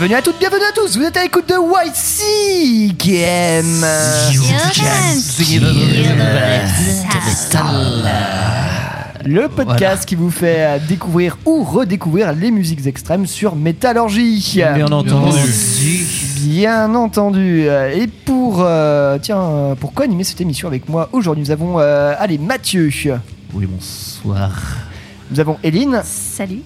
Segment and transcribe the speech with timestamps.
[0.00, 3.84] Bienvenue à toutes, bienvenue à tous, vous êtes à l'écoute de YC Game
[9.26, 14.62] Le podcast qui vous fait euh, découvrir ou redécouvrir les musiques extrêmes sur Métallurgie.
[14.74, 15.38] Bien entendu.
[16.46, 17.66] Bien entendu.
[17.92, 22.14] Et pour euh, tiens, euh, pour co-animer cette émission avec moi aujourd'hui, nous avons euh,
[22.18, 22.90] allez Mathieu,
[23.52, 24.50] Oui, bonsoir.
[25.30, 26.62] nous avons Eline, Salut.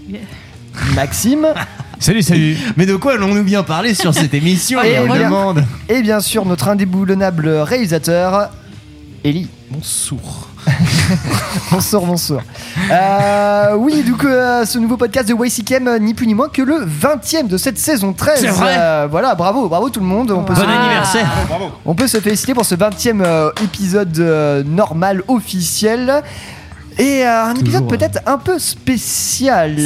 [0.95, 1.49] Maxime
[2.01, 2.57] Salut, salut.
[2.77, 5.65] Mais de quoi allons-nous bien parler sur cette émission Et on bien- demande.
[5.89, 8.51] et bien sûr notre indéboulonnable réalisateur
[9.25, 9.49] Ellie.
[9.71, 10.49] Mon sourd.
[11.71, 12.43] Bonsoir, bonsoir.
[12.91, 16.63] Euh, oui, donc euh, ce nouveau podcast de YCKM, euh, ni plus ni moins que
[16.63, 18.41] le 20 e de cette saison 13.
[18.41, 18.75] C'est vrai.
[18.79, 20.31] Euh, voilà, bravo, bravo tout le monde.
[20.31, 21.29] On peut, Bon se, anniversaire.
[21.85, 26.23] on peut se féliciter pour ce 20 e épisode normal, officiel.
[26.99, 29.77] Et un épisode peut-être un peu spécial.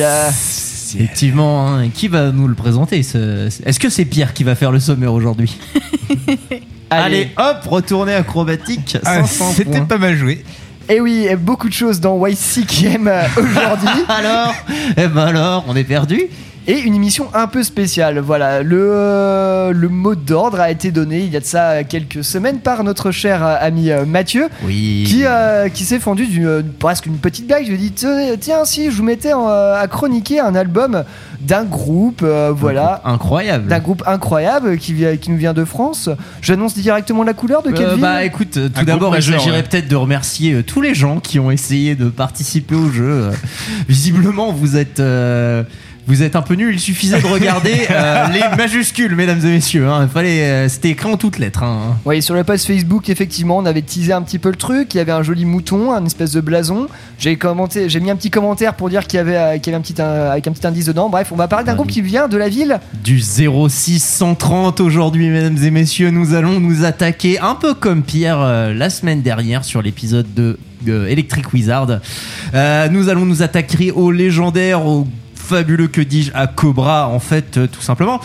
[0.96, 1.88] Effectivement, hein.
[1.88, 5.12] qui va nous le présenter ce- Est-ce que c'est Pierre qui va faire le sommaire
[5.12, 5.56] aujourd'hui
[6.90, 7.28] Allez.
[7.36, 10.42] hop, retournée acrobatique, Ah, 500 C'était pas mal joué.
[10.88, 14.04] Et oui, et beaucoup de choses dans YCKM euh, aujourd'hui.
[14.08, 14.54] Alors
[14.96, 16.22] Eh ben alors, on est perdu
[16.70, 18.18] Et une émission un peu spéciale.
[18.18, 22.22] Voilà, le, euh, le mot d'ordre a été donné il y a de ça quelques
[22.22, 25.04] semaines par notre cher euh, ami euh, Mathieu, Oui.
[25.08, 27.64] qui, euh, qui s'est fendu d'une presque une petite blague.
[27.64, 27.92] Je lui ai dit
[28.38, 31.04] tiens, si je vous mettais en, à chroniquer un album
[31.40, 33.00] d'un groupe, euh, voilà.
[33.06, 33.68] Incroyable.
[33.68, 34.92] D'un groupe incroyable qui,
[35.28, 36.10] nous vient de France.
[36.42, 38.02] J'annonce directement la couleur de quelle Euh, ville?
[38.02, 39.62] bah écoute, tout d'abord, il s'agirait ouais.
[39.62, 43.30] peut-être de remercier euh, tous les gens qui ont essayé de participer au jeu.
[43.88, 45.62] Visiblement, vous êtes, euh,
[46.08, 46.74] vous êtes un peu nuls.
[46.74, 49.86] Il suffisait de regarder euh, les majuscules, mesdames et messieurs.
[49.88, 50.00] hein.
[50.02, 51.62] Il fallait, euh, c'était écrit en toutes lettres.
[51.62, 51.96] hein.
[52.06, 54.94] Oui, sur le post Facebook, effectivement, on avait teasé un petit peu le truc.
[54.94, 56.88] Il y avait un joli mouton, un espèce de blason.
[57.18, 59.76] J'ai commenté, j'ai mis un petit commentaire pour dire qu'il y avait, euh, qu'il y
[59.76, 61.08] avait un petit, avec un petit indice dedans.
[61.10, 62.80] Bref, on va parler d'un Ah groupe qui vient de la ville.
[63.04, 68.72] Du 0630 aujourd'hui, mesdames et messieurs, nous allons nous attaquer un peu comme Pierre euh,
[68.72, 70.58] la semaine dernière sur l'épisode de
[70.88, 72.00] euh, Electric Wizard.
[72.54, 75.06] Euh, nous allons nous attaquer au légendaire, au
[75.48, 78.20] fabuleux, que dis-je, à Cobra, en fait, euh, tout simplement.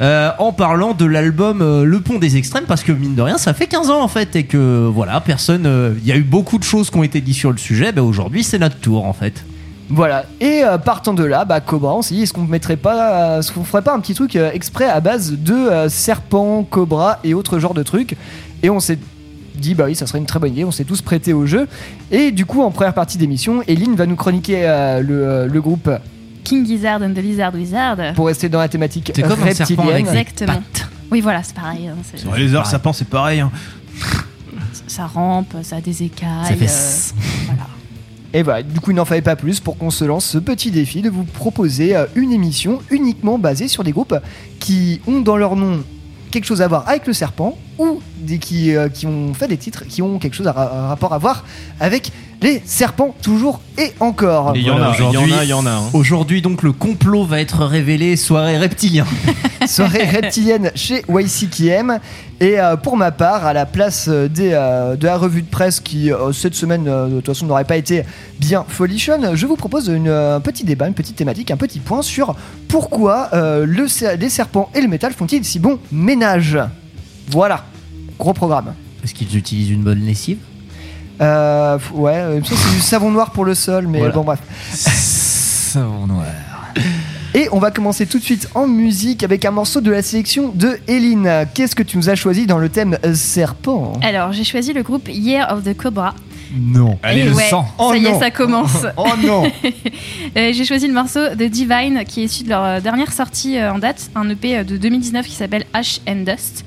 [0.00, 3.38] Euh, en parlant de l'album euh, Le Pont des Extrêmes, parce que mine de rien,
[3.38, 5.94] ça fait 15 ans en fait, et que voilà, personne.
[6.02, 8.02] Il y a eu beaucoup de choses qui ont été dites sur le sujet, ben,
[8.02, 9.44] aujourd'hui c'est notre tour en fait.
[9.88, 10.24] Voilà.
[10.40, 13.62] Et partant de là, bah, Cobra, on s'est dit, est-ce qu'on mettrait pas, est-ce qu'on
[13.62, 17.84] ferait pas un petit truc exprès à base de serpents, cobras et autres genres de
[17.84, 18.16] trucs?
[18.64, 18.98] Et on s'est
[19.54, 20.64] dit, bah oui, ça serait une très bonne idée.
[20.64, 21.68] On s'est tous prêtés au jeu.
[22.10, 24.62] Et du coup, en première partie d'émission, Eline va nous chroniquer
[25.00, 25.88] le groupe
[26.44, 28.14] King Gizzard and the Lizard Wizard.
[28.14, 30.08] pour rester dans la thématique C'est comme un serpent reptilienne.
[30.08, 30.62] avec- Exactement.
[31.10, 31.88] Oui, voilà, c'est pareil.
[31.88, 33.40] hein, c'est- les heures sapins, c'est pareil.
[33.40, 33.50] hein.
[34.86, 36.28] ça rampe, ça a des écailles.
[36.48, 36.66] Ça fait.
[36.66, 37.66] euh, voilà.
[38.32, 40.70] Et voilà, du coup, il n'en fallait pas plus pour qu'on se lance ce petit
[40.70, 44.14] défi de vous proposer euh, une émission uniquement basée sur des groupes
[44.58, 45.82] qui ont dans leur nom
[46.30, 49.56] quelque chose à voir avec le serpent ou des qui, euh, qui ont fait des
[49.56, 51.44] titres qui ont quelque chose à, ra- à rapport à voir
[51.80, 52.12] avec
[52.42, 54.52] les serpents toujours et encore.
[54.54, 55.70] Il y en a, il y en aujourd'hui- a, il y en a.
[55.70, 55.82] hein.
[55.92, 59.06] Aujourd'hui donc le complot va être révélé, soirée reptilien.
[59.66, 61.98] Soirée reptilienne chez YCKM.
[62.40, 65.48] Et euh, pour ma part, à la place euh, des, euh, de la revue de
[65.48, 68.02] presse qui, euh, cette semaine, euh, de toute façon, n'aurait pas été
[68.38, 71.78] bien folichonne, je vous propose une, euh, un petit débat, une petite thématique, un petit
[71.78, 72.34] point sur
[72.68, 73.86] pourquoi euh, le,
[74.16, 76.58] les serpents et le métal font-ils si bon ménage?
[77.28, 77.64] Voilà,
[78.24, 78.72] gros programme.
[79.04, 80.38] Est-ce qu'ils utilisent une bonne lessive?
[81.20, 84.14] Euh, ouais, il me semble que c'est du savon noir pour le sol, mais Voilà.
[84.14, 84.40] bon, bref.
[84.72, 86.24] Savon noir.
[87.34, 90.52] Et on va commencer tout de suite en musique avec un morceau de la sélection
[90.54, 91.46] de Eline.
[91.52, 93.92] Qu'est-ce que tu nous as choisi dans le thème euh, serpent?
[94.02, 96.14] Alors, j'ai choisi le groupe Year of the Cobra.
[96.56, 96.98] Non.
[97.02, 97.66] Allez, Et le ouais, sang.
[97.78, 98.16] Oh ça y non.
[98.16, 98.86] est, ça commence.
[98.96, 99.42] Oh non
[100.36, 103.56] Euh, j'ai choisi le morceau The Divine qui est issu de leur euh, dernière sortie
[103.58, 106.64] euh, en date, un EP de 2019 qui s'appelle Ash and Dust.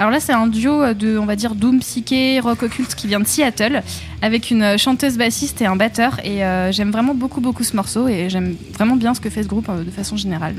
[0.00, 3.20] Alors là, c'est un duo de, on va dire, doom psyché, rock occulte qui vient
[3.20, 3.82] de Seattle,
[4.22, 6.24] avec une euh, chanteuse bassiste et un batteur.
[6.24, 9.42] Et euh, j'aime vraiment beaucoup, beaucoup ce morceau et j'aime vraiment bien ce que fait
[9.42, 10.54] ce groupe euh, de façon générale.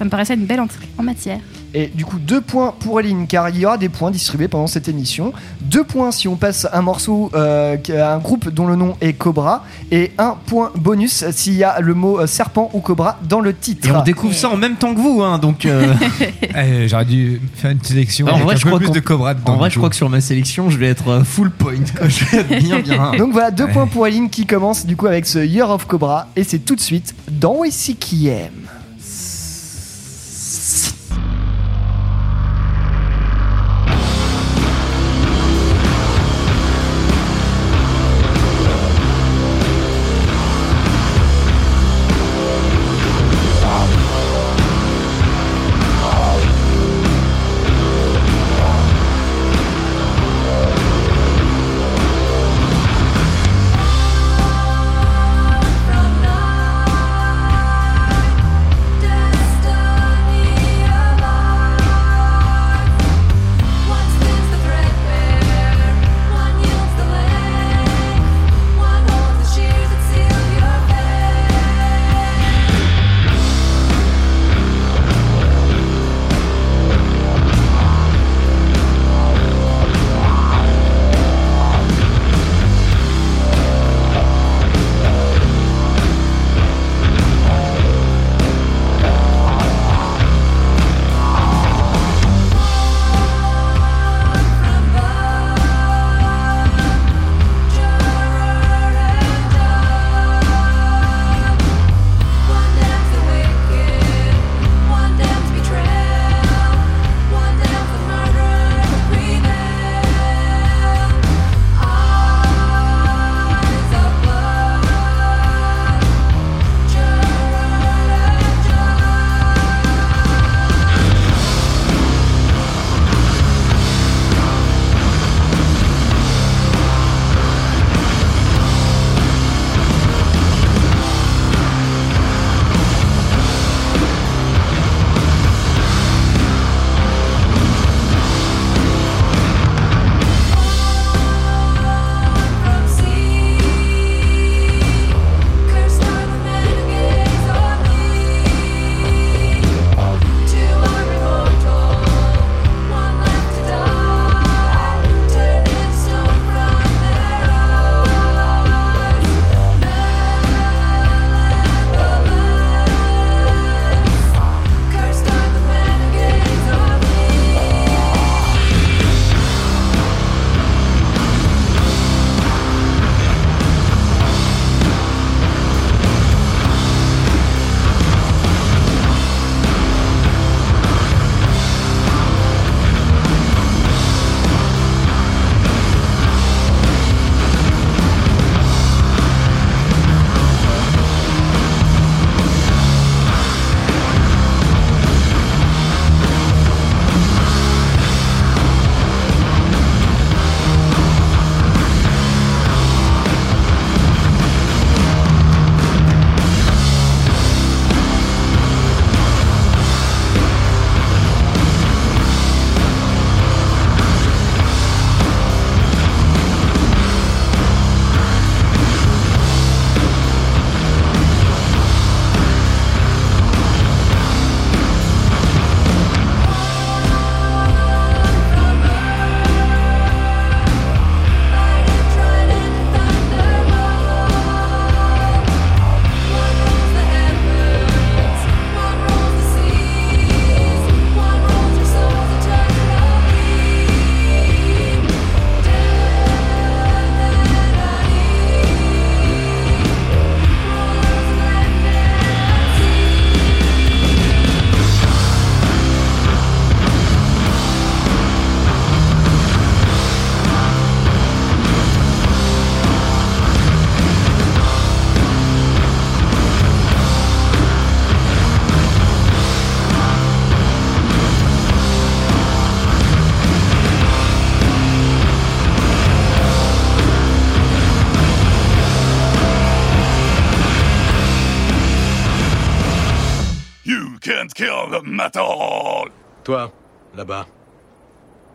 [0.00, 1.40] Ça me paraissait une belle entrée en matière.
[1.74, 4.66] Et du coup, deux points pour Eline, car il y aura des points distribués pendant
[4.66, 5.32] cette émission.
[5.60, 9.12] Deux points si on passe un morceau euh, à un groupe dont le nom est
[9.12, 9.62] Cobra.
[9.92, 13.54] Et un point bonus s'il y a le mot euh, serpent ou Cobra dans le
[13.54, 13.86] titre.
[13.88, 15.66] Et on découvre ça en même temps que vous, hein, donc.
[15.66, 15.94] euh,
[16.56, 19.00] Eh, J'aurais dû faire une sélection En avec vrai, un je peu crois plus de
[19.00, 19.52] Cobra dedans.
[19.52, 21.74] en vrai, je crois que sur ma sélection, je vais être euh, full point.
[21.96, 22.08] quoi.
[22.08, 23.12] Je vais être bien, bien.
[23.18, 23.72] Donc voilà, deux Ouais.
[23.72, 26.26] points pour Eline qui commence du coup avec ce Year of Cobra.
[26.34, 28.50] Et c'est tout de suite dans Ici qui aime.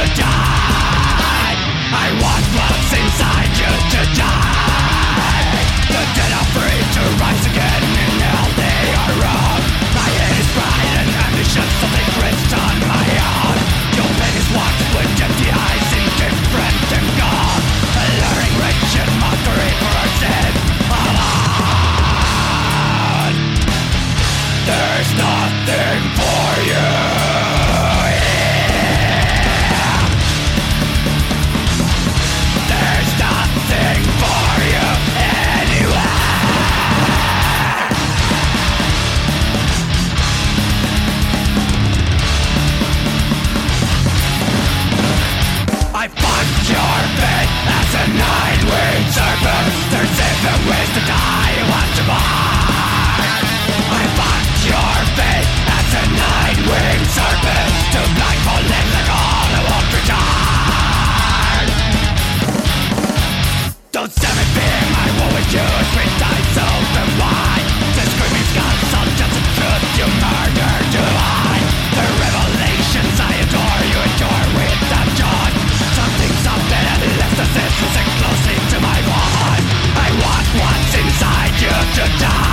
[0.00, 1.56] to die.
[1.92, 5.52] I want what's inside you to die.
[5.92, 7.82] The dead are free to rise again
[8.56, 9.60] they are wrong.
[9.92, 10.08] My
[10.40, 10.80] is and.
[48.20, 51.56] Nine winged serpent, there's infinite ways to die.
[51.72, 52.59] Watch them all.
[81.92, 82.49] to die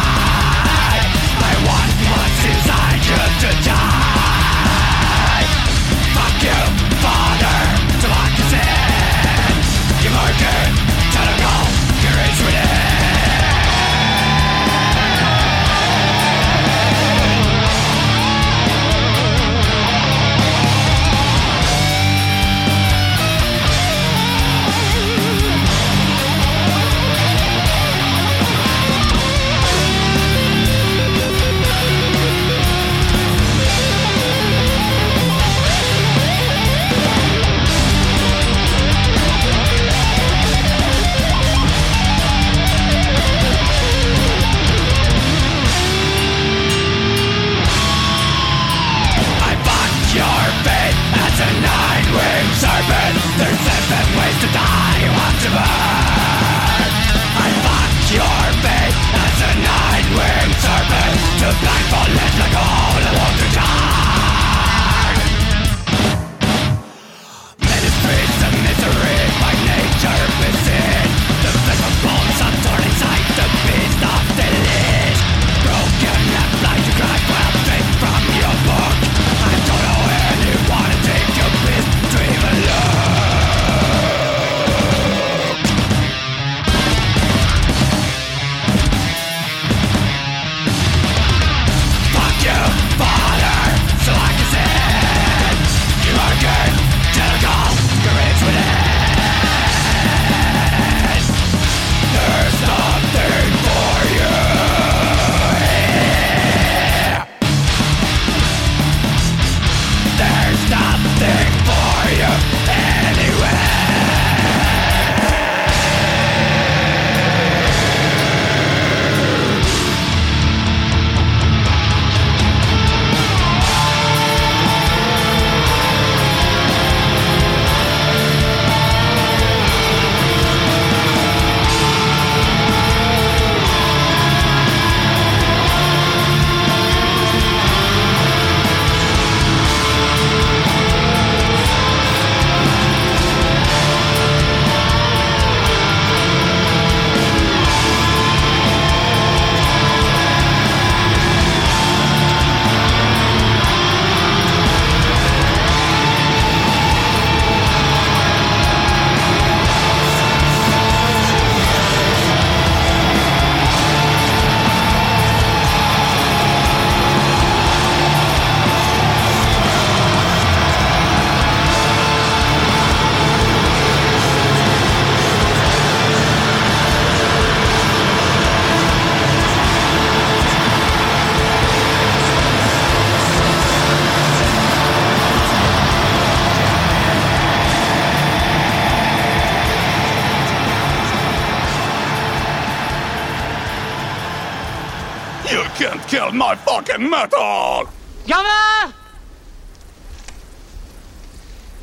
[196.97, 197.85] metal!
[198.27, 198.93] Gamin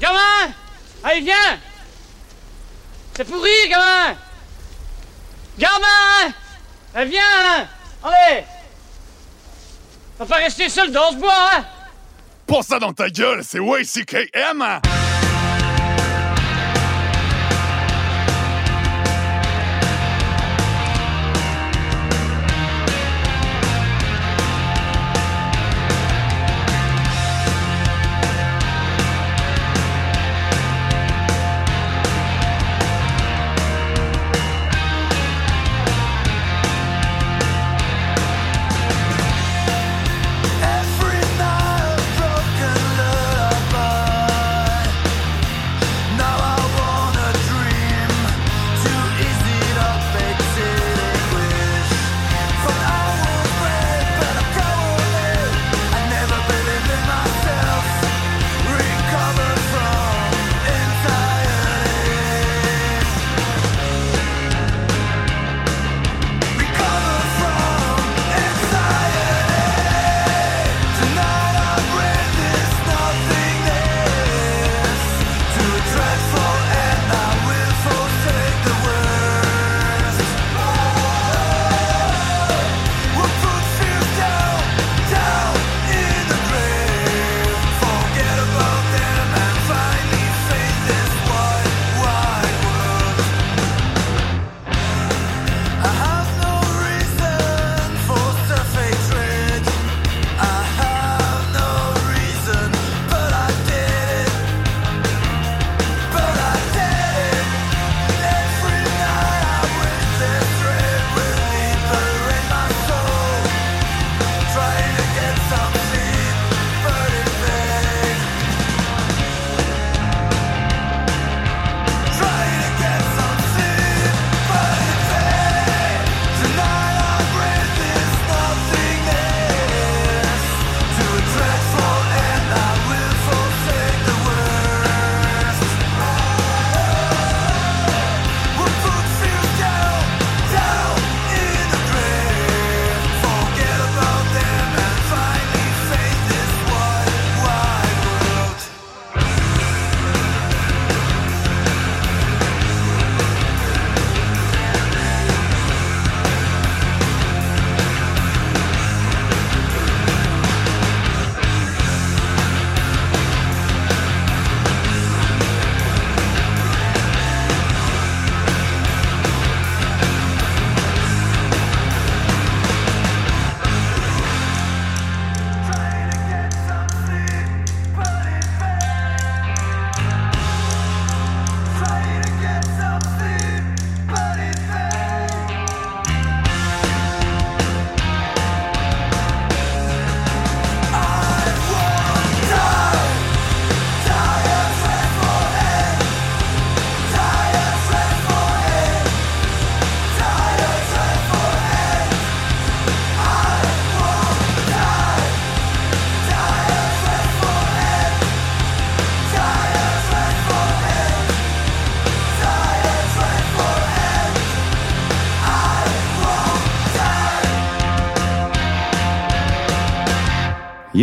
[0.00, 0.52] Gamin
[1.02, 1.59] Allez, viens!
[3.16, 4.16] C'est pourri, gamin
[5.59, 6.35] Gamin
[6.94, 7.68] Allez, viens!
[8.02, 8.44] Allez!
[10.18, 11.64] Va pas rester seul dans ce bois, hein!
[12.47, 14.80] Pour ça dans ta gueule, c'est WCKM!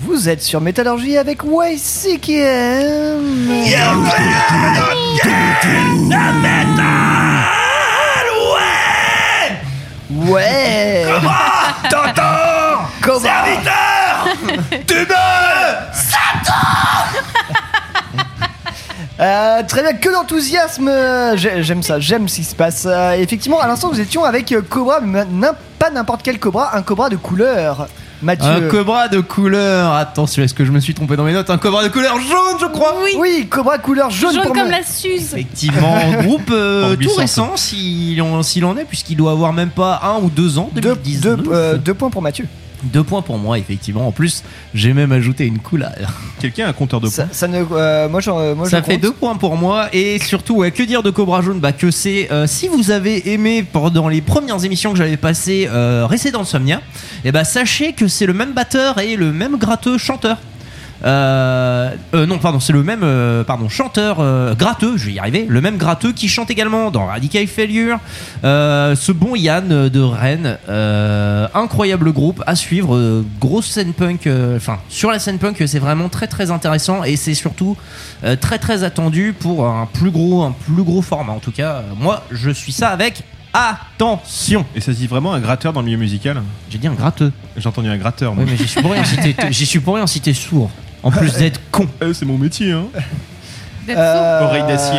[0.00, 2.28] Vous êtes sur Métallurgie avec YCKM.
[10.10, 11.04] Ouais
[11.90, 12.82] T'entends?
[13.02, 14.28] Comment Serviteur!
[14.86, 15.38] Tu me!
[19.20, 20.88] Euh, très bien, que d'enthousiasme
[21.34, 22.84] j'ai- J'aime ça, j'aime ce qui se passe.
[22.86, 26.76] Euh, effectivement, à l'instant, nous étions avec euh, Cobra, mais n'im- pas n'importe quel Cobra,
[26.76, 27.88] un Cobra de couleur.
[28.22, 28.46] Mathieu.
[28.48, 29.92] Un cobra de couleur.
[29.92, 32.56] Attention, est-ce que je me suis trompé dans mes notes Un cobra de couleur jaune,
[32.60, 32.94] je crois.
[33.04, 35.34] Oui, Oui, Cobra couleur jaune, jaune pour comme me- la Suze.
[35.34, 40.30] Effectivement, groupe euh, tout récent, s'il en, est, puisqu'il doit avoir même pas un ou
[40.30, 41.36] deux ans, deux, 2019.
[41.42, 42.46] deux, euh, deux points pour Mathieu.
[42.84, 44.06] Deux points pour moi, effectivement.
[44.06, 46.12] En plus, j'ai même ajouté une couleur.
[46.40, 48.30] Quelqu'un a un compteur de points ça ne, euh, moi, Ça
[48.78, 49.00] je fait compte.
[49.00, 51.58] deux points pour moi et surtout ouais, que dire de Cobra Jaune?
[51.60, 55.68] Bah que c'est euh, si vous avez aimé pendant les premières émissions que j'avais passées
[55.70, 56.80] euh, Restez dans le Somnia
[57.24, 60.38] et bah sachez que c'est le même batteur et le même gratteux chanteur
[61.04, 65.18] euh, euh, non pardon c'est le même euh, pardon chanteur euh, gratteux je vais y
[65.20, 67.98] arriver le même gratteux qui chante également dans Radical Failure.
[68.42, 70.58] Ce bon Yann de Rennes
[71.54, 76.26] incroyable groupe à suivre grosse scène punk enfin sur la scène punk c'est vraiment très
[76.26, 77.76] très intéressant et c'est surtout
[78.40, 81.82] très très attendu pour un plus gros un plus gros format en tout cas.
[81.98, 84.64] Moi je suis ça avec attention.
[84.74, 86.42] Et ça se dit vraiment un gratteur dans le milieu musical?
[86.70, 87.32] J'ai dit un gratteux.
[87.56, 88.44] J'ai entendu un gratteur, moi.
[88.44, 90.70] oui mais j'y suis pour rien si t'es- j'y suis pour rien si t'es sourd
[91.02, 92.86] en plus d'être con Eh, c'est mon métier, hein.
[93.86, 94.98] D'être Euh, Oreille d'acier.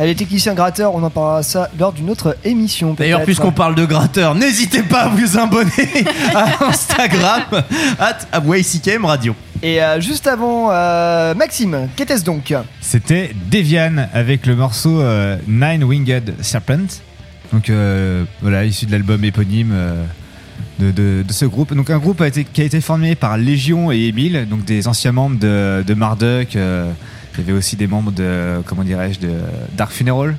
[0.00, 2.94] Les techniciens gratteurs, on en parlera ça lors d'une autre émission.
[2.94, 3.26] D'ailleurs, peut-être.
[3.26, 5.70] puisqu'on parle de gratteur, n'hésitez pas à vous abonner
[6.34, 7.42] à Instagram,
[7.98, 9.34] at YCKM Radio.
[9.60, 12.54] Et euh, juste avant, euh, Maxime, qu'était-ce donc?
[12.80, 17.00] C'était Devian avec le morceau euh, Nine Winged Serpent.
[17.52, 20.04] Donc euh, voilà, issu de l'album éponyme euh,
[20.78, 21.74] de, de- de ce groupe.
[21.74, 24.86] Donc un groupe a été, qui a été formé par Légion et Emile, donc des
[24.88, 26.54] anciens membres de, de Marduk.
[26.56, 26.90] euh,
[27.34, 29.30] il y avait aussi des membres de, comment dirais-je, de
[29.76, 30.36] Dark Funeral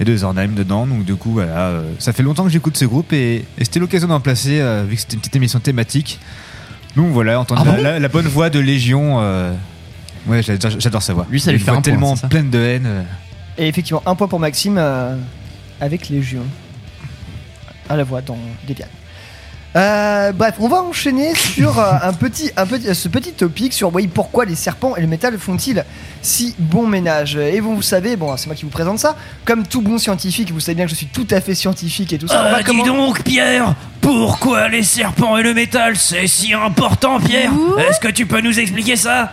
[0.00, 0.86] et de Zornheim dedans.
[0.86, 3.80] Donc du coup, voilà, euh, ça fait longtemps que j'écoute ce groupe et, et c'était
[3.80, 6.18] l'occasion d'en placer, euh, vu que c'était une petite émission thématique.
[6.96, 9.18] Donc voilà, entendre Ah la, bon la- la bonne voix de Légion.
[9.20, 9.52] euh,
[10.26, 11.26] ouais, j'adore j'adore sa voix.
[11.30, 12.86] Lui, ça lui Une fait un tellement pleine de haine.
[12.86, 13.02] euh.
[13.58, 15.16] Et effectivement, un point pour Maxime euh,
[15.80, 16.42] avec Légion.
[17.90, 18.86] À la voix dans Debian.
[19.76, 23.94] Euh, bref, on va enchaîner sur euh, un petit, un petit, ce petit topic sur
[23.94, 25.84] oui, pourquoi les serpents et le métal font-ils
[26.22, 27.36] si bon ménage?
[27.36, 29.14] Et vous, vous savez, bon, c'est moi qui vous présente ça.
[29.44, 32.18] Comme tout bon scientifique, vous savez bien que je suis tout à fait scientifique et
[32.18, 32.46] tout ça.
[32.48, 37.20] on va commen- Euh, donc, Pierre, pourquoi les serpents et le métal, c'est si important,
[37.20, 37.52] Pierre?
[37.78, 39.32] Est-ce que tu peux nous expliquer ça?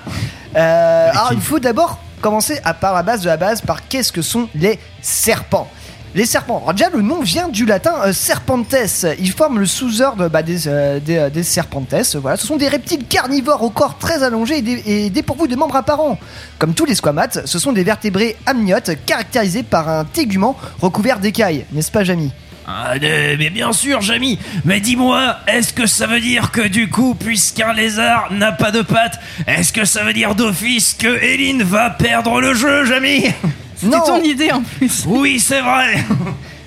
[0.55, 4.11] Euh, alors, il faut d'abord commencer à par la base de la base par qu'est-ce
[4.11, 5.69] que sont les serpents?
[6.15, 6.59] Les serpents.
[6.61, 8.73] Alors déjà, le nom vient du latin euh, serpentes.
[9.19, 11.93] Ils forment le sous-ordre bah, des, euh, euh, des serpentes.
[12.15, 15.57] Voilà, ce sont des reptiles carnivores au corps très allongé et, dé- et dépourvus de
[15.57, 16.17] membres apparents.
[16.57, 21.65] Comme tous les squamates, ce sont des vertébrés amniotes caractérisés par un tégument recouvert d'écailles,
[21.73, 22.31] n'est-ce pas, Jamy?
[22.65, 24.39] Ah, mais bien sûr, Jamy.
[24.63, 28.81] Mais dis-moi, est-ce que ça veut dire que du coup, puisqu'un lézard n'a pas de
[28.81, 33.25] pattes, est-ce que ça veut dire d'office que Eline va perdre le jeu, Jamy?
[33.89, 34.01] Non.
[34.05, 35.03] ton idée en plus.
[35.07, 36.03] Oui, c'est vrai.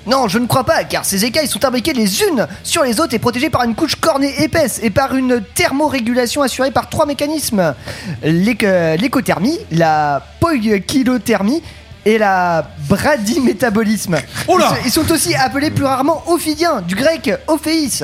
[0.07, 3.13] Non, je ne crois pas, car ces écailles sont imbriquées les unes sur les autres
[3.13, 7.75] et protégées par une couche cornée épaisse et par une thermorégulation assurée par trois mécanismes
[8.23, 8.63] L'éc-
[8.99, 11.61] l'écothermie, la poikilothermie
[12.05, 14.17] et la bradymétabolisme.
[14.47, 18.01] Oh là ils, sont, ils sont aussi appelés plus rarement ophidiens, du grec ophéis.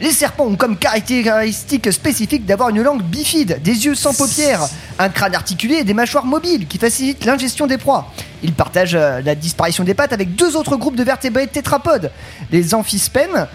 [0.00, 4.68] Les serpents ont comme caractéristique spécifique d'avoir une langue bifide, des yeux sans paupières,
[5.00, 8.12] un crâne articulé et des mâchoires mobiles qui facilitent l'ingestion des proies.
[8.44, 12.12] Ils partagent euh, la disparition des pattes avec deux autres groupes de vertébrés tétrapodes,
[12.52, 13.48] les amphispèmes,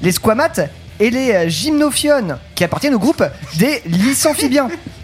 [0.00, 3.24] les squamates et les euh, gymnophiones, qui appartiennent au groupe
[3.58, 4.68] des lysamphibiens.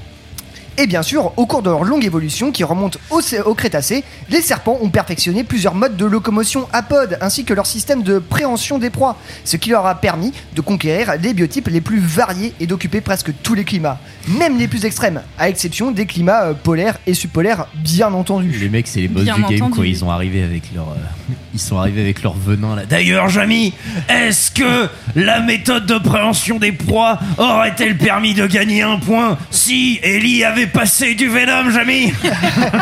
[0.81, 4.41] Et bien sûr, au cours de leur longue évolution qui remonte au, au Crétacé, les
[4.41, 8.89] serpents ont perfectionné plusieurs modes de locomotion apodes ainsi que leur système de préhension des
[8.89, 13.03] proies, ce qui leur a permis de conquérir les biotypes les plus variés et d'occuper
[13.03, 17.13] presque tous les climats, même les plus extrêmes, à exception des climats euh, polaires et
[17.13, 18.51] subpolaires bien entendu.
[18.51, 19.87] Les mecs, c'est les boss Bien du game quoi.
[19.87, 22.87] Ils ont arrivé avec leur, euh, ils sont arrivés avec leur venin là.
[22.87, 23.75] D'ailleurs, Jamy,
[24.09, 30.01] est-ce que la méthode de préhension des proies aurait-elle permis de gagner un point si
[30.03, 32.13] Ellie avait passé du venom, Jamy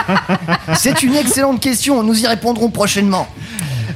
[0.74, 3.26] C'est une excellente question, nous y répondrons prochainement.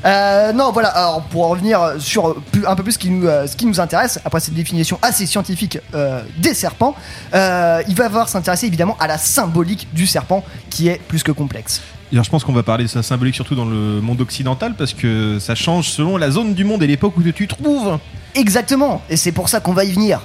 [0.04, 3.46] Euh, non, voilà, alors pour en revenir sur un peu plus ce qui nous, euh,
[3.46, 6.96] ce qui nous intéresse, après cette définition assez scientifique euh, des serpents,
[7.34, 11.32] euh, il va falloir s'intéresser évidemment à la symbolique du serpent qui est plus que
[11.32, 11.82] complexe.
[12.12, 14.92] Alors, je pense qu'on va parler de sa symbolique surtout dans le monde occidental parce
[14.92, 17.98] que ça change selon la zone du monde et l'époque où tu te trouves.
[18.34, 20.20] Exactement, et c'est pour ça qu'on va y venir.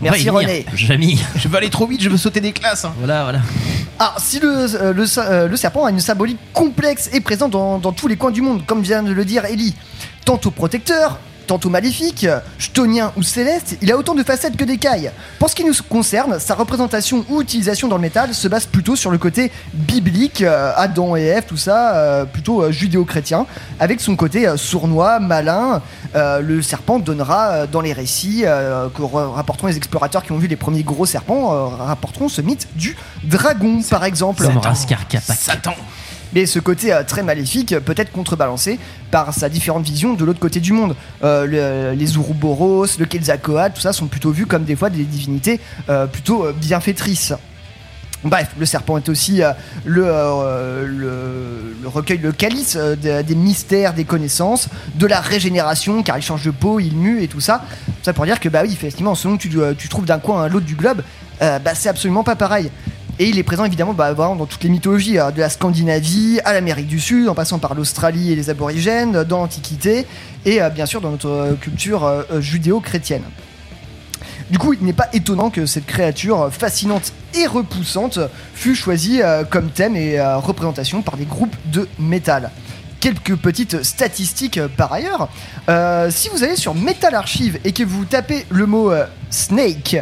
[0.00, 0.28] Merci.
[0.30, 0.66] René.
[0.74, 1.18] Jamy.
[1.36, 2.84] Je veux aller trop vite, je veux sauter des classes.
[2.84, 2.92] hein.
[2.98, 3.40] Voilà, voilà.
[3.98, 7.78] Alors, si le, euh, le, euh, le serpent a une symbolique complexe et présent dans,
[7.78, 9.74] dans tous les coins du monde, comme vient de le dire Ellie,
[10.26, 12.26] tantôt protecteur, tantôt maléfique,
[12.58, 15.10] chtonien ou céleste, il a autant de facettes que d'écailles.
[15.38, 18.96] Pour ce qui nous concerne, sa représentation ou utilisation dans le métal se base plutôt
[18.96, 23.46] sur le côté biblique, euh, Adam et Ève, tout ça, euh, plutôt euh, judéo-chrétien,
[23.80, 25.82] avec son côté euh, sournois, malin.
[26.14, 30.32] Euh, le serpent donnera euh, dans les récits euh, que ra- rapporteront les explorateurs qui
[30.32, 34.42] ont vu les premiers gros serpents, euh, rapporteront ce mythe du dragon, par exemple.
[34.62, 34.76] Kapak.
[35.36, 35.74] Satan.
[36.34, 38.78] Mais ce côté euh, très maléfique peut être contrebalancé
[39.10, 40.96] par sa différente vision de l'autre côté du monde.
[41.24, 41.46] Euh,
[41.92, 45.60] le- les Ouroboros, le Quetzalcoatl, tout ça sont plutôt vus comme des fois des divinités
[45.88, 47.32] euh, plutôt bienfaitrices.
[48.24, 49.40] Bref, le serpent est aussi
[49.84, 50.04] le,
[51.84, 56.80] recueil, le calice des, mystères, des connaissances, de la régénération, car il change de peau,
[56.80, 57.64] il mue et tout ça.
[58.02, 60.48] Ça pour dire que, bah oui, effectivement, selon que tu, tu trouves d'un coin à
[60.48, 61.02] l'autre du globe,
[61.40, 62.70] bah, c'est absolument pas pareil.
[63.18, 66.52] Et il est présent évidemment bah, dans toutes les mythologies, alors, de la Scandinavie à
[66.52, 70.06] l'Amérique du Sud, en passant par l'Australie et les aborigènes, dans l'Antiquité,
[70.44, 73.22] et euh, bien sûr dans notre euh, culture euh, judéo-chrétienne.
[74.50, 78.18] Du coup, il n'est pas étonnant que cette créature fascinante et repoussante
[78.54, 82.52] fût choisie comme thème et représentation par des groupes de métal.
[83.00, 85.28] Quelques petites statistiques par ailleurs.
[86.10, 88.92] Si vous allez sur Metal Archive et que vous tapez le mot
[89.30, 89.96] Snake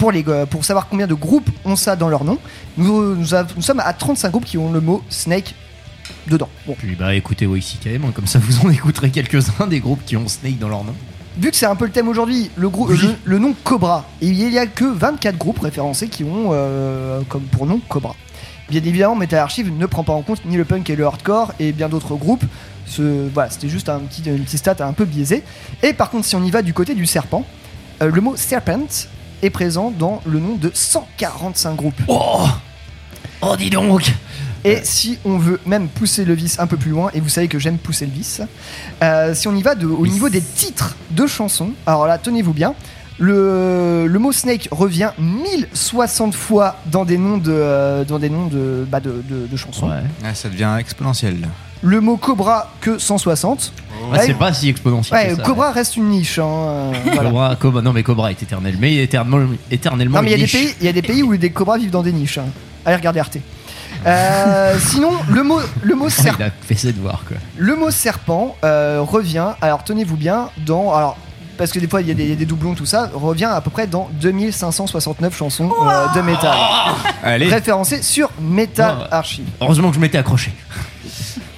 [0.00, 2.38] pour, les, euh, pour savoir combien de groupes ont ça dans leur nom,
[2.76, 5.54] nous, nous av- nous sommes à 35 groupes qui ont le mot Snake
[6.26, 6.48] dedans.
[6.66, 6.74] Bon.
[6.76, 10.26] Puis bah écoutez YCKM, hein, comme ça vous en écouterez quelques-uns des groupes qui ont
[10.26, 10.94] Snake dans leur nom.
[11.38, 14.34] Vu que c'est un peu le thème aujourd'hui, le, grou- le, le nom Cobra, il
[14.50, 18.16] y a que 24 groupes référencés qui ont euh, comme pour nom Cobra.
[18.68, 21.52] Bien évidemment, Metal Archive ne prend pas en compte ni le punk et le hardcore
[21.60, 22.44] et bien d'autres groupes.
[22.86, 25.42] Ce, voilà, c'était juste un petit, une petite stat un peu biaisée.
[25.82, 27.44] Et par contre, si on y va du côté du serpent,
[28.02, 28.86] euh, le mot serpent
[29.42, 32.00] est présent dans le nom de 145 groupes.
[32.08, 32.46] Oh
[33.42, 34.12] Oh, dis donc
[34.64, 37.48] Et si on veut même pousser le vice un peu plus loin, et vous savez
[37.48, 38.42] que j'aime pousser le vice,
[39.02, 42.52] euh, si on y va de- au niveau des titres de chansons, alors là, tenez-vous
[42.52, 42.74] bien,
[43.18, 48.46] le, le mot Snake revient 1060 fois dans des noms de, euh, dans des noms
[48.46, 49.90] de, bah, de, de- de chansons.
[50.24, 51.48] Ah, ça devient exponentiel.
[51.82, 53.72] Le mot Cobra que 160.
[54.12, 55.18] Ouais, c'est pas si exponentiel.
[55.18, 56.38] Ouais, que ça, Cobra reste une niche.
[56.38, 57.30] hein, euh, voilà.
[57.30, 60.46] Cobra, Cobra- non mais Cobra est éternel, mais éternellement, éternellement Non mais il y a
[60.46, 62.38] des pays, il y a des pays où des cobras vivent dans des niches.
[62.38, 62.44] hein.
[62.84, 63.38] Allez regarder Arte.
[64.06, 66.36] Euh, sinon, le mot, le mot serpent.
[66.40, 67.36] Il a fait ses devoirs quoi.
[67.56, 70.92] Le mot serpent euh, revient, alors tenez-vous bien, dans.
[70.94, 71.16] Alors,
[71.58, 73.10] parce que des fois il y, a des- il y a des doublons, tout ça,
[73.12, 76.56] revient à peu près dans 2569 chansons euh, de métal.
[77.22, 79.04] Référencées sur Metal Ouais.
[79.10, 79.44] Archive.
[79.60, 80.52] Heureusement que je m'étais accroché.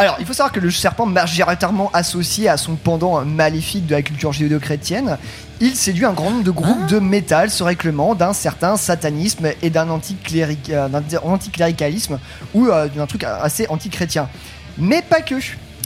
[0.03, 4.03] Alors, il faut savoir que le serpent, majoritairement associé à son pendant maléfique de la
[4.03, 5.17] culture judéo-chrétienne,
[5.61, 9.71] il séduit un grand nombre de groupes de métal se réclamant d'un certain satanisme et
[9.71, 12.19] d'un euh, anticléricalisme
[12.53, 14.29] ou euh, d'un truc assez antichrétien.
[14.77, 15.37] Mais pas que.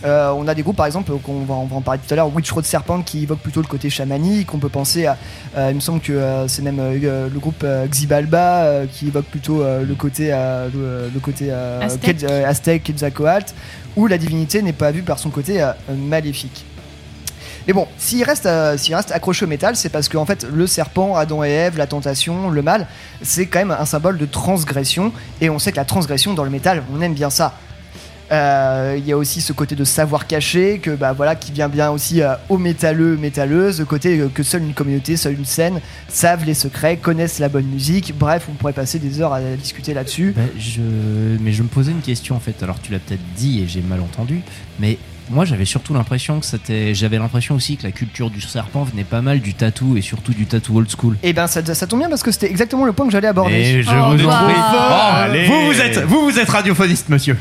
[0.04, 2.16] Euh, on a des groupes par exemple qu'on va, on va en parler tout à
[2.16, 5.16] l'heure, Witch Road Serpent qui évoque plutôt le côté chamanique, on peut penser à,
[5.56, 9.94] euh, il me semble que euh, c'est même le groupe Xibalba qui évoque plutôt le
[9.94, 13.52] côté, le, le côté Aztèque, Quetzalcoatl,
[13.96, 16.64] où la divinité n'est pas vue par son côté euh, maléfique.
[17.66, 21.16] Mais bon, s'il reste, euh, reste accroché au métal, c'est parce qu'en fait, le serpent,
[21.16, 22.86] Adam et Ève, la tentation, le mal,
[23.22, 25.12] c'est quand même un symbole de transgression.
[25.40, 27.54] Et on sait que la transgression dans le métal, on aime bien ça.
[28.32, 31.68] Euh, Il y a aussi ce côté de savoir caché que bah voilà qui vient
[31.68, 35.44] bien aussi euh, aux métalleux métalleuses le côté euh, que seule une communauté seule une
[35.44, 39.40] scène savent les secrets connaissent la bonne musique bref on pourrait passer des heures à
[39.40, 40.80] discuter là-dessus Bah, je...
[41.40, 42.60] Mais je me posais une question en fait.
[42.62, 44.40] Alors tu l'as peut-être dit et j'ai mal entendu,
[44.80, 44.98] mais
[45.30, 46.94] moi j'avais surtout l'impression que c'était.
[46.94, 50.32] J'avais l'impression aussi que la culture du serpent venait pas mal du tatou et surtout
[50.32, 51.16] du tatou old school.
[51.22, 53.54] et ben ça, ça tombe bien parce que c'était exactement le point que j'allais aborder
[53.54, 54.42] Et je Oh, vous en bah.
[54.44, 54.54] prie.
[54.56, 55.46] Oh, allez.
[55.46, 57.36] vous vous êtes, vous vous êtes radiophoniste, monsieur.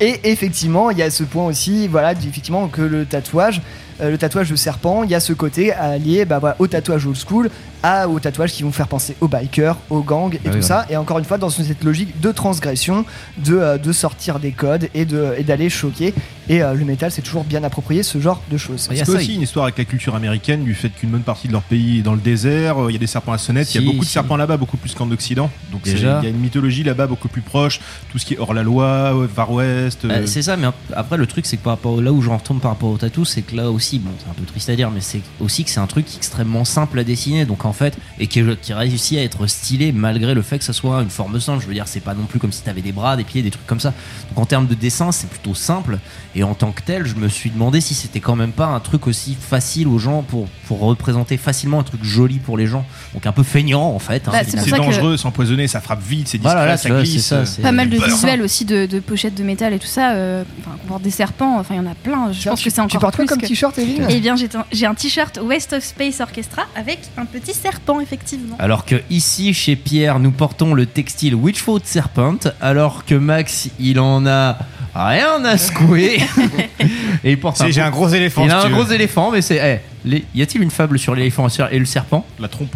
[0.00, 3.60] Et effectivement, il y a ce point aussi, voilà, effectivement, que le tatouage,
[4.00, 7.06] euh, le tatouage de serpent, il y a ce côté allié bah, voilà, au tatouage
[7.06, 7.50] old school,
[7.82, 10.62] à, aux tatouages qui vont faire penser aux bikers, aux gangs et Ah tout oui,
[10.62, 10.86] ça.
[10.90, 13.04] Et encore une fois, dans cette logique de transgression,
[13.38, 16.14] de, euh, de sortir des codes et de- et d'aller choquer.
[16.48, 18.88] Et euh, le métal, c'est toujours bien approprié ce genre de choses.
[18.90, 21.48] Il y a aussi une histoire avec la culture américaine, du fait qu'une bonne partie
[21.48, 23.74] de leur pays est dans le désert, euh, il y a des serpents à sonnette,
[23.74, 25.50] il y a beaucoup de serpents là-bas, beaucoup plus qu'en Occident.
[25.72, 25.92] Donc il
[26.24, 27.80] y a une mythologie là-bas beaucoup plus proche,
[28.12, 30.06] tout ce qui est hors la loi, euh, Far West.
[30.06, 32.20] Bah, euh, c'est ça, mais ap- après le truc c'est que par rapport là où
[32.20, 34.68] je retombe par rapport au tatou, c'est que là aussi, bon, c'est un peu triste
[34.68, 37.72] à dire, mais c'est aussi que c'est un truc extrêmement simple à dessiner, donc en
[37.72, 41.10] fait, et qui, qui réussit à être stylé malgré le fait que ça soit une
[41.10, 41.62] forme simple.
[41.62, 43.50] Je veux dire, c'est pas non plus comme si t'avais des bras, des pieds, des
[43.50, 43.94] trucs comme ça.
[44.28, 45.98] Donc en termes de dessin, c'est plutôt simple,
[46.36, 48.80] et en tant que tel, je me suis demandé si c'était quand même pas un
[48.80, 52.84] truc aussi facile aux gens pour, pour représenter facilement un truc joli pour les gens,
[53.14, 54.26] donc un peu feignant en fait.
[54.28, 56.88] hein, Bah, c'est que- dangereux, c'est empoisonné, ça frappe vite, c'est discret, Voilà, là, ça
[56.88, 57.14] tu vois, glisse.
[57.26, 59.86] c'est ça, euh, Pas mal de visuels aussi de, de pochettes de métal et tout
[59.86, 60.12] ça.
[60.12, 62.32] euh, Enfin, on porte des serpents, enfin il y en a plein.
[62.32, 64.06] Je pense tu- que c'est encore Tu portes quoi plus comme que- t-shirt, Evelyne?
[64.10, 68.00] Eh bien, j'ai un, j'ai un t-shirt West of Space Orchestra avec un petit serpent,
[68.00, 68.56] effectivement.
[68.58, 74.00] Alors que ici, chez Pierre, nous portons le textile Witchfoot Serpent, alors que Max, il
[74.00, 74.58] en a
[74.94, 76.20] rien à secouer.
[77.24, 78.42] et il porte C'est- J'ai un gros éléphant.
[78.44, 78.74] Il si a un veux.
[78.74, 79.56] gros éléphant, mais c'est.
[79.56, 82.26] eh, les- y a-t-il une fable sur l'éléphant et le serpent?
[82.38, 82.74] La trompe.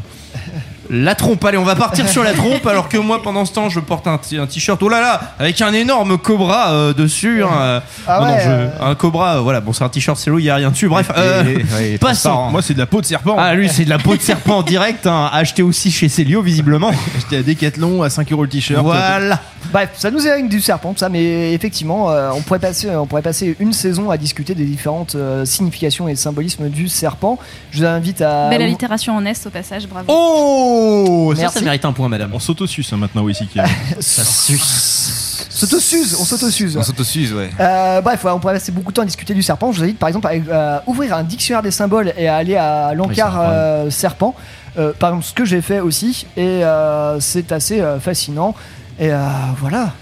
[0.90, 3.68] La trompe, allez, on va partir sur la trompe, alors que moi, pendant ce temps,
[3.68, 7.42] je porte un, t- un t-shirt, oh là là, avec un énorme cobra euh, dessus.
[7.44, 8.68] hein, euh, Ah non, non, ouais, je- euh.
[8.80, 10.88] Un cobra, euh, voilà, bon, c'est un t-shirt, c'est lourd, il n'y a rien dessus.
[10.88, 11.58] Bref, euh,
[12.00, 12.48] passons.
[12.50, 13.36] Moi, c'est de la peau de serpent.
[13.38, 16.40] Ah, lui, c'est de la peau de serpent en direct, hein, acheté aussi chez Célio,
[16.42, 16.90] visiblement.
[17.18, 18.82] J'étais à Decathlon à 5 euros le t-shirt.
[18.82, 19.40] Voilà.
[19.72, 23.06] Bref, ça nous éloigne du serpent, tout ça, mais effectivement, euh, on, pourrait passer, on
[23.06, 27.38] pourrait passer une saison à discuter des différentes euh, significations et symbolismes du serpent.
[27.72, 28.48] Je vous invite à.
[28.48, 30.06] Belle allitération en S au passage, bravo.
[30.08, 30.76] Oh
[31.34, 31.58] Ça, Merci.
[31.58, 32.30] ça mérite un point, madame.
[32.34, 33.48] On s'autosuce hein, maintenant, oui, qui
[34.00, 35.46] Ça suce.
[35.50, 36.76] S'autosuse, on s'autosuse.
[36.76, 37.50] On s'autosuse, ouais.
[37.58, 39.72] Euh, bref, ouais, on pourrait passer beaucoup de temps à discuter du serpent.
[39.72, 42.54] Je vous invite par exemple à euh, ouvrir un dictionnaire des symboles et à aller
[42.54, 44.36] à l'encart euh, serpent.
[44.78, 48.54] Euh, par exemple, ce que j'ai fait aussi, et euh, c'est assez euh, fascinant.
[49.00, 49.18] Et euh,
[49.58, 49.94] voilà.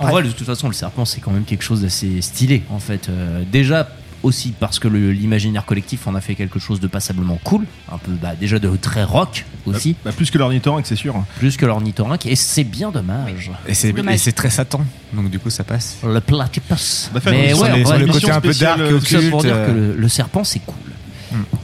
[0.00, 2.80] En vrai, de toute façon, le serpent, c'est quand même quelque chose d'assez stylé, en
[2.80, 3.08] fait.
[3.08, 3.88] Euh, déjà,
[4.24, 8.10] aussi parce que l'imaginaire collectif en a fait quelque chose de passablement cool, un peu
[8.12, 11.14] bah, déjà de très rock aussi, Bah, plus que l'ornithorynque, c'est sûr.
[11.38, 13.50] plus que l'ornithorynque, et c'est bien dommage.
[13.68, 14.14] Et c'est dommage.
[14.14, 14.80] et c'est très Satan,
[15.12, 15.98] donc du coup ça passe.
[16.04, 17.08] Le platypus.
[17.10, 18.90] On va faire Mais une ouais, les- sur le émission côté un peu spéciale, dark,
[18.90, 20.74] euh, ça pour occulte, dire que le, le serpent, c'est cool.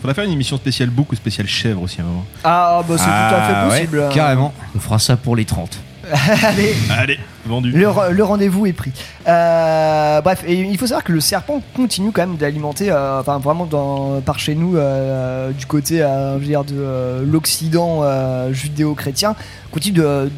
[0.01, 2.27] Faudra faire une émission spéciale bouc ou spéciale chèvre aussi à un moment.
[2.43, 4.09] Ah, bah c'est tout à fait Ah, ouais, possible.
[4.13, 4.53] carrément.
[4.75, 5.79] On fera ça pour les 30.
[6.43, 7.71] Allez, Allez, vendu.
[7.73, 8.93] le, re- le rendez-vous est pris.
[9.29, 13.39] Euh, bref, et il faut savoir que le serpent continue quand même d'alimenter, euh, enfin
[13.39, 18.01] vraiment dans, par chez nous, euh, du côté euh, je veux dire, de euh, l'Occident
[18.03, 19.35] euh, judéo-chrétien,
[19.71, 20.31] continue de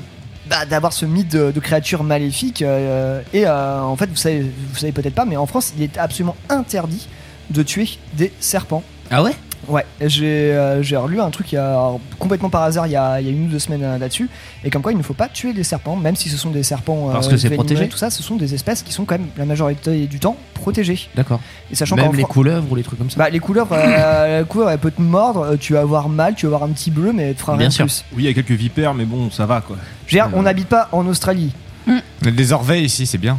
[0.50, 2.62] bah, d'avoir ce mythe de, de créatures maléfiques.
[2.62, 5.82] euh, et euh, en fait, vous savez, vous savez peut-être pas, mais en France, il
[5.84, 7.08] est absolument interdit
[7.50, 8.82] de tuer des serpents.
[9.10, 9.32] Ah ouais?
[9.68, 12.96] Ouais, j'ai euh, j'ai relu un truc il y a, complètement par hasard il y
[12.96, 14.28] a, il y a une ou deux semaines euh, là-dessus,
[14.64, 16.62] et comme quoi il ne faut pas tuer des serpents, même si ce sont des
[16.62, 17.88] serpents euh, Parce que c'est protégé.
[17.88, 21.08] tout ça, ce sont des espèces qui sont quand même la majorité du temps protégées.
[21.14, 21.40] D'accord.
[21.70, 24.44] Et sachant Même les couleuvres ou les trucs comme ça bah, les couleurs, euh, la
[24.44, 26.90] couleuvre elle peut te mordre, euh, tu vas avoir mal, tu vas avoir un petit
[26.90, 27.84] bleu, mais elle te fera Bien rien sûr.
[27.86, 28.04] de plus.
[28.16, 29.76] Oui, il y a quelques vipères, mais bon, ça va quoi.
[30.06, 31.52] Je veux dire, on n'habite pas en Australie.
[31.86, 33.38] On a des orveilles ici, c'est bien.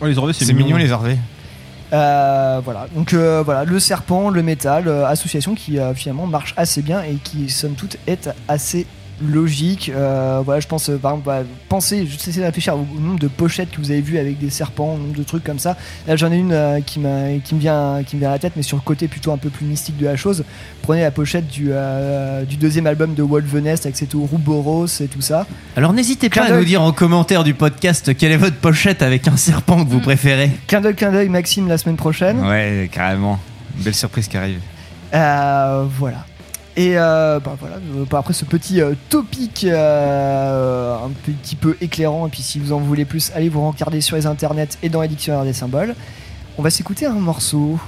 [0.00, 1.18] Oh, les orveilles, c'est C'est mignon les orveilles.
[1.92, 6.52] Euh, voilà, donc euh, voilà, le serpent, le métal, euh, association qui euh, finalement marche
[6.56, 8.86] assez bien et qui somme toute est assez
[9.22, 9.90] logique.
[9.94, 13.18] Euh, voilà, je pense euh, par exemple, bah, pensez, je sais de réfléchir au nombre
[13.18, 15.76] de pochettes que vous avez vues avec des serpents, au nombre de trucs comme ça.
[16.06, 18.38] Là, j'en ai une euh, qui, m'a- qui me vient, qui me vient à la
[18.38, 20.44] tête, mais sur le côté plutôt un peu plus mystique de la chose.
[20.82, 25.20] Prenez la pochette du, euh, du deuxième album de Wolvenest avec ses Ouroboros et tout
[25.20, 25.46] ça.
[25.76, 29.02] Alors n'hésitez pas Clin à nous dire en commentaire du podcast quelle est votre pochette
[29.02, 30.50] avec un serpent que vous préférez.
[30.66, 32.40] Clin d'œil, clin d'œil, Maxime la semaine prochaine.
[32.46, 33.38] Ouais, carrément.
[33.76, 34.60] Une belle surprise qui arrive.
[35.14, 36.24] Euh, voilà.
[36.78, 41.76] Et euh, bah, voilà, euh, bah, après ce petit euh, topic euh, un petit peu
[41.80, 44.88] éclairant, et puis si vous en voulez plus, allez vous regarder sur les internets et
[44.88, 45.96] dans les dictionnaires des symboles.
[46.56, 47.80] On va s'écouter un morceau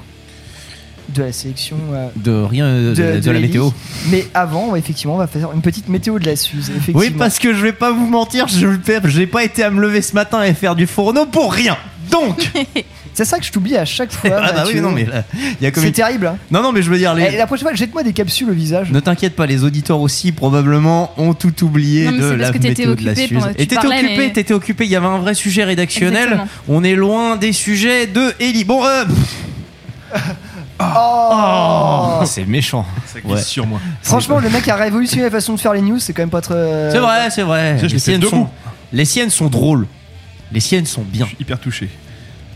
[1.08, 3.70] de la sélection euh, De rien de, de la météo.
[4.10, 6.70] Mais avant, effectivement, on va faire une petite météo de la Suze.
[6.70, 6.98] Effectivement.
[6.98, 8.66] Oui, parce que je vais pas vous mentir, je
[9.04, 11.76] j'ai pas été à me lever ce matin et faire du fourneau pour rien.
[12.10, 12.50] Donc,
[13.14, 14.30] c'est ça que je t'oublie à chaque fois.
[14.34, 14.80] ah bah oui, Mathieu.
[14.80, 16.26] non mais là, il y a comme c'est une- terrible.
[16.26, 16.36] hein.
[16.50, 18.52] Non non mais je veux dire les Eh, la prochaine fois, jette-moi des capsules au
[18.54, 18.90] visage.
[18.90, 22.38] Ne t'inquiète pas, les auditeurs aussi probablement ont tout oublié Non, mais de c'est la
[22.38, 23.38] parce que t'étais météo de la occupé Suze.
[23.38, 24.84] pendant que tu Et t'étais parlais, occupé, mais- t'étais occupé.
[24.84, 26.22] Il y avait un vrai sujet rédactionnel.
[26.24, 26.48] Exactement.
[26.68, 28.64] On est loin des sujets de Ellie.
[28.64, 29.04] Bon, euh,
[30.82, 32.86] Oh, c'est méchant.
[33.06, 33.42] Ça glisse Ouais.
[33.42, 33.80] sur moi.
[34.02, 36.40] Franchement, le mec a révolutionné la façon de faire les news, c'est quand même pas
[36.40, 36.90] très.
[36.90, 37.76] c'est vrai, c'est vrai.
[37.78, 38.30] Ça, je Les l'ai fait siennes, debout.
[38.30, 38.48] sont,
[38.92, 39.86] les siennes sont drôles.
[40.52, 41.24] Les siennes sont bien.
[41.26, 41.88] Je suis hyper touché.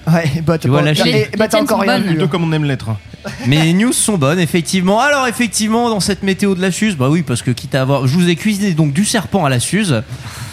[0.07, 2.05] Ouais, bah Tu vois, pas- la eh, chaîne- bah, t'as encore rien vu.
[2.05, 2.15] bonnes.
[2.17, 2.91] Plutôt comme on aime l'être.
[2.91, 2.99] hein.
[3.47, 5.01] Mais les news sont bonnes, effectivement.
[5.01, 8.07] Alors, effectivement, dans cette météo de la Suze, bah oui, parce que quitte à avoir.
[8.07, 10.03] Je vous ai cuisiné donc du serpent à la Suze.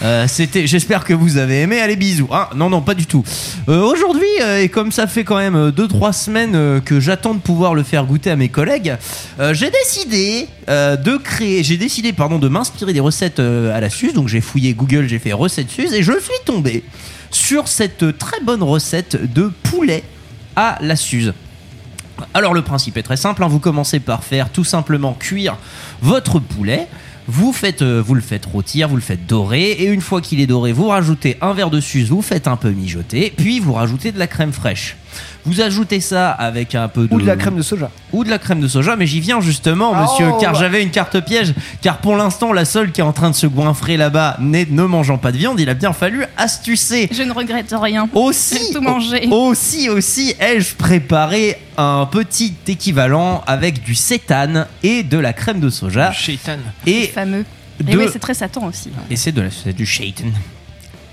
[0.03, 0.67] Euh, C'était.
[0.67, 1.81] J'espère que vous avez aimé.
[1.81, 2.29] Allez, bisous.
[2.31, 3.25] Hein non, non, pas du tout.
[3.67, 7.39] Euh, Aujourd'hui, euh, et comme ça fait quand même 2-3 semaines euh, que j'attends de
[7.41, 8.95] pouvoir le faire goûter à mes collègues,
[9.41, 11.63] euh, j'ai décidé euh, de créer.
[11.63, 14.13] J'ai décidé, pardon, de m'inspirer des recettes euh, à la Suze.
[14.13, 16.83] Donc, j'ai fouillé Google, j'ai fait recettes Suze et je suis tombé
[17.31, 20.03] sur cette très bonne recette de poulet
[20.55, 21.33] à la Suze.
[22.33, 23.47] Alors le principe est très simple, hein.
[23.47, 25.57] vous commencez par faire tout simplement cuire
[26.01, 26.87] votre poulet.
[27.27, 30.47] Vous, euh, vous le faites rôtir, vous le faites dorer, et une fois qu'il est
[30.47, 34.11] doré, vous rajoutez un verre de suze, vous faites un peu mijoter, puis vous rajoutez
[34.11, 34.97] de la crème fraîche.
[35.45, 37.13] Vous ajoutez ça avec un peu de...
[37.13, 37.89] Ou de la crème de soja.
[38.13, 40.59] Ou de la crème de soja, mais j'y viens justement, monsieur, Oh, car bah.
[40.59, 43.47] j'avais une carte piège, car pour l'instant, la seule qui est en train de se
[43.47, 47.09] goinfrer là-bas, n'est- ne mangeant pas de viande, il a bien fallu astucer.
[47.11, 48.07] Je ne regrette rien.
[48.13, 49.27] Aussi, J'ai tout mangé.
[49.31, 55.69] aussi, aussi, ai-je préparé un petit équivalent avec du sétane et de la crème de
[55.69, 56.11] soja.
[56.11, 56.57] Shaitan.
[56.85, 57.45] Et fameux.
[57.79, 58.89] Et de- oui, c'est très Satan aussi.
[59.09, 60.25] et c'est de la- du shaitan.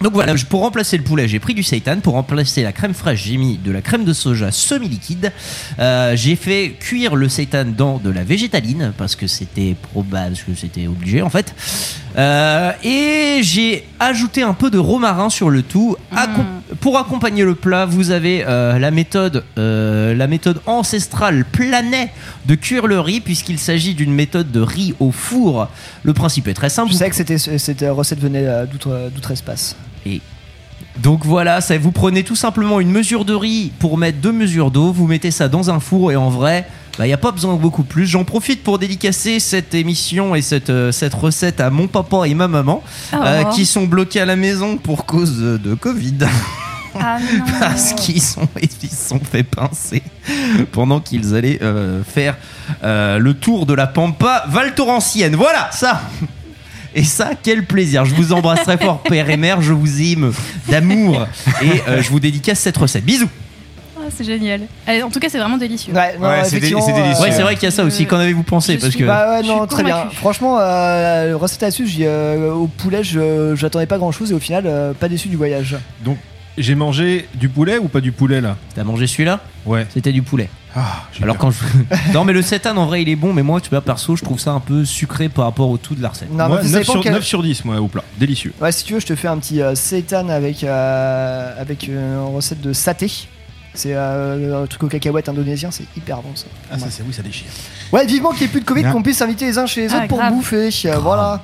[0.00, 1.98] Donc voilà, pour remplacer le poulet, j'ai pris du seitan.
[2.00, 5.32] Pour remplacer la crème fraîche, j'ai mis de la crème de soja semi-liquide.
[5.80, 10.42] Euh, j'ai fait cuire le seitan dans de la végétaline parce que c'était probable, parce
[10.44, 11.52] que c'était obligé en fait.
[12.16, 15.96] Euh, et j'ai ajouté un peu de romarin sur le tout.
[16.14, 16.44] Accom-
[16.80, 22.10] Pour accompagner le plat, vous avez euh, la méthode, euh, la méthode ancestrale planet
[22.46, 25.68] de cuire le riz puisqu'il s'agit d'une méthode de riz au four.
[26.04, 26.88] Le principe est très simple.
[26.88, 29.74] Je Vous savais que c'était, cette recette venait d'outre, d'outre-espace.
[30.06, 30.20] Et
[30.98, 34.70] donc voilà, ça, vous prenez tout simplement une mesure de riz pour mettre deux mesures
[34.70, 36.66] d'eau, vous mettez ça dans un four et en vrai,
[36.98, 38.06] il n'y a pas besoin de beaucoup plus.
[38.06, 42.34] J'en profite pour dédicacer cette émission et cette, euh, cette recette à mon papa et
[42.34, 42.82] ma maman
[43.14, 43.50] euh, Oh.
[43.54, 46.18] qui sont bloqués à la maison pour cause de, de Covid.
[46.98, 47.44] Ah non.
[47.60, 50.02] Parce qu'ils sont, ils se sont fait pincer
[50.72, 52.36] pendant qu'ils allaient euh, faire
[52.82, 55.36] euh, le tour de la Pampa Valtorancienne.
[55.36, 56.00] Voilà, ça
[56.98, 58.04] et ça, quel plaisir.
[58.04, 59.60] Je vous embrasse très fort, père et mère.
[59.62, 60.32] Je vous aime
[60.68, 61.26] d'amour.
[61.62, 63.04] Et euh, je vous dédicace cette recette.
[63.04, 63.28] Bisous.
[63.96, 64.62] Ah, c'est génial.
[64.86, 65.92] Allez, en tout cas, c'est vraiment délicieux.
[65.92, 67.24] Ouais, non, Ouais, c'est effectivement, dé- c'est délicieux.
[67.24, 68.06] Ouais, c'est vrai qu'il y a ça aussi.
[68.06, 69.04] Qu'en avez-vous pensé je Parce suis que.
[69.06, 70.08] Bah non, très bien.
[70.12, 74.64] Franchement, euh, recette à euh, au poulet, je j'attendais pas grand chose et au final,
[74.66, 75.76] euh, pas déçu du voyage.
[76.04, 76.16] Donc,
[76.56, 78.56] j'ai mangé du poulet ou pas du poulet là?
[78.74, 79.40] T'as mangé celui-là?
[79.66, 79.86] Ouais.
[79.94, 80.48] C'était du poulet.
[80.80, 81.58] Ah, Alors quand je.
[82.14, 84.22] non, mais le seitan en vrai il est bon, mais moi, tu vois, perso, je
[84.22, 86.30] trouve ça un peu sucré par rapport au tout de la recette.
[86.30, 88.04] Non, Moi, mais vous 9, savez pas sur, quel- 9 sur 10, moi, au plat.
[88.18, 88.52] Délicieux.
[88.60, 92.18] Ouais, si tu veux, je te fais un petit euh, seitan avec, euh, avec une
[92.34, 93.10] recette de saté.
[93.74, 96.46] C'est euh, un truc au cacahuète indonésien, c'est hyper bon ça.
[96.72, 97.46] Ah, ça, c'est oui, ça déchire.
[97.92, 99.92] Ouais, vivement qu'il n'y ait plus de Covid, qu'on puisse inviter les uns chez les
[99.92, 100.32] Ah, autres pour grave.
[100.32, 100.70] bouffer.
[100.86, 101.42] euh, voilà.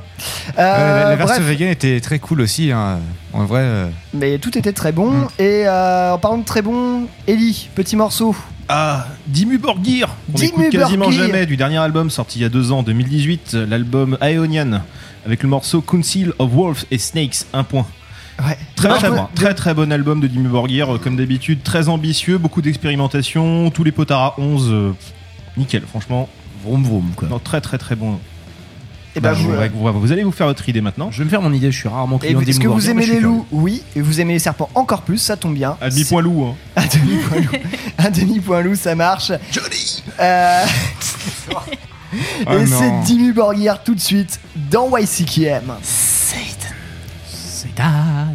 [0.56, 2.72] La, Euh, la version bref, vegan était très cool aussi.
[2.72, 2.98] hein.
[3.32, 5.10] En vrai, euh, mais tout était très bon.
[5.12, 5.28] Mm.
[5.38, 8.34] Et euh, en parlant de très bon, Ellie, petit morceau.
[8.68, 11.26] Ah, Dimmu Borgir On Dimmu écoute quasiment Borgir.
[11.26, 14.80] jamais du dernier album sorti il y a deux ans, 2018, l'album Aeonian,
[15.26, 17.86] avec le morceau Council of Wolves et Snakes, un point.
[18.40, 18.58] Ouais.
[18.74, 22.38] Très, très, bon, très très bon album de Dimmu Borgir, euh, comme d'habitude, très ambitieux,
[22.38, 24.92] beaucoup d'expérimentation, tous les potards à 11, euh,
[25.56, 26.28] nickel, franchement.
[26.64, 27.28] Vroom vroom, quoi.
[27.28, 28.18] Non, très très très bon.
[29.16, 31.10] Et bah, Bah, vous, vous, ouais, vous- vous allez vous faire votre idée maintenant.
[31.10, 33.20] Je vais me faire mon idée, je suis rarement client est-ce que vous aimez les
[33.20, 33.46] loups?
[33.52, 33.82] Oui.
[33.96, 35.76] Et vous aimez les serpents encore plus, ça tombe bien.
[35.80, 36.44] À demi-point loup.
[36.46, 36.54] Hein.
[36.76, 37.58] Un demi-point loup.
[37.98, 39.32] Un demi-point loup, ça marche.
[39.52, 40.64] Johnny euh...
[41.52, 41.58] Oh
[42.52, 44.38] Et c'est Dimmu Borgir tout de suite
[44.70, 45.74] dans YCKM.
[45.82, 46.74] Satan.
[47.26, 48.34] Satan.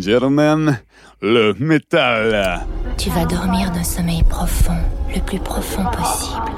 [0.00, 0.78] Gentlemen,
[1.22, 2.66] le métal.
[2.98, 4.76] Tu vas dormir d'un sommeil profond,
[5.14, 6.52] le plus profond possible.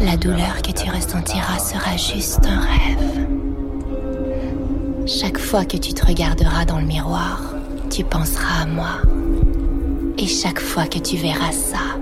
[0.00, 3.26] La douleur que tu ressentiras sera juste un rêve.
[5.06, 7.54] Chaque fois que tu te regarderas dans le miroir,
[7.90, 9.02] tu penseras à moi.
[10.18, 11.98] Et chaque fois que tu verras ça,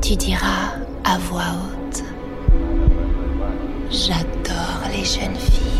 [0.00, 2.04] tu diras à voix haute
[3.90, 5.75] J'adore les jeunes filles.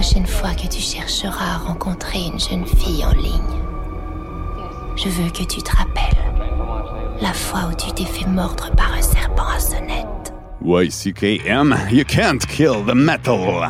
[0.00, 3.60] Prochaine fois que tu chercheras à rencontrer une jeune fille en ligne,
[4.96, 6.24] je veux que tu te rappelles
[7.20, 10.32] la fois où tu t'es fait mordre par un serpent à sonnette.
[10.64, 13.68] YCKM, you can't kill the metal.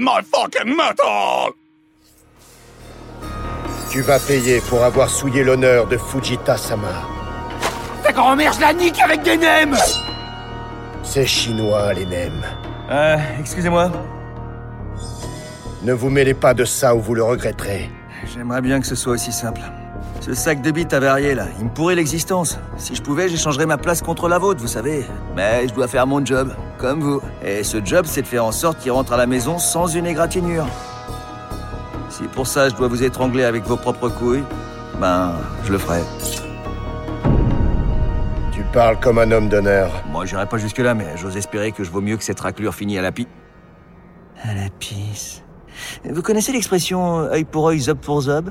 [0.00, 1.52] My fucking metal!
[3.90, 7.08] Tu vas payer pour avoir souillé l'honneur de Fujita-sama.
[8.02, 9.76] Ta grand-mère, je la nique avec des nems
[11.02, 12.42] C'est chinois, les nems.
[12.90, 13.92] Euh, excusez-moi.
[15.82, 17.90] Ne vous mêlez pas de ça ou vous le regretterez.
[18.32, 19.60] J'aimerais bien que ce soit aussi simple.
[20.32, 22.58] Ce sac de bites avarié là, il me pourrait l'existence.
[22.78, 25.04] Si je pouvais, j'échangerais ma place contre la vôtre, vous savez.
[25.36, 27.20] Mais je dois faire mon job, comme vous.
[27.44, 30.06] Et ce job, c'est de faire en sorte qu'il rentre à la maison sans une
[30.06, 30.64] égratignure.
[32.08, 34.42] Si pour ça je dois vous étrangler avec vos propres couilles,
[34.98, 36.00] ben, je le ferai.
[38.52, 39.90] Tu parles comme un homme d'honneur.
[40.10, 42.96] Moi, j'irai pas jusque-là, mais j'ose espérer que je vaux mieux que cette raclure finie
[42.96, 43.28] à la pi...
[44.42, 45.42] À la pisse.
[46.08, 48.50] Vous connaissez l'expression œil pour œil, zob pour zob?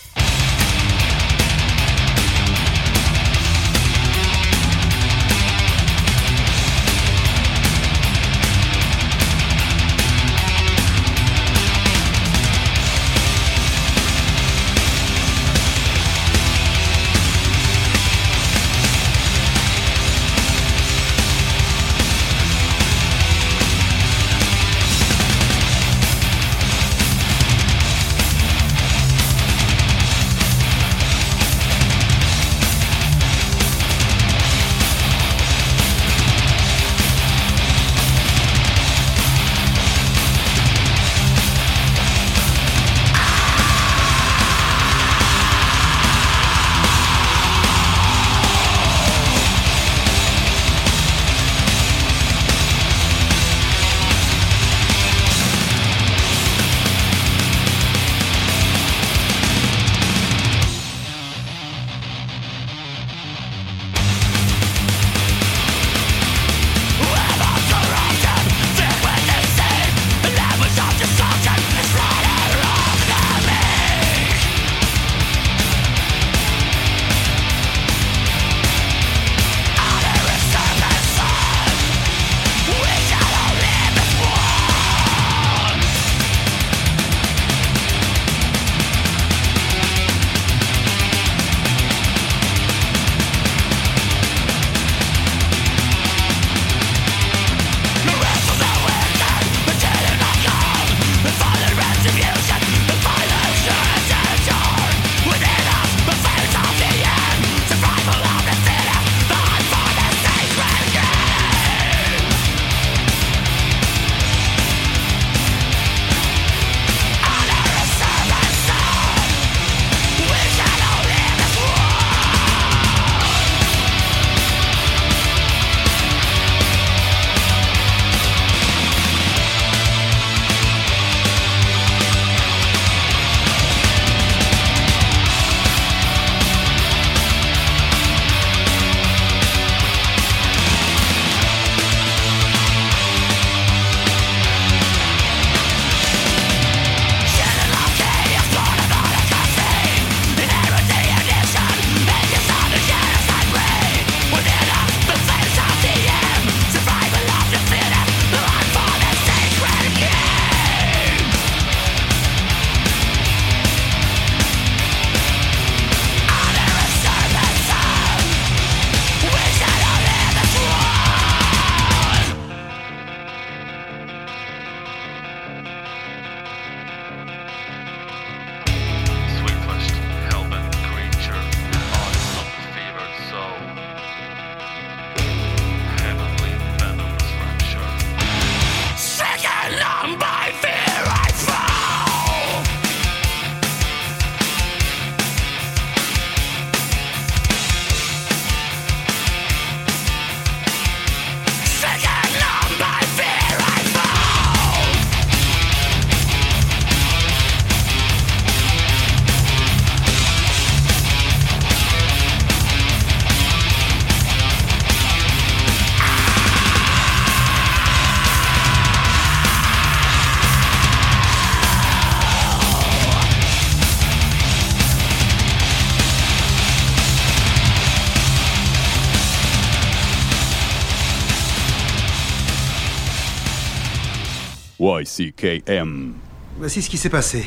[236.57, 237.45] Voici ce qui s'est passé.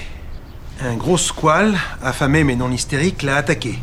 [0.83, 3.79] Un gros squal, affamé mais non hystérique, l'a attaqué.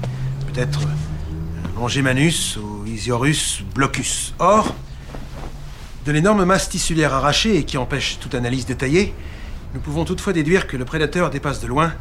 [0.54, 4.34] Peut-être euh, Longimanus ou Isiorus blocus.
[4.40, 4.76] Or,
[6.06, 9.14] de l'énorme masse tissulaire arrachée et qui empêche toute analyse détaillée,
[9.74, 11.94] nous pouvons toutefois déduire que le prédateur dépasse de loin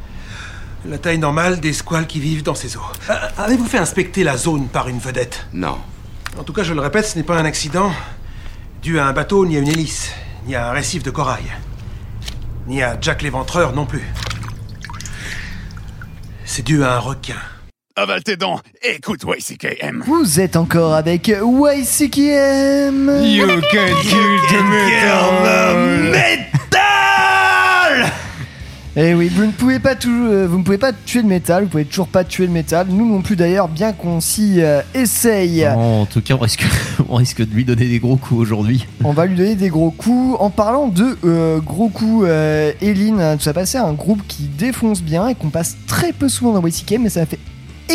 [0.87, 2.81] la taille normale des squales qui vivent dans ces eaux.
[3.11, 5.47] Euh, Avez-vous fait inspecter la zone par une vedette?
[5.53, 5.79] Non.
[6.39, 7.93] En tout cas, je le répète, ce n'est pas un accident
[8.83, 10.11] dû à un bateau, ni à une hélice,
[10.47, 11.45] ni à un récif de corail,
[12.71, 14.05] ni à Jack l'éventreur non plus.
[16.45, 17.35] C'est dû à un requin.
[17.97, 20.05] Avale tes dents, écoute YCKM.
[20.07, 23.11] Vous êtes encore avec YCKM.
[23.25, 26.60] You can kill the metal.
[28.97, 31.65] Eh oui, vous ne pouvez pas tout- euh, vous ne pouvez pas tuer le métal,
[31.65, 32.89] vous pouvez toujours pas tuer le métal.
[32.91, 35.65] Nous non plus d'ailleurs, bien qu'on s'y euh, essaye.
[35.69, 36.65] En tout cas, on risque,
[37.09, 38.87] on risque de lui donner des gros coups aujourd'hui.
[39.05, 40.37] On va lui donner des gros coups.
[40.41, 45.03] En parlant de euh, gros coups, euh, Eline, tu as passé un groupe qui défonce
[45.03, 47.39] bien et qu'on passe très peu souvent dans YCK, mais ça fait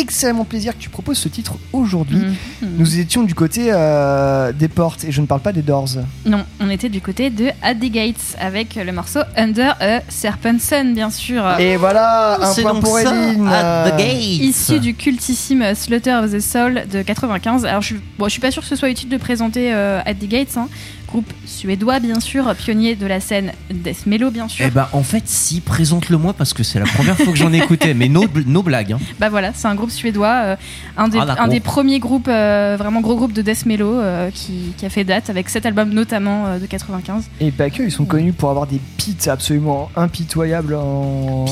[0.00, 2.18] extrêmement plaisir que tu proposes ce titre aujourd'hui.
[2.18, 2.68] Mhm.
[2.78, 5.88] Nous étions du côté euh, des portes et je ne parle pas des doors.
[6.24, 10.58] Non, on était du côté de At the Gates avec le morceau Under a Serpent
[10.58, 11.44] Sun, bien sûr.
[11.58, 13.46] Et voilà, un C'est point donc pour Eline.
[13.48, 14.12] At the Euh,
[14.46, 17.64] Issu du cultissime Slaughter of the Soul de 95.
[17.64, 20.14] Alors, je, bon, je suis pas sûr que ce soit utile de présenter euh, At
[20.14, 20.68] the Gates, hein.
[21.08, 24.64] Groupe suédois, bien sûr, pionnier de la scène Death Mellow, bien sûr.
[24.66, 27.52] Eh bah, en fait, si, présente-le moi parce que c'est la première fois que j'en
[27.52, 28.92] écoutais, mais nos, nos blagues.
[28.92, 28.98] hein.
[29.20, 30.56] Bah voilà, c'est un groupe suédois, euh,
[30.96, 34.30] un, des, Ah, un des premiers groupes, euh, vraiment gros groupes de death mellow euh,
[34.32, 37.24] qui, qui a fait date avec cet album notamment euh, de 95.
[37.40, 41.44] Et pas que, ils sont connus pour avoir des pits absolument impitoyables en.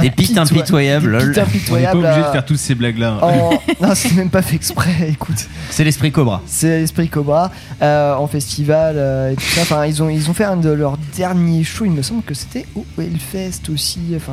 [0.00, 1.32] Des pits impitoyables, Des lol.
[1.34, 1.96] pits impitoyables.
[1.98, 3.18] On est pas obligé de faire toutes ces blagues-là.
[3.22, 5.46] en- Non, c'est même pas fait exprès, écoute.
[5.70, 6.42] C'est l'esprit Cobra.
[6.46, 7.50] C'est l'esprit Cobra
[7.82, 9.62] euh, en festival euh, et tout ça.
[9.62, 12.34] Enfin, ils ont, ils ont fait un de leurs derniers shows, il me semble que
[12.34, 14.00] c'était au Hellfest aussi.
[14.16, 14.32] Enfin,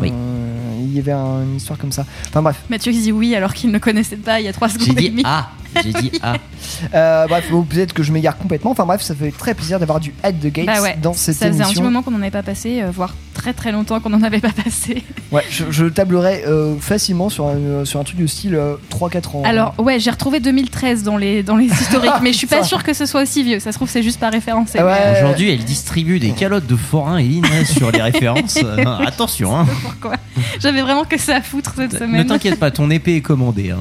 [0.00, 0.10] Oui.
[0.12, 2.04] euh, il y avait un- une histoire comme ça.
[2.28, 2.56] Enfin, bref.
[2.70, 4.92] Mathieu qui dit oui alors qu'il ne connaissait pas il y a 3 secondes J'ai
[4.92, 5.22] et dit demie.
[5.24, 5.50] ah.
[5.82, 6.34] J'ai dit ah.
[6.94, 8.70] Euh, bref, peut-être que je m'égare complètement.
[8.70, 11.34] Enfin, bref, ça fait très plaisir d'avoir du Head the Gates Bah ouais, dans cette
[11.36, 11.84] ça faisait un petit émission.
[11.84, 14.52] moment qu'on n'en avait pas passé, euh, voire très très longtemps qu'on n'en avait pas
[14.52, 15.02] passé.
[15.32, 19.36] Ouais, je, je tablerai euh, facilement sur un, sur un truc de style euh, 3-4
[19.38, 19.42] ans.
[19.46, 22.82] Alors ouais, j'ai retrouvé 2013 dans les, dans les historiques, mais je suis pas sûre
[22.82, 23.58] que ce soit aussi vieux.
[23.58, 24.78] Ça se trouve c'est juste pas référencé.
[24.78, 25.20] Ah ouais.
[25.22, 28.58] Aujourd'hui, elle distribue des calottes de forain et Inès sur les références.
[28.62, 29.66] Euh, attention, hein.
[29.82, 30.16] Pourquoi
[30.60, 32.26] J'avais vraiment que ça à foutre cette Ne semaine.
[32.26, 33.70] t'inquiète pas, ton épée est commandée.
[33.70, 33.78] hein.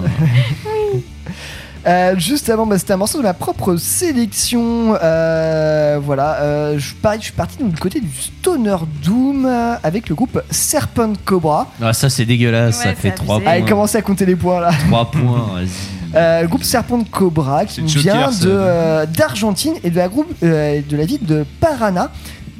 [1.87, 4.95] Euh, juste avant, bah, c'était un morceau de ma propre sélection.
[5.01, 10.09] Euh, voilà, euh, je, pareil, je suis parti du côté du Stoner Doom euh, avec
[10.09, 11.71] le groupe Serpent Cobra.
[11.81, 12.83] Ah, ça, c'est dégueulasse.
[12.83, 13.51] ça fait 3 points.
[13.51, 14.71] Allez, commencez à compter les points là.
[14.89, 16.01] 3 points, vas-y.
[16.15, 20.97] Euh, le groupe Serpent Cobra qui vient euh, d'Argentine et de la, groupe, euh, de
[20.97, 22.11] la ville de Paraná.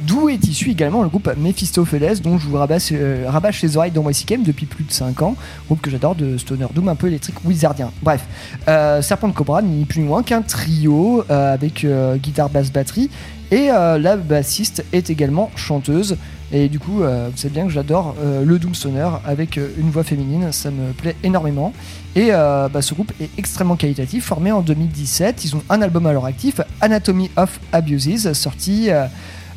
[0.07, 3.91] D'où est issu également le groupe Mephistopheles, dont je vous rabâche, euh, rabâche les oreilles
[3.91, 5.35] dans YCKM depuis plus de 5 ans.
[5.67, 7.91] Groupe que j'adore de Stoner Doom un peu électrique wizardien.
[8.01, 8.25] Bref,
[8.67, 13.09] euh, Serpent Cobra, ni plus ni moins qu'un trio euh, avec euh, guitare, basse, batterie.
[13.51, 16.17] Et euh, la bassiste est également chanteuse.
[16.53, 19.69] Et du coup, euh, vous savez bien que j'adore euh, le Doom Stoner avec euh,
[19.77, 21.73] une voix féminine, ça me plaît énormément.
[22.15, 25.45] Et euh, bah, ce groupe est extrêmement qualitatif, formé en 2017.
[25.45, 29.05] Ils ont un album à leur actif, Anatomy of Abuses, sorti euh,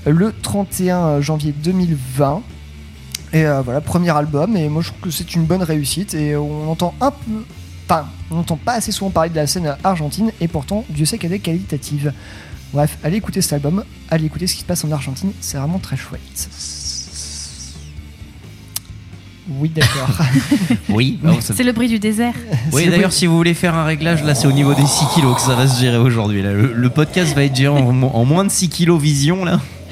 [0.07, 2.43] le 31 janvier 2020.
[3.33, 4.57] Et euh, voilà, premier album.
[4.57, 6.15] Et moi, je trouve que c'est une bonne réussite.
[6.15, 7.45] Et on entend un peu.
[7.89, 10.31] Enfin, on n'entend pas assez souvent parler de la scène argentine.
[10.41, 12.13] Et pourtant, Dieu sait qu'elle est qualitative.
[12.73, 13.85] Bref, allez écouter cet album.
[14.11, 15.33] Allez écouter ce qui se passe en Argentine.
[15.41, 16.49] C'est vraiment très chouette.
[19.49, 20.09] Oui, d'accord.
[20.89, 22.33] Oui, bah, ça- C'est le bruit du désert.
[22.73, 25.35] Oui, d'ailleurs, si vous voulez faire un réglage, là, c'est au niveau des 6 kilos
[25.37, 26.41] que ça va se gérer aujourd'hui.
[26.43, 26.53] là.
[26.53, 29.61] Le, le podcast va être géré en, en moins de 6 kilos vision, là.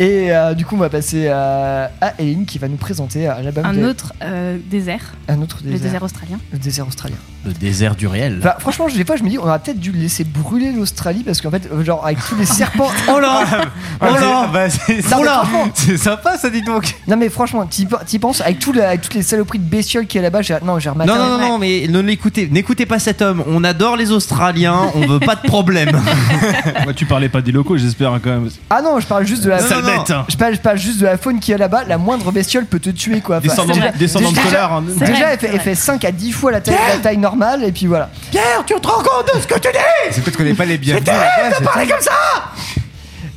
[0.00, 3.42] Et euh, du coup, on va passer euh, à Eline qui va nous présenter euh,
[3.42, 5.14] l'album Un de- autre euh, désert.
[5.26, 6.38] un autre Le désert australien.
[6.52, 7.16] Le désert australien.
[7.44, 8.38] Le désert du réel.
[8.40, 11.40] Enfin, franchement, des fois, je me dis, on aurait peut-être dû laisser brûler l'Australie parce
[11.40, 12.88] qu'en fait, euh, genre, avec tous les serpents.
[13.12, 13.44] Oh là
[14.00, 14.68] Oh là Bah,
[15.74, 16.94] c'est sympa ça, dis donc.
[17.08, 17.86] Non, mais franchement, t'y
[18.18, 20.56] penses, avec, tout le- avec toutes les saloperies de bestioles qu'il y a là-bas, j'ai
[20.64, 21.10] non, j'ai rematé.
[21.10, 23.42] Non, non, non, non, mais ne l'écoutez, n'écoutez pas cet homme.
[23.48, 26.00] On adore les Australiens, on veut pas de problème.
[26.96, 28.48] Tu parlais pas des locaux, j'espère hein, quand même.
[28.70, 29.58] Ah non, je parle juste de la.
[29.96, 30.24] Bête, hein.
[30.28, 31.84] Je parle, je parle juste de la faune qui est là-bas.
[31.84, 33.38] La moindre bestiole peut te tuer, quoi.
[33.38, 34.84] Enfin, Descendant- déjà- descendant de déjà- connard, hein.
[34.86, 35.64] Déjà, vrai, elle, fait, c'est elle vrai.
[35.64, 38.10] fait 5 à 10 fois la taille, la taille normale, et puis voilà.
[38.30, 39.78] Pierre, tu te rends compte de ce que tu dis?
[40.12, 41.04] C'est peut-être qu'on n'est pas les bienvenus.
[41.06, 42.12] C'est terrible là-bas, de c'est parler comme ça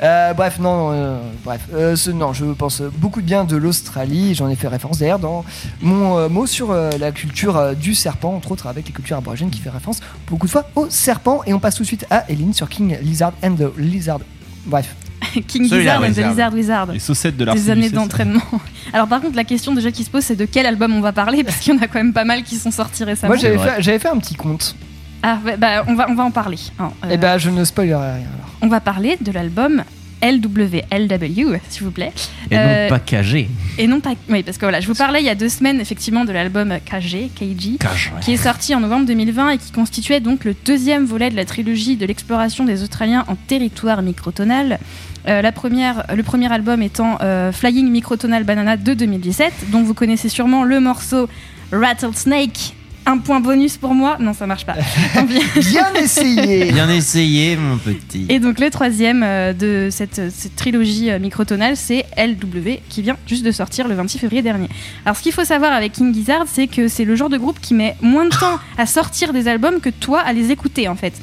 [0.03, 4.33] Euh, bref, non, euh, bref, euh, ce- non, je pense beaucoup de bien de l'Australie.
[4.33, 5.45] J'en ai fait référence d'ailleurs dans
[5.79, 9.17] mon euh, mot sur euh, la culture euh, du serpent, entre autres avec les cultures
[9.17, 11.41] aborigènes, qui fait référence beaucoup de fois au serpent.
[11.45, 14.21] Et on passe tout de suite à Eline sur King Lizard and the Lizard.
[14.65, 14.95] Bref,
[15.47, 16.29] King Celui-là, Gizzard and the Wizard.
[16.31, 16.91] Lizard Wizard.
[16.93, 18.41] Les saucettes de Des années d'entraînement.
[18.93, 21.11] Alors par contre, la question déjà qui se pose, c'est de quel album on va
[21.13, 23.33] parler parce qu'il y en a quand même pas mal qui sont sortis récemment.
[23.33, 24.75] Moi j'avais fait, j'avais fait un petit compte.
[25.23, 26.57] Ah, bah, on va on va en parler.
[26.79, 26.91] hein.
[27.05, 28.13] Euh, Et bah je ne spoilerai rien.
[28.33, 28.49] alors.
[28.61, 29.83] on va parler de l'album
[30.21, 32.11] LWLW, s'il vous plaît.
[32.49, 33.47] Et Euh, non pas KG.
[33.77, 34.13] Et non pas.
[34.29, 36.73] Oui, parce que voilà, je vous parlais il y a deux semaines effectivement de l'album
[36.85, 38.11] KG, KG, KG.
[38.21, 41.45] qui est sorti en novembre 2020 et qui constituait donc le deuxième volet de la
[41.45, 44.79] trilogie de l'exploration des Australiens en territoire microtonal.
[45.27, 49.93] Euh, la première, le premier album étant euh, Flying Microtonal Banana de 2017, dont vous
[49.93, 51.29] connaissez sûrement le morceau
[51.71, 52.73] Rattlesnake.
[53.05, 54.17] Un point bonus pour moi.
[54.19, 54.75] Non, ça marche pas.
[55.13, 55.41] Tant pis.
[55.71, 56.71] Bien essayé.
[56.71, 58.25] Bien essayé, mon petit.
[58.29, 63.17] Et donc le troisième euh, de cette, cette trilogie euh, microtonale, c'est LW, qui vient
[63.27, 64.69] juste de sortir le 26 février dernier.
[65.05, 67.59] Alors ce qu'il faut savoir avec King Gizzard, c'est que c'est le genre de groupe
[67.59, 70.95] qui met moins de temps à sortir des albums que toi à les écouter en
[70.95, 71.13] fait.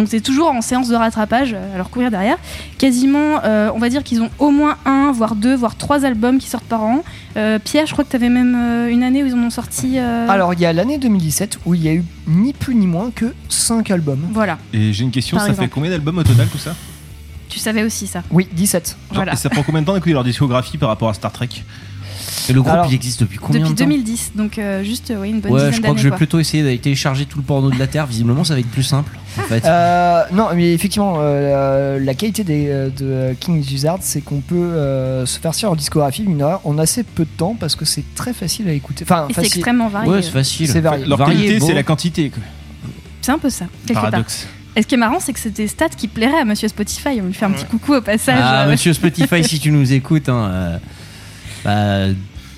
[0.00, 2.38] Donc c'est toujours en séance de rattrapage, euh, à leur courir derrière.
[2.78, 6.38] Quasiment, euh, on va dire qu'ils ont au moins un, voire deux, voire trois albums
[6.38, 7.04] qui sortent par an.
[7.36, 9.50] Euh, Pierre, je crois que tu avais même euh, une année où ils en ont
[9.50, 9.98] sorti...
[9.98, 12.86] euh, Alors il y a l'année 2017 où il y a eu ni plus ni
[12.86, 14.26] moins que 5 albums.
[14.32, 15.68] Voilà, Et j'ai une question, Par ça exemple.
[15.68, 16.74] fait combien d'albums au total tout ça?
[17.50, 18.22] Tu savais aussi ça.
[18.30, 18.86] Oui, 17.
[18.86, 19.34] Genre, Voilà.
[19.34, 21.48] Et ça prend combien de temps d'écouter leur discographie par rapport à Star Trek?
[22.48, 25.10] Et le groupe, Alors, il existe depuis combien Depuis de temps 2010, donc euh, juste
[25.10, 26.16] euh, ouais, une bonne Ouais, dizaine je crois que je vais quoi.
[26.16, 28.06] plutôt essayer d'aller télécharger tout le porno de la Terre.
[28.06, 29.64] Visiblement, ça va être plus simple, en fait.
[30.10, 35.26] Euh, non, mais effectivement, euh, la qualité des, de King Gizzard, c'est qu'on peut euh,
[35.26, 38.04] se faire sur en discographie une heure en assez peu de temps parce que c'est
[38.14, 39.04] très facile à écouter.
[39.04, 40.10] Enfin, c'est extrêmement varié.
[40.10, 40.68] Ouais, c'est facile.
[40.68, 41.04] C'est varié.
[41.06, 42.32] Leur Varié, qualité, c'est la quantité.
[43.22, 44.10] C'est un peu ça, quelque part.
[44.10, 44.46] Paradoxe.
[44.76, 47.20] Et ce qui est marrant, c'est que c'est des stats qui plairaient à Monsieur Spotify.
[47.20, 48.38] On lui fait un petit coucou au passage.
[48.40, 50.78] Ah, monsieur Spotify, si tu nous écoutes, hein, euh,
[51.64, 52.06] bah,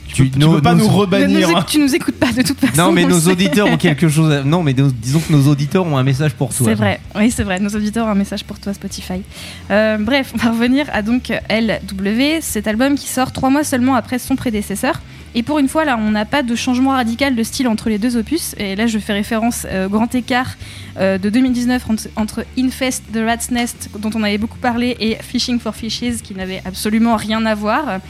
[0.09, 1.57] tu, Tu peux pas nous nous rebannir.
[1.57, 1.65] hein.
[1.67, 2.77] tu nous écoutes pas de toute façon.
[2.77, 4.31] Non, mais nos auditeurs ont quelque chose.
[4.31, 4.43] À...
[4.45, 6.67] Non, mais nos- disons que nos auditeurs ont un message pour toi.
[6.67, 7.59] C'est vrai, oui, c'est vrai.
[7.61, 9.23] Nos auditeurs ont un message pour toi, Spotify.
[9.71, 13.95] Euh, bref, on va revenir à donc LW, cet album qui sort trois mois seulement
[13.95, 15.01] après son prédécesseur.
[15.35, 17.97] Et pour une fois, là, on n'a pas de changement radical de style entre les
[17.99, 18.55] deux opus.
[18.59, 20.57] Et là, je fais référence euh, au grand écart
[20.99, 25.17] euh, de 2019 entre, entre Infest, The Rat's Nest, dont on avait beaucoup parlé, et
[25.23, 28.01] Fishing for Fishes, qui n'avait absolument rien à voir.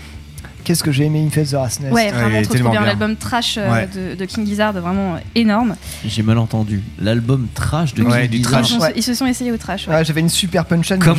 [0.64, 1.92] Qu'est-ce que j'ai aimé Infest the Last Nest.
[1.92, 2.70] Ouais, il vraiment est trop, bien.
[2.70, 2.80] bien.
[2.84, 3.88] L'album trash euh, Ouais.
[3.94, 5.74] de, de King Gizzard, vraiment euh, énorme.
[6.04, 6.82] J'ai mal entendu.
[7.00, 8.52] L'album trash de Ouais, King du Gizzard.
[8.52, 8.70] trash.
[8.70, 8.92] Ils, sont- Ouais.
[8.96, 9.88] ils se sont essayés au trash.
[9.88, 9.94] ouais.
[9.94, 10.98] Ouais, J'avais une super punchline.
[11.00, 11.18] Comme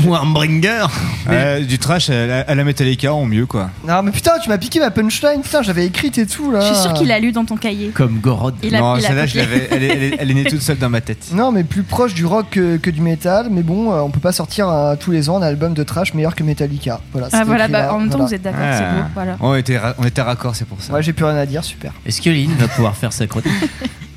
[1.27, 1.35] mais.
[1.35, 3.69] Euh, du trash à la, à la Metallica en mieux quoi.
[3.87, 5.41] Non, mais putain, tu m'as piqué ma punchline.
[5.41, 6.61] Putain, j'avais écrite et tout là.
[6.61, 7.89] Je suis sûre qu'il a lu dans ton cahier.
[7.93, 8.55] Comme Gorod.
[8.63, 11.01] Il a- non, celle-là, elle, est- elle est- elle est née toute seule dans ma
[11.01, 11.31] tête.
[11.33, 13.47] Non, mais plus proche du rock que, que du métal.
[13.51, 16.13] Mais bon, euh, on peut pas sortir euh, tous les ans un album de trash
[16.13, 17.01] meilleur que Metallica.
[17.11, 17.27] Voilà.
[17.33, 18.77] Ah voilà, bah, en même temps vous êtes d'accord, Ah.
[18.77, 19.03] c'est beau.
[19.13, 19.32] Voilà.
[19.39, 20.93] On était, on était raccord, c'est pour ça.
[20.93, 21.93] Ouais, j'ai plus rien à dire, super.
[22.05, 23.51] Est-ce que Lynn va pouvoir faire sa chronique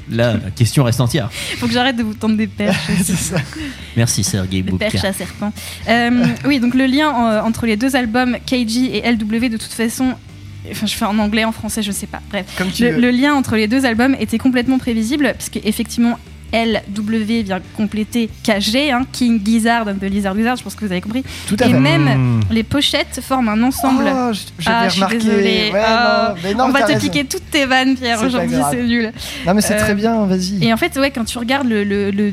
[0.08, 1.30] Là, la question reste entière.
[1.58, 2.78] Faut que j'arrête de vous tendre des perches.
[3.02, 3.36] C'est ça.
[3.96, 4.88] Merci Sergei des Boubka.
[4.90, 5.52] perches à serpent.
[5.88, 7.08] Euh, oui, donc le lien
[7.42, 10.14] entre les deux albums, KG et LW, de toute façon.
[10.70, 12.20] Enfin, je fais en anglais, en français, je sais pas.
[12.30, 12.46] Bref.
[12.56, 13.00] Comme tu Le, veux.
[13.00, 16.18] le lien entre les deux albums était complètement prévisible, puisque effectivement,
[16.64, 20.90] LW vient compléter KG, hein, King Gizzard and the Lizard Wizard, je pense que vous
[20.92, 21.22] avez compris.
[21.46, 21.78] Tout à Et fait.
[21.78, 22.40] même Mmh.
[22.50, 24.04] les pochettes forment un ensemble.
[24.06, 24.32] Oh,
[24.66, 25.18] Ah, je suis remarqué.
[25.18, 25.70] désolée.
[25.72, 27.00] Ouais, Ah, non, mais non, On va te raison.
[27.00, 29.12] piquer toutes tes vannes, Pierre, aujourd'hui, c'est nul.
[29.46, 30.64] Non, mais c'est Euh, très bien, vas-y.
[30.64, 32.32] Et en fait, ouais, quand tu regardes le, le- le-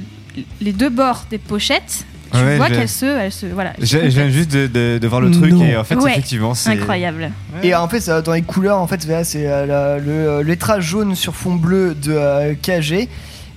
[0.61, 3.73] les deux bords des pochettes, tu Ouais, vois je- qu'elles se, elles se, voilà.
[3.79, 4.31] Je, je viens complètent.
[4.31, 5.63] juste de, de- de voir le truc Non.
[5.63, 6.11] et en fait, Ouais.
[6.13, 6.71] effectivement, c'est.
[6.71, 7.31] Incroyable.
[7.61, 10.83] Et en fait, ça, dans les couleurs, en fait, c'est euh, la- le euh, lettrage
[10.85, 13.07] jaune sur fond bleu de euh, KG.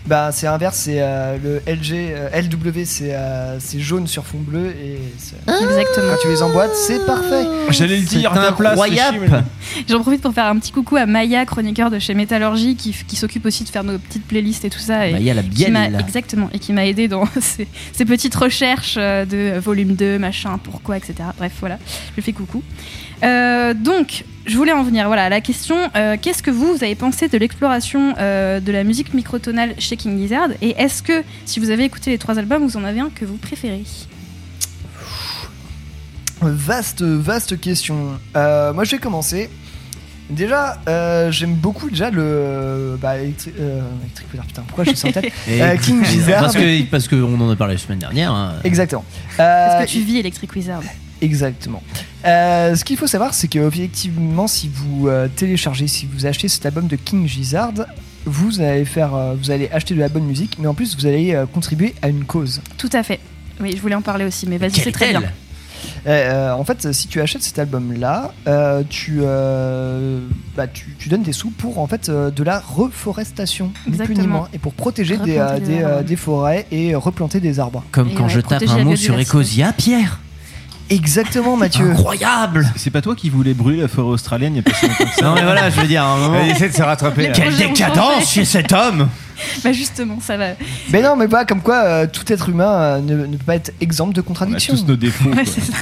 [0.06, 4.38] Bah, c'est inverse, c'est euh, le LG, euh, LW, c'est euh, c'est jaune sur fond
[4.38, 6.12] bleu et c'est- Exactement.
[6.12, 7.44] quand tu les emboîtes, c'est parfait.
[7.70, 8.72] J'allais le dire, ta place.
[8.72, 9.42] incroyable.
[9.88, 13.04] J'en profite pour faire un petit coucou à Maya, chroniqueur de chez Métallurgie, qui, f-
[13.04, 15.08] qui s'occupe aussi de faire nos petites playlists et tout ça.
[15.08, 16.00] Et Bah, il y a la qui m'a- bielle.
[16.06, 20.58] exactement, et qui m'a aidé dans ces, ces petites recherches euh, de volume 2, machin,
[20.62, 21.14] pourquoi, etc.
[21.36, 21.78] Bref, voilà,
[22.10, 22.62] je lui fais coucou.
[23.24, 26.84] Euh, donc, je voulais en venir voilà, à la question euh, qu'est-ce que vous, vous
[26.84, 31.22] avez pensé de l'exploration euh, de la musique microtonale chez King Gizzard Et est-ce que,
[31.44, 33.82] si vous avez écouté les trois albums, vous en avez un que vous préférez?
[36.42, 38.18] Vaste, vaste question.
[38.36, 39.48] Euh, moi, je vais commencer.
[40.28, 42.98] Déjà, euh, j'aime beaucoup déjà le.
[43.00, 45.32] Bah, Electric, euh, Electric Wizard, putain, pourquoi je suis sans tête?
[45.48, 46.40] Euh, King Gizzard.
[46.42, 48.32] Parce que parce qu'on en a parlé la semaine dernière.
[48.32, 48.54] hein.
[48.64, 49.04] Exactement.
[49.40, 50.82] Euh, Est-ce que tu vis Electric Wizard
[51.20, 51.82] Exactement.
[52.24, 56.48] Euh, ce qu'il faut savoir, c'est que objectivement, si vous euh, téléchargez, si vous achetez
[56.48, 57.72] cet album de King Gizzard,
[58.24, 61.06] vous allez faire, euh, vous allez acheter de la bonne musique, mais en plus, vous
[61.06, 62.60] allez euh, contribuer à une cause.
[62.76, 63.20] Tout à fait.
[63.60, 65.22] Oui, je voulais en parler aussi, mais vas-y, c'est très bien.
[66.06, 70.20] En fait, si tu achètes cet album-là, euh, tu, euh,
[70.56, 74.14] bah, tu, tu donnes des sous pour en fait euh, de la reforestation, ni plus
[74.14, 76.02] ni moins, et pour protéger des, Replanter des des, arbres.
[76.04, 77.84] des forêts et replanter des arbres.
[77.90, 79.18] Comme Et quand ouais, je tape un mot sur.
[79.18, 80.20] Ecosia, Pierre.
[80.88, 81.90] Exactement, Mathieu.
[81.90, 84.86] Incroyable C'est pas toi qui voulais brûler la forêt australienne il y a pas si
[84.86, 86.40] longtemps que ça Non mais voilà, je veux dire, à un moment.
[86.44, 87.28] Essaie de se rattraper.
[87.28, 87.32] là.
[87.32, 89.08] Quelle décadence chez cet homme
[89.64, 90.50] Bah justement, ça va.
[90.90, 93.56] Mais non, mais pas comme quoi euh, tout être humain euh, ne, ne peut pas
[93.56, 94.74] être exempt de On a contradiction.
[94.76, 95.28] tous nos défauts.
[95.28, 95.44] Ouais, quoi.
[95.44, 95.74] c'est ça.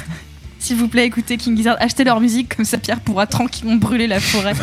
[0.64, 4.06] S'il vous plaît, écoutez King Gizzard, achetez leur musique, comme ça Pierre pourra tranquillement brûler
[4.06, 4.54] la forêt.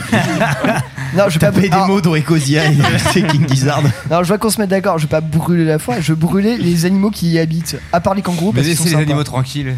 [1.14, 2.76] Non, je vais pas Taper des mots d'Orecosia et
[3.12, 3.82] c'est King Gizzard.
[4.10, 4.98] Non, je vois qu'on se met d'accord.
[4.98, 6.02] Je vais pas brûler la forêt.
[6.02, 7.78] Je vais brûler les animaux qui y habitent.
[7.92, 9.02] À part les kangourous, Mais laissez les sympas.
[9.04, 9.76] animaux tranquilles.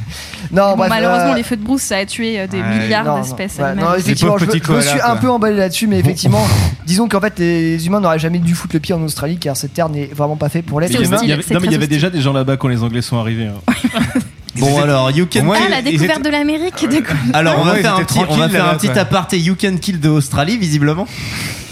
[0.52, 2.78] Non, Bon, bref, malheureusement, euh, les feux de brousse, ça a tué euh, des Ouais,
[2.84, 3.84] milliards non, d'espèces ouais, animales.
[3.90, 6.46] non, effectivement, je, me- petits je me suis un peu emballé là-dessus, mais effectivement,
[6.86, 9.74] disons qu'en fait, les humains n'auraient jamais dû foutre le pied en Australie, car cette
[9.74, 12.34] terre n'est vraiment pas faite pour l'être non, mais il y avait déjà des gens
[12.34, 13.48] là-bas quand les Anglais sont arrivés.
[13.48, 13.74] hein.
[14.56, 17.18] Bon alors, you can Ah, la découverte étaient- de l'Amérique des coups.
[17.34, 19.02] Alors on va faire un étaient petit, on va tranquilles faire un là-bas, petit quoi.
[19.02, 21.08] aparté You Can Kill de Australie visiblement.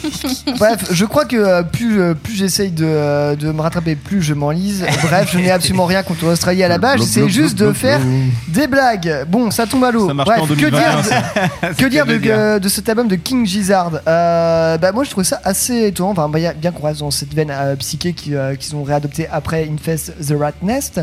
[0.57, 4.23] Bref, je crois que euh, plus, euh, plus j'essaye de, euh, de me rattraper, plus
[4.23, 4.83] je m'enlise.
[5.03, 6.99] Bref, je n'ai absolument rien contre l'Australie à la base.
[7.01, 7.99] J'essaie juste de faire
[8.47, 9.25] des blagues.
[9.27, 10.07] Bon, ça tombe à l'eau.
[10.07, 11.11] Ça marche Bref, pas en que 2021, dire,
[11.69, 13.91] de, que dire de, euh, de cet album de King Gizzard?
[14.07, 16.09] Euh, bah, Moi, je trouvais ça assez étonnant.
[16.11, 19.27] Enfin, bah, bien qu'on reste dans cette veine euh, psyché qui, euh, qu'ils ont réadopté
[19.31, 20.99] après Infest the Rat Nest.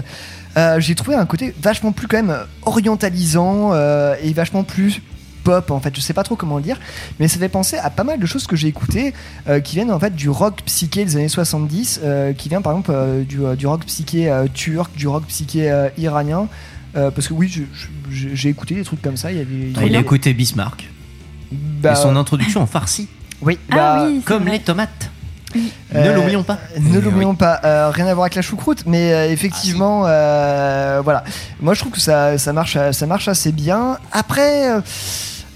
[0.57, 5.01] Euh, j'ai trouvé un côté vachement plus quand même orientalisant euh, et vachement plus
[5.45, 5.95] pop en fait.
[5.95, 6.79] Je sais pas trop comment le dire
[7.21, 9.15] mais ça fait penser à pas mal de choses que j'ai écoutées
[9.49, 12.73] euh, qui viennent en fait du rock psyché des années 70 euh, qui vient par
[12.73, 16.49] exemple euh, du, euh, du rock psyché euh, turc du rock psyché euh, iranien.
[16.97, 17.53] Euh, parce que oui
[18.11, 20.89] j'ai écouté des trucs comme ça il y avait il y Il a écouté Bismarck.
[21.53, 23.09] Bah, et son introduction en farci,
[23.43, 24.53] oui Ah bah, oui, comme vrai.
[24.53, 25.11] les tomates.
[25.57, 26.59] Euh, Ne l'oublions pas.
[26.79, 31.25] Ne l'oublions pas, Euh, rien à voir avec la choucroute, mais euh, effectivement, euh, voilà.
[31.61, 33.99] Moi, je trouve que ça, ça marche, ça marche assez bien.
[34.13, 34.81] Après, euh,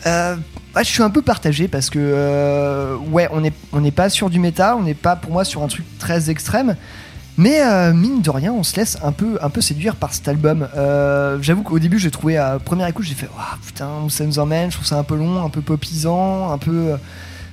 [0.07, 0.37] euh,
[0.79, 4.39] je suis un peu partagé parce que, euh, ouais, on n'est on pas sur du
[4.39, 6.77] métal, on n'est pas pour moi sur un truc très extrême.
[7.39, 10.29] Mais euh, mine de rien, on se laisse un peu, un peu séduire par cet
[10.29, 10.69] album.
[10.77, 14.25] Euh, J'avoue qu'au début, j'ai trouvé à première écoute, j'ai fait, Ouah, putain, où ça
[14.25, 14.71] nous emmène?
[14.71, 16.95] Je trouve ça un peu long, un peu popisant, un peu,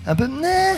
[0.06, 0.76] un peu, Nah.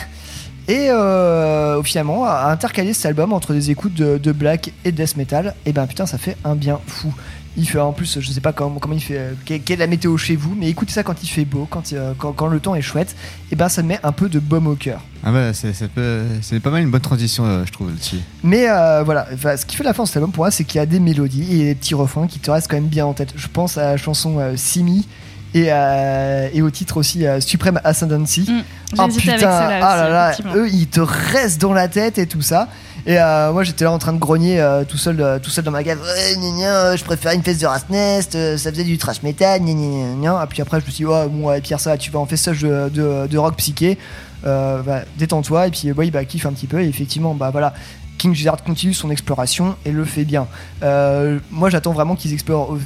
[0.72, 5.04] Et euh, finalement, à intercaler cet album entre des écoutes de, de black et de
[5.04, 7.14] death metal, et ben putain, ça fait un bien fou.
[7.58, 9.88] Il fait en plus, je sais pas comment, comment il fait, euh, quelle, est la
[9.88, 12.62] météo chez vous, mais écoutez ça quand il fait beau, quand, euh, quand, quand le
[12.62, 13.18] temps est chouette,
[13.52, 15.02] et ben ça met un peu de baume au cœur.
[15.26, 18.20] Ah bah, c'est c'est peu- c'est pas mal une bonne transition, euh, je trouve, là-dessus.
[18.42, 20.64] Mais euh, voilà, enfin, ce qui fait la force de cet album pour moi, c'est
[20.64, 23.06] qu'il y a des mélodies et des petits refrains qui te restent quand même bien
[23.06, 23.34] en tête.
[23.36, 25.06] Je pense à la chanson Simi
[25.54, 28.42] et, euh, et au titre aussi euh, Supreme Ascendancy.
[28.42, 32.18] Mm, j'ai Oh putain, avec ah là là, eux ils te restent dans la tête
[32.18, 32.68] et tout ça.
[33.06, 35.84] Et euh, moi j'étais là en train de grogner tout seul, tout seul dans ma
[35.84, 36.00] cave.
[36.02, 39.62] Ouais, gna gna, je préfère une fesse de Rast Nest, ça faisait du trash metal,
[39.62, 40.44] gna.
[40.44, 42.62] Et puis après je me suis dit, bon, ouais, Pierre, ça, tu vas en festage
[42.62, 43.98] de, de, de rock psyché.
[44.44, 45.68] Bah, détends-toi.
[45.68, 46.82] Et puis, ouais, bah, kiffe un petit peu.
[46.82, 47.74] Et effectivement, bah voilà.
[48.22, 50.48] King Gizzard continue son exploration et le fait bien.
[50.84, 52.78] Euh, moi, j'attends vraiment qu'ils explorent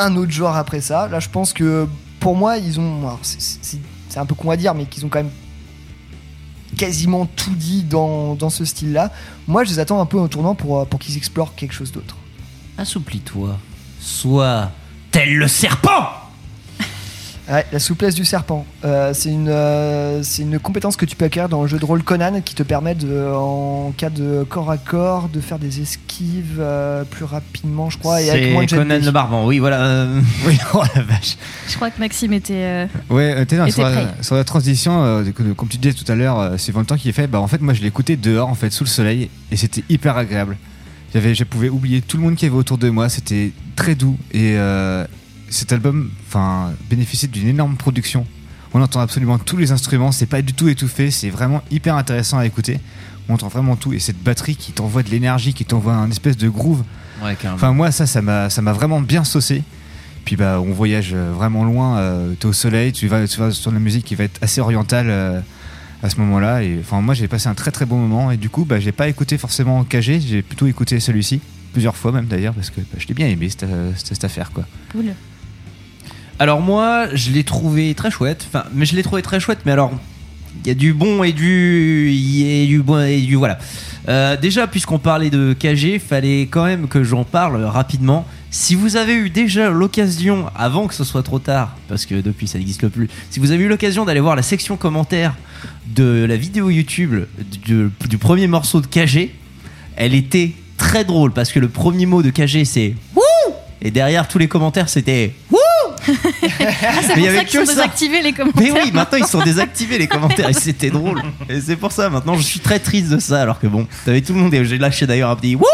[0.00, 1.08] un autre genre après ça.
[1.08, 1.86] Là, je pense que
[2.18, 3.18] pour moi, ils ont.
[3.22, 3.78] c'est-
[4.16, 5.30] un peu con à dire, mais qu'ils ont quand même
[6.76, 9.12] quasiment tout dit dans, dans ce style-là.
[9.46, 11.92] Moi, je les attends un peu au tournant pour, euh, pour qu'ils explorent quelque chose
[11.92, 12.16] d'autre.
[12.78, 13.58] Assouplis-toi.
[14.00, 14.70] Sois
[15.10, 16.08] tel le serpent.
[17.50, 18.64] Ouais, la souplesse du serpent.
[18.84, 21.84] Euh, c'est une, euh, c'est une compétence que tu peux acquérir dans le jeu de
[21.84, 25.80] rôle Conan qui te permet, de, en cas de corps à corps, de faire des
[25.80, 29.04] esquives euh, plus rapidement, je crois, et avec moins C'est de jet de Conan dés.
[29.06, 29.46] le barbant.
[29.46, 29.80] Oui, voilà.
[29.82, 31.36] euh, Oui, oh la vache.
[31.68, 32.54] Je crois que Maxime était.
[32.54, 34.14] euh, Ouais, euh, t'es dans- Et sur, t'es la, prêt.
[34.22, 36.96] sur la transition, euh, de- comme tu disais tout à l'heure, euh, c'est le temps
[36.96, 37.26] qui est fait.
[37.26, 39.82] Bah, en fait, moi, je l'ai écouté dehors, en fait, sous le soleil, et c'était
[39.88, 40.56] hyper agréable.
[41.12, 43.08] J'avais, je pouvais oublier tout le monde qui avait autour de moi.
[43.08, 45.04] C'était très doux et euh,
[45.50, 48.26] cet album, enfin, bénéficie d'une énorme production.
[48.72, 50.12] On entend absolument tous les instruments.
[50.12, 51.10] C'est pas du tout étouffé.
[51.10, 52.78] C'est vraiment hyper intéressant à écouter.
[53.28, 56.36] On entend vraiment tout et cette batterie qui t'envoie de l'énergie, qui t'envoie un espèce
[56.36, 56.84] de groove.
[57.22, 57.56] Ouais, carrément.
[57.56, 59.62] Enfin, moi, ça, ça m'a, ça m'a vraiment bien saucé.
[60.24, 61.98] Puis bah, on voyage euh, vraiment loin.
[61.98, 64.60] Euh, T'es au soleil, tu vas, tu vas sur la musique qui va être assez
[64.60, 65.40] orientale euh,
[66.04, 66.62] à ce moment-là.
[66.62, 68.30] Et enfin, moi, j'ai passé un très très bon moment.
[68.30, 71.40] Et du coup, bah, j'ai pas écouté forcément KG, j'ai plutôt écouté celui-ci
[71.72, 74.24] plusieurs fois même d'ailleurs parce que bah, je l'ai bien aimé cette, euh, cette- cette
[74.24, 74.64] affaire quoi.
[74.90, 75.12] Cool.
[76.40, 78.46] Alors moi, je l'ai trouvé très chouette.
[78.48, 79.58] Enfin, mais je l'ai trouvé très chouette.
[79.66, 79.92] Mais alors,
[80.64, 83.58] il y a du bon et du, il y a du bon et du voilà.
[84.08, 88.26] Euh, déjà, puisqu'on parlait de KG, fallait quand même que j'en parle rapidement.
[88.50, 92.48] Si vous avez eu déjà l'occasion, avant que ce soit trop tard, parce que depuis
[92.48, 95.36] ça n'existe plus, si vous avez eu l'occasion d'aller voir la section commentaires
[95.88, 97.26] de la vidéo YouTube
[97.66, 99.30] du, du premier morceau de KG,
[99.94, 104.26] elle était très drôle parce que le premier mot de KG c'est Wouh et derrière
[104.26, 105.58] tous les commentaires c'était Wouh
[106.08, 107.74] Ah, c'est pour ça qu'ils que sont ça.
[107.74, 108.62] désactivés les commentaires.
[108.74, 111.22] Mais oui, maintenant ils sont désactivés les commentaires et c'était drôle.
[111.48, 114.20] Et c'est pour ça maintenant je suis très triste de ça alors que bon, t'avais
[114.20, 115.64] tout le monde et j'ai lâché d'ailleurs un petit Wouh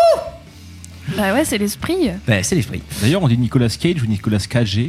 [1.16, 2.10] Bah ouais, c'est l'esprit.
[2.26, 2.82] Bah, c'est l'esprit.
[3.00, 4.80] D'ailleurs, on dit Nicolas Cage ou Nicolas Cage.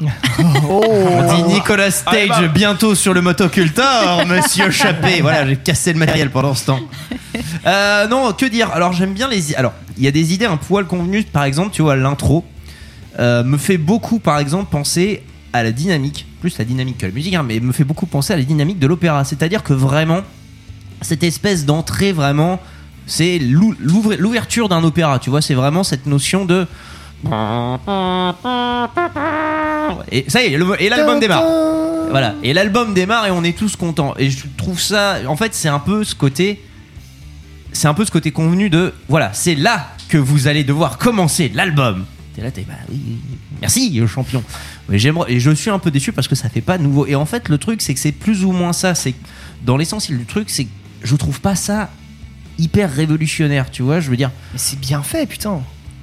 [0.00, 0.06] Oh.
[1.10, 2.48] On dit Nicolas Stage Ah, bah.
[2.48, 5.20] bientôt sur le motocultor, monsieur Chappé.
[5.22, 6.78] Voilà, j'ai cassé le matériel pendant ce temps.
[7.66, 8.70] Euh, non, que dire?
[8.72, 9.56] Alors, j'aime bien les.
[9.56, 11.24] Alors, il y a des idées un poil convenues.
[11.24, 12.44] Par exemple, tu vois, l'intro
[13.18, 17.12] euh, me fait beaucoup, par exemple, penser à la dynamique, plus la dynamique que la
[17.12, 19.24] musique, hein, mais me fait beaucoup penser à la dynamique de l'opéra.
[19.24, 20.20] C'est-à-dire que vraiment,
[21.00, 22.60] cette espèce d'entrée, vraiment,
[23.06, 25.18] c'est l'ouverture d'un opéra.
[25.18, 26.66] Tu vois, c'est vraiment cette notion de.
[30.12, 31.44] Et ça y est, et l'album démarre.
[32.10, 34.14] Voilà, et l'album démarre et on est tous contents.
[34.18, 36.62] Et je trouve ça, en fait, c'est un peu ce côté,
[37.72, 41.50] c'est un peu ce côté convenu de, voilà, c'est là que vous allez devoir commencer
[41.54, 42.06] l'album.
[42.38, 43.18] T'es là, t'es bah oui,
[43.60, 44.44] merci le champion.
[44.88, 47.04] Mais j'aimerais, et je suis un peu déçu parce que ça fait pas nouveau.
[47.04, 48.94] Et en fait, le truc, c'est que c'est plus ou moins ça.
[48.94, 49.16] C'est
[49.64, 50.70] dans l'essentiel du truc, c'est que
[51.02, 51.90] je trouve pas ça
[52.56, 53.98] hyper révolutionnaire, tu vois.
[53.98, 55.62] Je veux dire, Mais c'est bien fait, putain.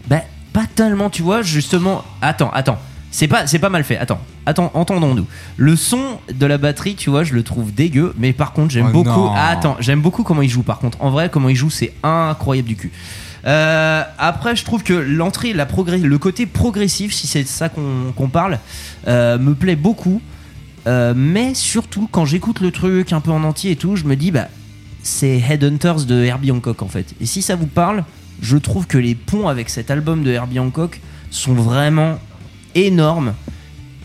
[0.09, 2.03] bah, pas tellement, tu vois, justement.
[2.21, 2.79] Attends, attends.
[3.11, 3.97] C'est pas, c'est pas mal fait.
[3.97, 5.27] Attends, attends, entendons-nous.
[5.55, 8.87] Le son de la batterie, tu vois, je le trouve dégueu, mais par contre, j'aime
[8.89, 9.29] Oh beaucoup.
[9.33, 10.63] Ah, attends, j'aime beaucoup comment il joue.
[10.63, 12.91] Par contre, en vrai, comment il joue, c'est incroyable du cul.
[13.45, 17.69] Euh, après, je trouve que l'entrée, la progrès, le côté progressif, si c'est de ça
[17.69, 18.59] qu'on parle,
[19.07, 20.21] euh, me plaît beaucoup.
[20.87, 24.15] Euh, mais surtout, quand j'écoute le truc un peu en entier et tout, je me
[24.15, 24.47] dis, bah,
[25.01, 27.15] c'est Headhunters de Herbie Hancock en fait.
[27.21, 28.03] Et si ça vous parle,
[28.41, 30.99] je trouve que les ponts avec cet album de Herbie Hancock
[31.31, 32.19] sont vraiment
[32.75, 33.33] énormes.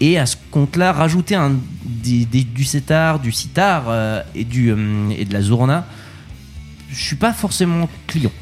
[0.00, 1.38] Et à ce compte-là, rajouter
[1.84, 4.70] du sitar, du sitar euh, et, du,
[5.16, 5.86] et de la zorna,
[6.90, 8.32] je suis pas forcément client.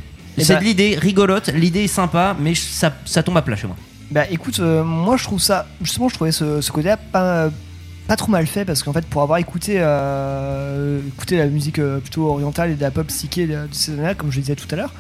[0.45, 3.77] C'est de l'idée rigolote, l'idée est sympa, mais ça, ça tombe à plat chez moi.
[4.11, 7.51] Bah écoute, euh, moi je trouve ça, justement je trouvais ce, ce côté-là pas,
[8.07, 11.99] pas trop mal fait parce qu'en fait pour avoir écouté, euh, écouté la musique euh,
[11.99, 14.57] plutôt orientale et de la pop psyché de, de ces années-là, comme je le disais
[14.57, 14.95] tout à l'heure,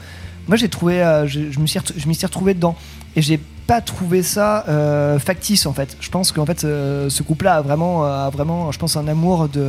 [0.47, 2.77] moi j'ai trouvé, je, je me suis, m'y suis retrouvé dedans
[3.17, 5.97] et j'ai pas trouvé ça euh, factice en fait.
[6.01, 9.47] Je pense qu'en fait euh, ce couple-là a vraiment, a vraiment, je pense un amour
[9.51, 9.63] de,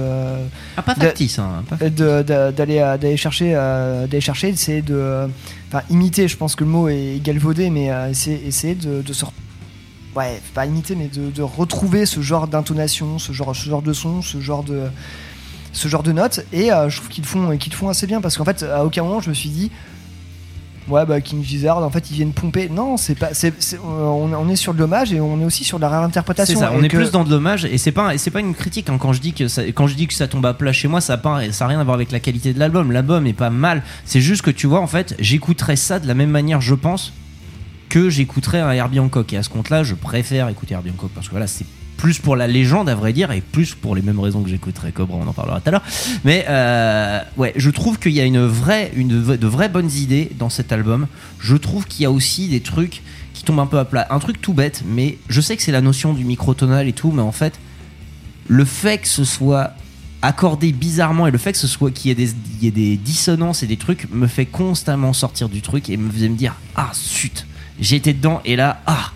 [0.77, 5.27] Ah, pas factice, hein, d'aller euh, d'aller chercher euh, d'aller chercher c'est de euh,
[5.67, 9.13] enfin imiter je pense que le mot est galvaudé mais euh, essayer, essayer de, de
[9.13, 9.25] se
[10.15, 13.91] ouais pas imiter mais de, de retrouver ce genre d'intonation ce genre ce genre de
[13.91, 14.83] son ce genre de
[15.73, 18.21] ce genre de notes et euh, je trouve qu'ils font qu'ils le font assez bien
[18.21, 19.71] parce qu'en fait à aucun moment je me suis dit
[20.89, 22.69] ouais bah King Gizzard en fait ils viennent pomper.
[22.69, 25.63] Non c'est pas c'est c'est- on, on est sur de l'hommage et on est aussi
[25.63, 27.91] sur de la C'est réinterprétation ça, on est que- plus dans de l'hommage et c'est
[27.91, 30.07] pas et c'est pas une critique hein, quand je dis que ça, quand je dis
[30.07, 31.95] que ça tombe à plat chez moi ça a pas ça a rien à voir
[31.95, 32.91] avec la qualité de l'album.
[32.91, 33.83] L'album est pas mal.
[34.05, 37.13] C'est juste que tu vois en fait j'écouterais ça de la même manière je pense
[37.89, 39.34] que j'écouterais un Herbie Hancock.
[39.34, 41.65] Et à ce compte là je préfère écouter Herbie Hancock parce que voilà c'est
[41.99, 44.93] plus pour la légende à vrai dire et plus pour les mêmes raisons que j'écouterais
[44.93, 45.84] Cobra on en parlera tout à l'heure.
[46.23, 50.31] Mais euh, ouais je trouve qu'il y a une vraie une de vraies bonnes idées
[50.39, 51.07] dans cet album.
[51.39, 53.01] Je trouve qu'il y a aussi des trucs
[53.34, 54.07] qui tombent un peu à plat.
[54.11, 57.11] Un truc tout bête mais je sais que c'est la notion du microtonal et tout
[57.11, 57.59] mais en fait
[58.47, 59.73] le fait que ce soit
[60.21, 63.77] accordé bizarrement et le fait que ce soit qu'il y ait des dissonances et des
[63.77, 67.45] trucs me fait constamment sortir du truc et me faisait me dire ah zut
[67.81, 69.11] j'étais dedans et là ah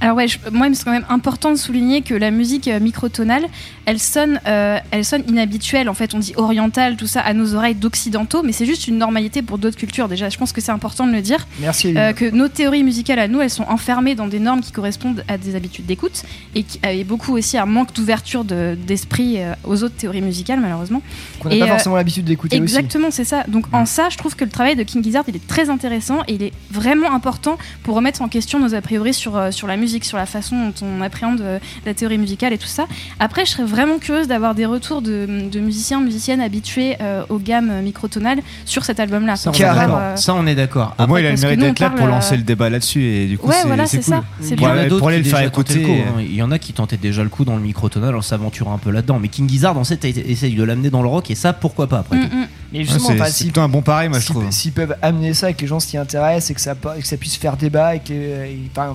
[0.00, 3.44] Alors ouais, je- moi, c'est quand même important de souligner que la musique euh, microtonale,
[3.86, 5.88] elle sonne, euh, elle sonne inhabituelle.
[5.88, 8.98] En fait, on dit orientale, tout ça, à nos oreilles d'occidentaux, mais c'est juste une
[8.98, 10.08] normalité pour d'autres cultures.
[10.08, 11.46] Déjà, je pense que c'est important de le dire.
[11.60, 14.72] Merci, Euh, que nos théories musicales à nous, elles sont enfermées dans des normes qui
[14.72, 16.22] correspondent à des habitudes d'écoute
[16.54, 20.20] et, qui, et beaucoup aussi à un manque d'ouverture de- d'esprit euh, aux autres théories
[20.22, 21.02] musicales, malheureusement.
[21.40, 23.44] qu'on n'a pas euh, forcément l'habitude d'écouter aussi Exactement, c'est ça.
[23.48, 26.22] Donc en ça, je trouve que le travail de King Gizzard, il est très intéressant
[26.28, 29.66] et il est vraiment important pour remettre en question nos a priori sur, euh, sur
[29.66, 32.86] la musique, sur la façon dont on appréhende euh, la théorie musicale et tout ça.
[33.20, 37.38] Après, je serais vraiment curieuse d'avoir des retours de, de musiciens, musiciennes habitués euh, aux
[37.38, 39.36] gammes microtonales sur cet album-là.
[39.36, 39.98] ça d'accord.
[40.00, 42.36] euh, ça on est d'accord moins, il a le mérite d'être là pour euh, lancer
[42.36, 44.14] le débat là-dessus et du coup, Ouais, c'est voilà, c'est c'est cool.
[44.14, 44.24] ça.
[44.40, 44.68] C'est Il y bien.
[44.68, 45.74] en a Ouais, d'autres pour aller qui le faire écouter.
[45.80, 46.20] le coup, hein.
[46.20, 48.78] Il y en a qui tentaient déjà le coup dans le microtonal en s'aventurant un
[48.78, 49.18] peu là-dedans.
[49.18, 51.98] Mais King Gizzard, en fait, essaye de l'amener dans le rock et ça, pourquoi pas
[51.98, 52.36] après Mm, tout.
[52.36, 52.46] mm.
[52.72, 54.50] Mais Ouais, justement, c'est enfin, c'est plutôt un bon pareil, moi, je s'ils trouve.
[54.50, 57.36] S'ils peuvent amener ça et que les gens s'y intéressent et que ça, que puisse
[57.36, 58.00] faire débat et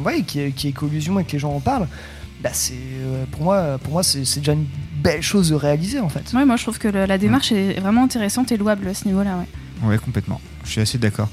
[0.03, 1.87] ouais, qu'il y ait collusion et que les gens en parlent,
[2.41, 4.65] bah c'est euh, pour moi, pour moi c'est c'est déjà une
[5.01, 6.31] belle chose de réaliser en fait.
[6.33, 9.05] Ouais, moi je trouve que le- la démarche est vraiment intéressante et louable à ce
[9.05, 9.37] niveau-là.
[9.83, 9.87] Ouais.
[9.89, 10.41] Ouais, complètement.
[10.65, 11.29] Je suis assez d'accord.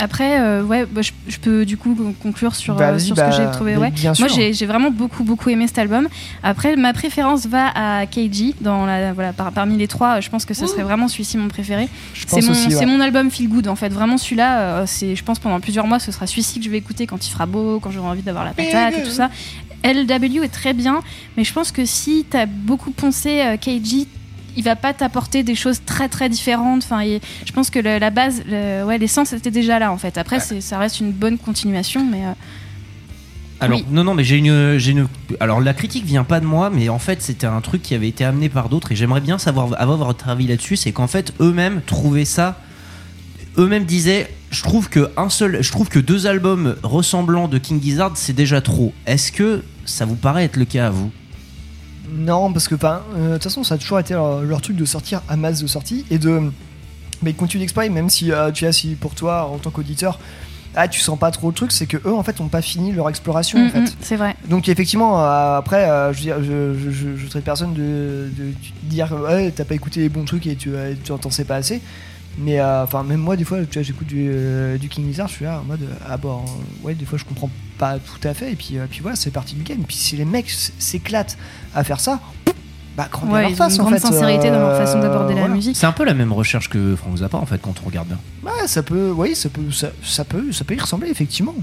[0.00, 3.20] Après, euh, ouais, bah, je, je peux du coup conclure sur, Bah, euh, sur ce
[3.20, 3.72] bah, que j'ai trouvé.
[3.76, 3.92] mais Ouais.
[4.18, 6.08] Moi, j'ai vraiment beaucoup, beaucoup aimé cet album.
[6.42, 8.54] Après, ma préférence va à KG.
[8.60, 11.48] Dans la, voilà, par- parmi les trois, je pense que ce serait vraiment celui-ci mon
[11.48, 11.88] préféré.
[12.26, 12.70] C'est mon, ouais.
[12.70, 13.90] c'est mon album Feel Good en fait.
[13.90, 16.78] Vraiment, celui-là, euh, c'est, je pense pendant plusieurs mois, ce sera celui-ci que je vais
[16.78, 19.28] écouter quand il fera beau, quand j'aurai envie d'avoir la patate et tout ça.
[19.84, 21.00] LW est très bien,
[21.36, 24.06] mais je pense que si t'as beaucoup poncé euh, KG,
[24.56, 26.82] il va pas t'apporter des choses très très différentes.
[26.84, 29.98] Enfin, il- je pense que le- la base, le- ouais, l'essence était déjà là en
[29.98, 30.18] fait.
[30.18, 32.32] Après, ça reste une bonne continuation, mais euh,
[33.62, 33.84] Alors Oui.
[33.90, 35.06] non non mais j'ai une j'ai une
[35.38, 38.08] alors la critique vient pas de moi mais en fait c'était un truc qui avait
[38.08, 41.34] été amené par d'autres et j'aimerais bien savoir avoir votre avis là-dessus c'est qu'en fait
[41.40, 42.58] eux-mêmes trouvaient ça
[43.58, 47.82] eux-mêmes disaient je trouve que un seul je trouve que deux albums ressemblants de King
[47.82, 51.10] Gizzard c'est déjà trop est-ce que ça vous paraît être le cas à vous?
[52.12, 54.84] Non, parce que euh, de toute façon, ça a toujours été leur, leur truc de
[54.84, 56.40] sortir à masse de sorties et de.
[57.22, 60.18] Mais ils continuent d'explorer, même si euh, tu as si pour toi, en tant qu'auditeur,
[60.74, 62.92] ah, tu sens pas trop le truc, c'est que eux, en fait, ont pas fini
[62.92, 63.80] leur exploration, en mm, fait.
[63.80, 64.36] mm, c'est vrai.
[64.48, 68.52] Donc effectivement, euh, après, euh, je veux dire, je, je, je, traite personne de, de
[68.84, 71.80] dire ouais, t'as pas écouté les bons trucs et tu euh, t'en sais pas assez.
[72.38, 75.28] Mais euh, enfin, même moi, des fois, tu vois, j'écoute du, euh, du King Lizard,
[75.28, 76.42] je suis là en mode ah bon,
[76.82, 78.52] ouais, des fois, je comprends pas tout à fait.
[78.52, 79.82] Et puis, euh, puis voilà, c'est partie du game.
[79.86, 81.36] Puis si les mecs s'éclatent
[81.74, 82.20] à faire ça,
[82.96, 84.00] bah grand bien Ouais, leur ils ont face une en grande fait.
[84.06, 85.76] sincérité dans leur euh, façon d'aborder la musique.
[85.76, 88.18] c'est un peu la même recherche que Frank Zappa en fait quand on regarde bien
[88.42, 91.54] Ouais, ça peut, oui, ça peut, ça, ça peut, ça peut y ressembler effectivement.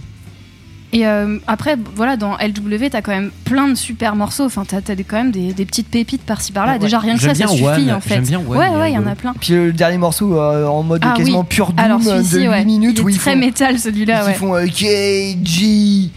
[0.94, 4.46] Et euh, après, voilà, dans LW, t'as quand même plein de super morceaux.
[4.46, 6.74] Enfin, t'as as quand même des, des petites pépites par-ci par-là.
[6.74, 6.80] Ouais.
[6.80, 8.20] Déjà, rien que ça, ça suffit One, en fait.
[8.22, 9.34] bien One, ouais, ouais, il y en a plein.
[9.40, 11.46] Puis le dernier morceau euh, en mode Ah quasiment oui.
[11.50, 12.66] pur doom Alors, de celui-ci, 8 ouais.
[12.66, 14.34] minutes Il où est ils très font, métal celui-là, ils ouais.
[14.36, 16.10] font euh, KG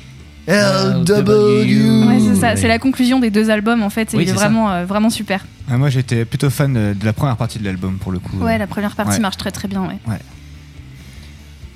[0.47, 2.07] LW.
[2.09, 2.57] Ouais, c'est ça.
[2.57, 4.15] C'est la conclusion des deux albums en fait.
[4.15, 5.45] Et Oui, il est vraiment, euh, vraiment super.
[5.71, 8.37] Ah, moi j'étais plutôt fan de, de la première partie de l'album pour le coup.
[8.39, 9.21] Ouais, la première partie Ouais.
[9.21, 9.99] marche très très bien, ouais.
[10.09, 10.19] Ouais.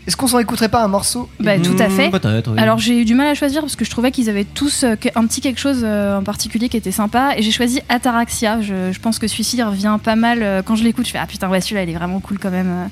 [0.06, 2.10] Est-ce qu'on s'en écouterait pas un morceau Bah, tout à fait.
[2.10, 2.58] peut-être, oui.
[2.58, 4.96] Alors j'ai eu du mal à choisir parce que je trouvais qu'ils avaient tous euh,
[4.96, 8.60] que- un petit quelque chose euh, en particulier qui était sympa et j'ai choisi Ataraxia.
[8.60, 11.06] Je, je pense que celui-ci revient pas mal euh, quand je l'écoute.
[11.06, 12.90] Je fais ah putain ouais celui-là il est vraiment cool quand même.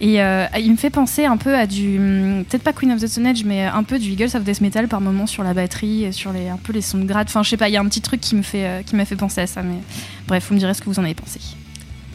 [0.00, 3.00] Et euh, il me fait penser un peu à du hum, peut-être pas Queen of
[3.00, 5.52] the Stone Age mais un peu du Eagles of Death Metal par moment sur la
[5.54, 7.26] batterie, et sur les un peu les sons de grade.
[7.28, 8.94] Enfin je sais pas, il y a un petit truc qui me fait euh, qui
[8.96, 9.62] m'a fait penser à ça.
[9.62, 9.76] Mais
[10.28, 11.40] bref, vous me direz ce que vous en avez pensé.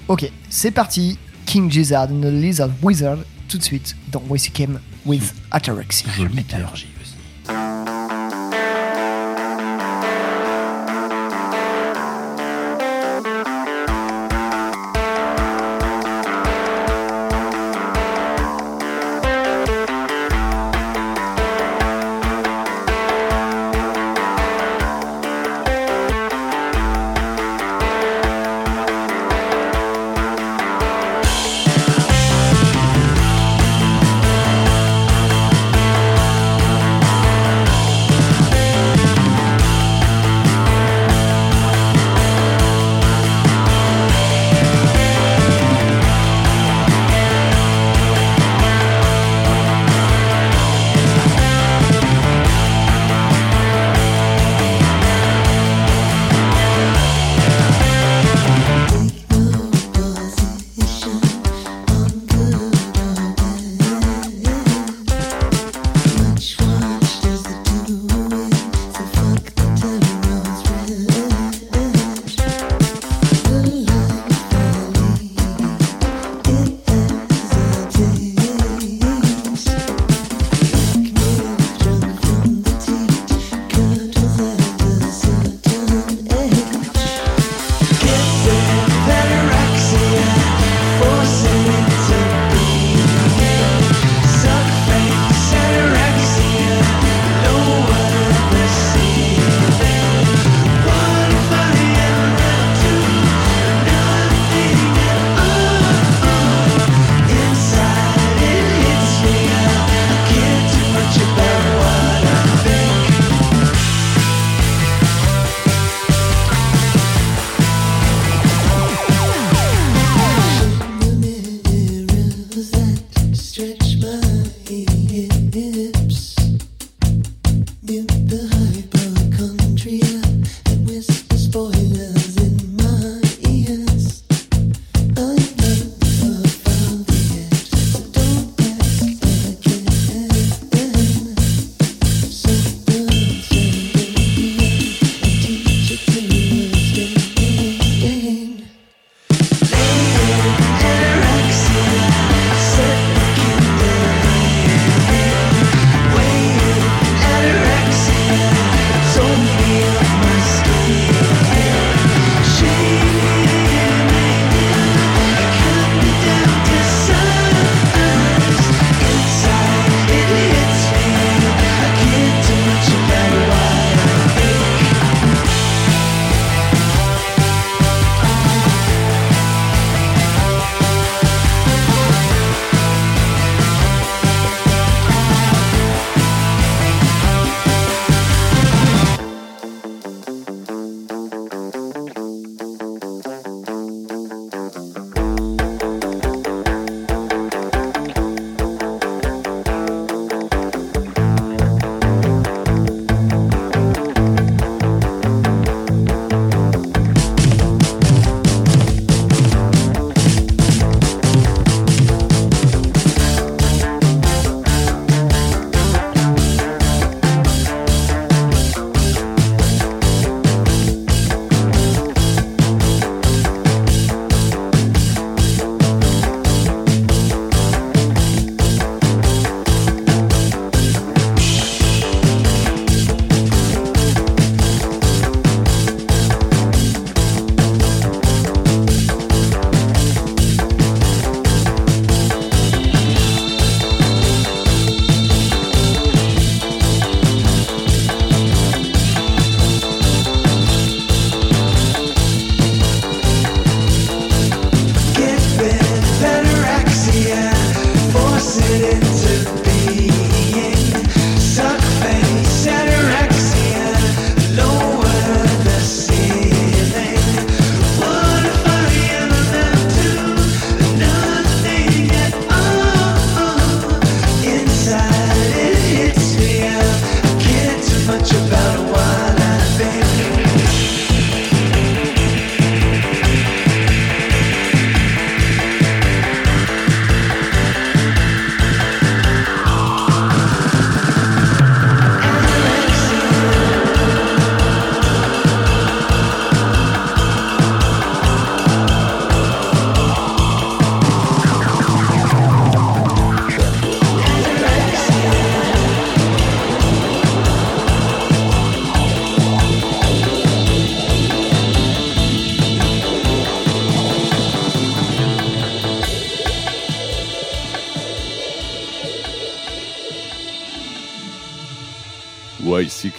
[0.08, 1.18] Ok, c'est parti.
[1.46, 3.18] King Gizzard and the Lizard Wizard,
[3.52, 4.24] tout de suite dans
[4.54, 5.34] Came with.
[6.16, 6.46] Jolie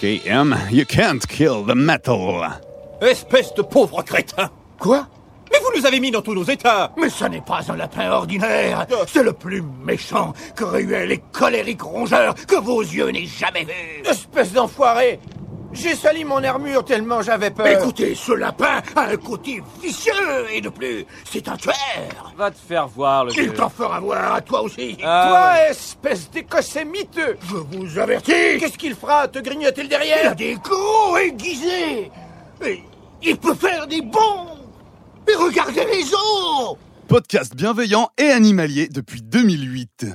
[0.03, 2.43] YCKM, you can't kill the metal.
[3.01, 4.49] Espèce de pauvre crétin.
[4.77, 5.07] Quoi?
[5.49, 6.91] Mais vous nous avez mis dans tous nos états.
[6.97, 8.85] Mais ce n'est pas un lapin ordinaire.
[9.07, 14.51] C'est le plus méchant, cruel et colérique rongeur que vos yeux n'aient jamais vu Espèce
[14.51, 15.21] d'enfoiré
[15.73, 17.67] J'ai sali mon armure tellement j'avais peur.
[17.67, 20.13] Écoutez, ce lapin a un côté vicieux
[20.51, 21.73] et de plus, c'est un tueur.
[22.37, 24.97] Va te faire voir, le Il t'en fera voir à toi aussi.
[25.03, 25.71] Ah, Toi, ouais.
[25.71, 27.37] espèce d'écossais miteux.
[27.49, 28.31] Je vous avertis.
[28.59, 32.11] Qu'est-ce qu'il fera Te grignoter le Il a derrière des gros aiguisés.
[32.65, 32.83] Et
[33.21, 34.47] Il peut faire des bonds.
[35.27, 36.77] Et regardez les os.
[37.07, 40.05] Podcast bienveillant et animalier depuis 2008.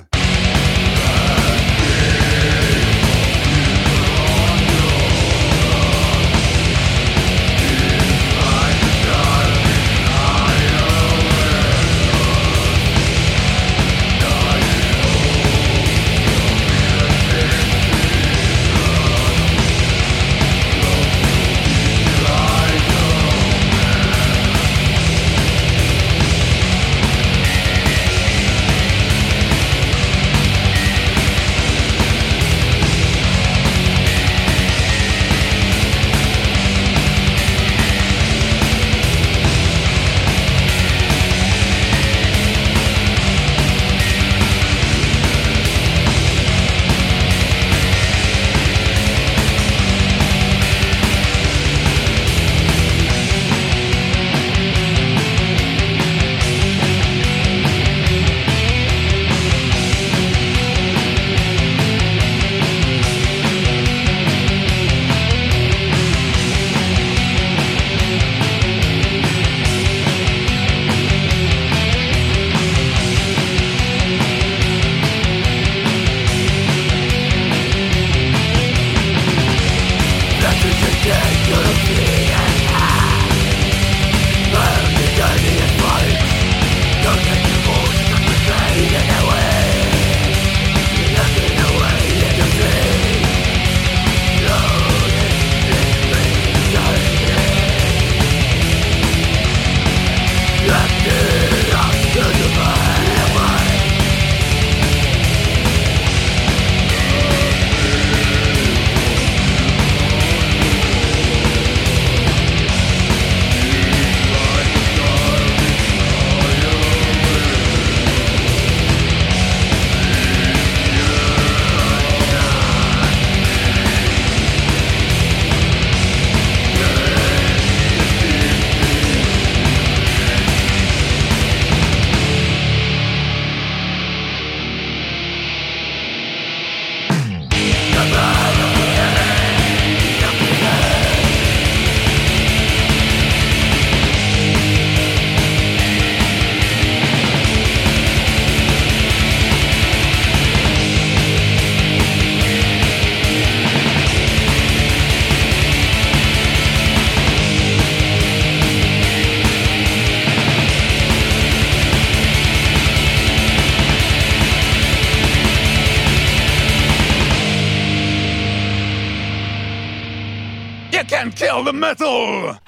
[171.49, 172.59] The metal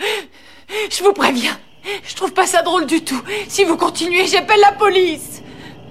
[0.89, 1.55] Je vous préviens,
[2.03, 3.21] je trouve pas ça drôle du tout.
[3.47, 5.43] Si vous continuez, j'appelle la police.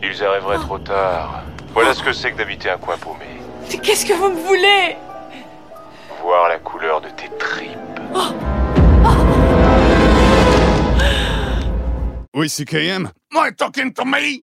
[0.02, 1.44] Ils arriveraient trop tard.
[1.72, 3.26] Voilà ce que c'est que d'habiter un coin paumé.
[3.70, 4.96] Mais Qu'est-ce que vous me voulez?
[6.20, 7.78] Voir la couleur de tes tripes.
[12.34, 14.42] YCKM, Am I talking to me?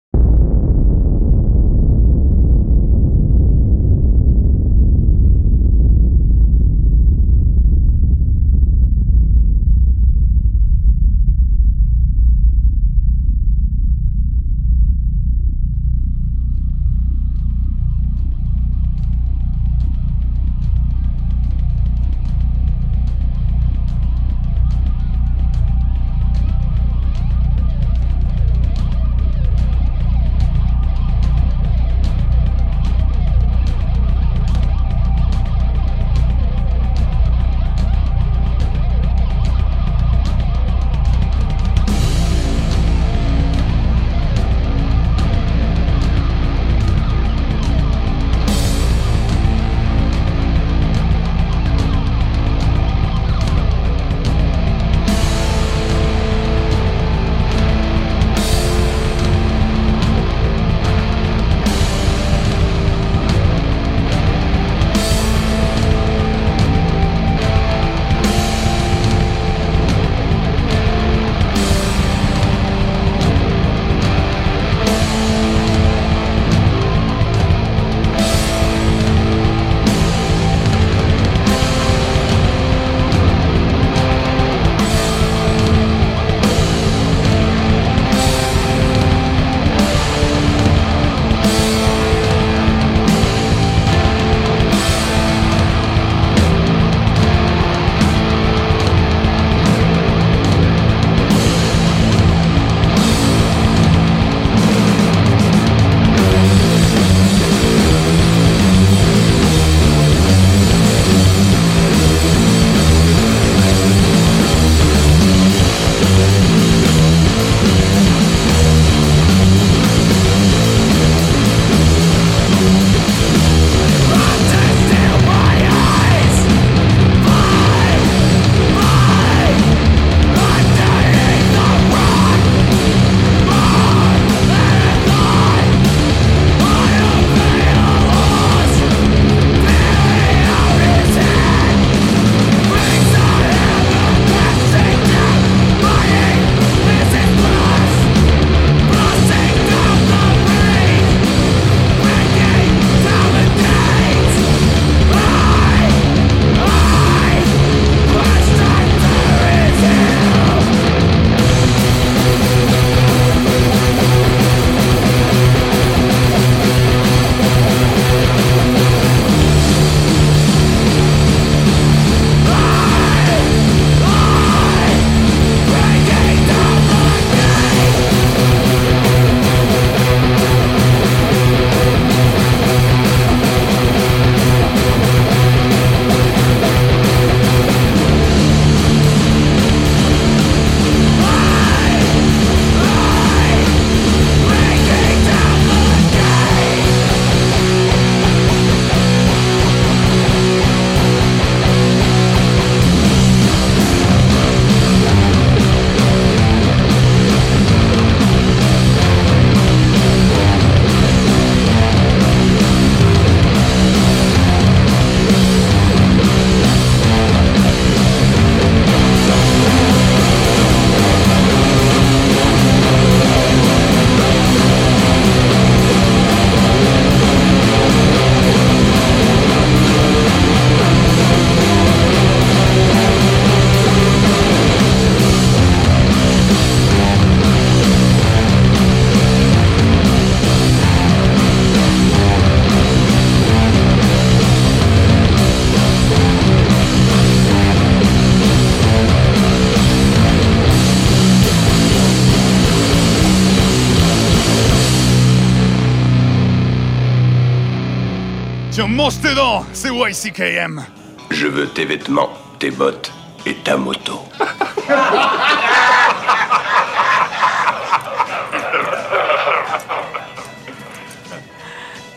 [259.72, 260.84] C'est YCKM
[261.30, 263.12] Je veux tes vêtements, tes bottes
[263.44, 264.22] et ta moto.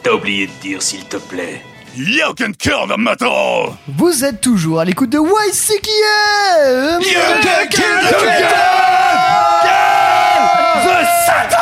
[0.03, 1.61] T'as oublié de dire s'il te plaît.
[1.95, 7.81] You can kill the metal Vous êtes toujours à l'écoute de YCKM You can kill
[7.81, 8.49] the metal
[10.83, 11.57] The Satan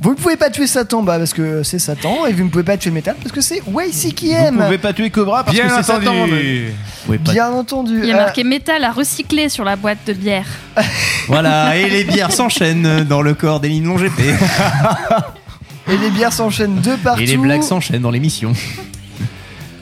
[0.00, 2.64] Vous ne pouvez pas tuer Satan bah, parce que c'est Satan et vous ne pouvez
[2.64, 5.68] pas tuer le métal parce que c'est YCKM Vous pouvez pas tuer Cobra parce Bien
[5.68, 6.04] que c'est entendu.
[6.06, 6.26] Satan.
[6.26, 6.72] mais-
[7.08, 8.00] Oui, pas- Bien entendu.
[8.02, 10.46] Il y a Euh, marqué métal à recycler sur la boîte de bière.
[11.28, 14.20] Voilà, et les bières s'enchaînent dans le corps des lignes non GP.
[15.88, 17.20] et les bières s'enchaînent de partout.
[17.22, 18.52] Et les blagues s'enchaînent dans l'émission.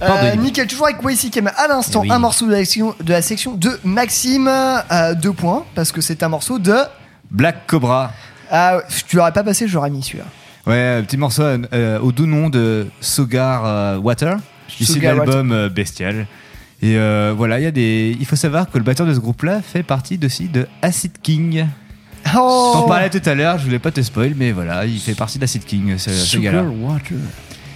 [0.03, 2.11] Euh, nickel, toujours avec YCKM à l'instant, Oui.
[2.11, 6.01] un morceau de la, section, de la section de Maxime, euh, deux points, parce que
[6.03, 6.75] c'est un morceau de.
[7.31, 8.11] Black Cobra.
[8.57, 10.27] Ah, tu l'aurais pas passé, j'aurais mis celui-là.
[10.67, 14.37] Ouais, un petit morceau euh, au doux nom de Sogar euh, Water,
[14.81, 16.29] Sogar l'album euh, Bestial.
[16.81, 18.17] Et euh, voilà, il y a des.
[18.21, 21.67] Il faut savoir que le batteur de ce groupe-là fait partie aussi de Acid King.
[22.37, 25.15] Oh T'en parlais tout à l'heure, je voulais pas te spoil, mais voilà, il fait
[25.15, 26.63] partie d'Acid King, ce, ce gars-là.
[26.63, 27.19] Water.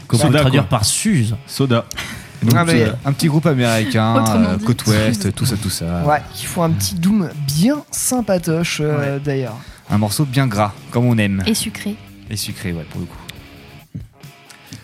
[0.07, 0.79] Comment Soda, le traduire quoi.
[0.79, 1.85] par Suze Soda.
[2.43, 6.05] Donc, Ah, mais- un petit groupe américain, euh, côte ouest, tout ça, tout ça.
[6.07, 9.57] Ouais, qui font un petit doom bien sympatoche euh, d'ailleurs.
[9.91, 11.43] Un morceau bien gras, comme on aime.
[11.47, 11.97] Et sucré.
[12.31, 13.17] Et sucré, ouais, pour le coup.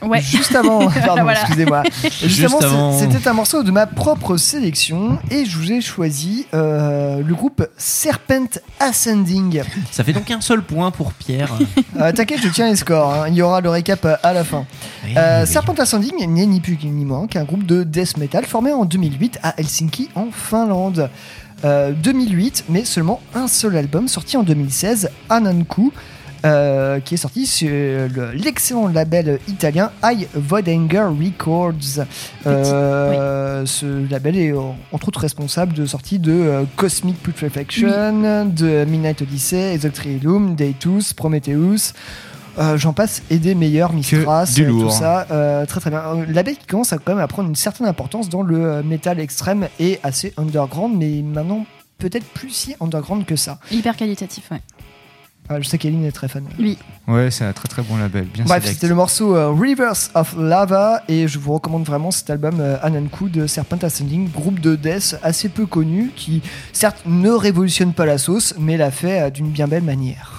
[0.02, 0.20] Ouais.
[0.20, 1.40] Juste avant, pardon, Voilà.
[1.40, 1.82] excusez-moi.
[2.62, 2.98] Avant.
[2.98, 7.66] c'était un morceau de ma propre sélection et je vous ai choisi euh, le groupe
[7.78, 8.48] Serpent
[8.80, 9.62] Ascending.
[9.90, 11.50] Ça fait donc un seul point pour Pierre.
[12.00, 13.14] Euh, T'inquiète, je tiens les scores.
[13.14, 13.28] hein.
[13.28, 14.66] Il y aura le récap à la fin.
[15.16, 18.84] Euh, Serpent Ascending n'est ni plus ni moins qu'un groupe de death metal formé en
[18.84, 21.08] 2008 à Helsinki, en Finlande.
[21.64, 25.92] Euh, 2008, mais seulement un seul album sorti en 2016, Ananku,
[26.44, 32.04] euh, qui est sorti sur le- l'excellent label italien I Voidinger Records.
[32.46, 34.60] Euh, Ce label est euh,
[34.92, 41.94] entre autres responsable de sorties de euh, Cosmic Putrefaction, de Midnight Odyssey, Exotrium, Deitus, Prometheus.
[42.58, 45.26] Euh, J'en passe et des meilleurs, Mistras, du euh, tout ça.
[45.30, 46.00] Euh, très très bien.
[46.00, 49.20] Euh, Label qui commence à quand même à prendre une certaine importance dans le métal
[49.20, 51.66] extrême et assez underground, mais maintenant
[51.98, 53.58] peut-être plus si underground que ça.
[53.70, 54.60] Hyper qualitatif, ouais.
[55.48, 56.44] Ah, je sais qu'Eline est très fan.
[56.58, 56.78] Oui.
[57.06, 60.34] Ouais, c'est un très très bon label, bien Bref, c'était le morceau euh, Rivers of
[60.38, 64.74] Lava et je vous recommande vraiment cet album euh, Ananku de Serpent Ascending, groupe de
[64.74, 66.40] death assez peu connu qui
[66.72, 70.33] certes ne révolutionne pas la sauce mais l'a fait euh, d'une bien belle manière.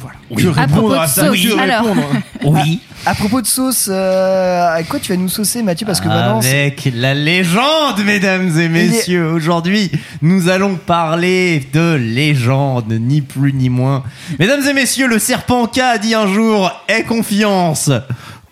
[0.00, 0.16] Voilà.
[0.34, 2.02] Que À répondre à ça répondre
[2.44, 2.80] Oui.
[3.06, 6.38] À propos de sauce, euh, à quoi tu vas nous saucer Mathieu Parce que maintenant
[6.38, 9.90] Avec la légende, mesdames et messieurs, aujourd'hui,
[10.20, 14.02] nous allons parler de légende, ni plus ni moins.
[14.38, 17.90] Mesdames et messieurs, le serpent K a dit un jour Aie confiance,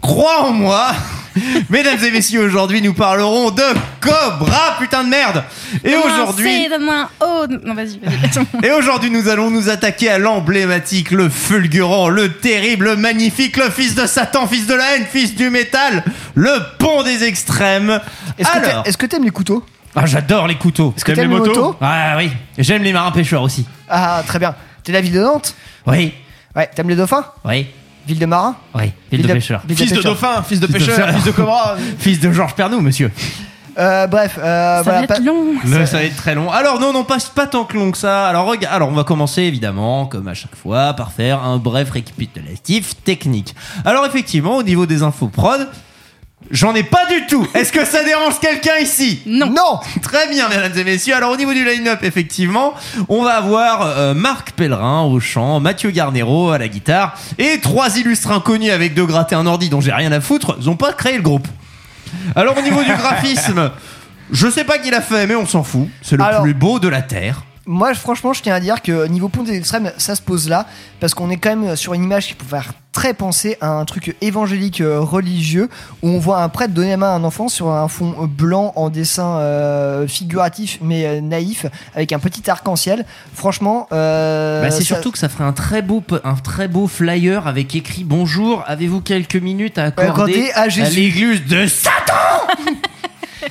[0.01, 0.93] crois en moi.
[1.71, 3.63] Mesdames et messieurs, aujourd'hui, nous parlerons de
[4.01, 5.45] Cobra, putain de merde.
[5.85, 6.67] Et aujourd'hui.
[6.69, 6.77] C'est
[7.25, 7.47] haut.
[7.65, 8.67] Non, vas-y, vas-y.
[8.67, 13.71] Et aujourd'hui, nous allons nous attaquer à l'emblématique, le fulgurant, le terrible, le magnifique, le
[13.71, 16.03] fils de Satan, fils de la haine, fils du métal,
[16.35, 18.01] le pont des extrêmes.
[18.39, 19.65] Est-ce que Alors, t'a- est-ce que t'aimes les couteaux
[19.97, 20.95] ah, j'adore les couteaux.
[20.97, 23.67] Est-ce que t'aimes les motos Ah oui, j'aime les marins pêcheurs aussi.
[23.89, 24.55] Ah, très bien.
[24.85, 25.57] T'es la ville de Nantes
[25.87, 26.13] Oui,
[26.55, 27.67] Ouais, t'aimes les dauphins oui,
[28.09, 28.91] Ville de marin oui.
[29.13, 29.63] Ville de pêcheurs.
[29.69, 31.11] ville Fils de dauphin, fils de pêcheur, pêcheur.
[31.15, 31.77] fils de cobra.
[31.99, 33.13] Fils de Georges Pernou, monsieur.
[33.79, 35.53] Euh, bref, euh, Ça voilà, va pas- être long.
[35.65, 36.51] Le- ça va être très long.
[36.51, 38.27] Alors non, non, pas, pas tant que long que ça.
[38.29, 41.91] Alors regarde, alors on va commencer évidemment, comme à chaque fois, par faire un bref
[41.91, 43.55] récapitulatif technique.
[43.85, 45.69] Alors effectivement, au niveau des infos prod,
[46.51, 47.47] j'en ai pas du tout.
[47.55, 49.47] Est-ce que ça dérange quelqu'un ici Non.
[49.47, 51.15] Non Très bien, mesdames et messieurs.
[51.15, 52.75] Alors, au niveau du line-up, effectivement,
[53.09, 57.97] on va avoir euh, Marc Pellerin au chant, Mathieu Garnero à la guitare et trois
[57.99, 60.57] illustres inconnus avec deux grattés un ordi dont j'ai rien à foutre.
[60.61, 61.47] Ils ont pas créé le groupe.
[62.37, 63.71] Alors, au niveau du graphisme,
[64.33, 65.89] je sais pas qui l'a fait, mais on s'en fout.
[66.03, 67.43] C'est le Alors- plus beau de la Terre.
[67.71, 70.67] Moi, franchement, je tiens à dire que niveau pont des extrêmes, ça se pose là,
[71.01, 73.85] parce qu'on est quand même sur une image qui peut faire très penser à un
[73.85, 75.69] truc évangélique euh, religieux,
[76.03, 78.73] où on voit un prêtre donner la main à un enfant sur un fond blanc
[78.75, 83.05] en dessin euh, figuratif mais euh, naïf, avec un petit arc-en-ciel.
[83.35, 86.87] Franchement, euh, Bah, c'est ça- surtout que ça ferait un très beau, un très beau
[86.89, 90.97] flyer avec écrit Bonjour, avez-vous quelques minutes à accorder, Accorder à Jésus.
[90.99, 91.93] l'église de Satan?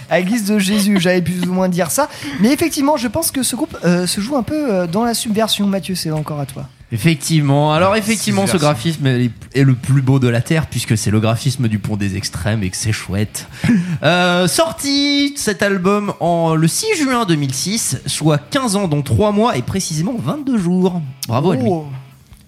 [0.10, 2.10] à l'église de Jésus, j'allais plus ou moins dire ça.
[2.40, 5.14] Mais effectivement, je pense que ce groupe euh, se joue un peu euh, dans la
[5.14, 5.68] subversion.
[5.68, 6.68] Mathieu, c'est encore à toi.
[6.92, 7.74] Effectivement.
[7.74, 11.68] Alors effectivement, ce graphisme est le plus beau de la terre puisque c'est le graphisme
[11.68, 13.48] du pont des extrêmes et que c'est chouette.
[14.04, 19.58] Euh, sorti cet album en le 6 juin 2006, soit 15 ans dont 3 mois
[19.58, 21.02] et précisément 22 jours.
[21.28, 21.70] Bravo à lui.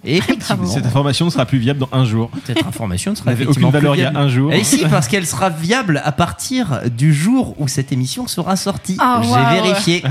[0.04, 0.66] Et effectivement.
[0.66, 2.32] Cette information sera plus viable dans un jour.
[2.46, 4.26] Cette information ne sera effectivement aucune valeur plus il y a viable.
[4.26, 4.54] un jour.
[4.54, 8.96] Et si, parce qu'elle sera viable à partir du jour où cette émission sera sortie.
[9.00, 10.04] Ah, J'ai vérifié.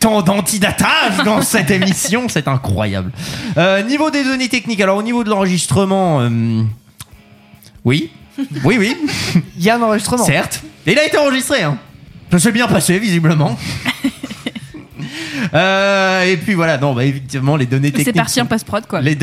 [0.00, 3.12] Tant d'antidatage dans cette émission, c'est incroyable.
[3.56, 6.62] Euh, niveau des données techniques, alors au niveau de l'enregistrement, euh,
[7.84, 8.10] oui,
[8.64, 8.96] oui, oui,
[9.56, 10.24] Il y a un enregistrement.
[10.24, 10.62] certes.
[10.86, 11.78] Il a été enregistré, hein.
[12.30, 13.56] Ça s'est bien passé, visiblement.
[15.54, 18.06] Euh, et puis voilà, non, bah, effectivement, les données techniques.
[18.06, 19.00] C'est parti en post-prod, quoi.
[19.00, 19.16] les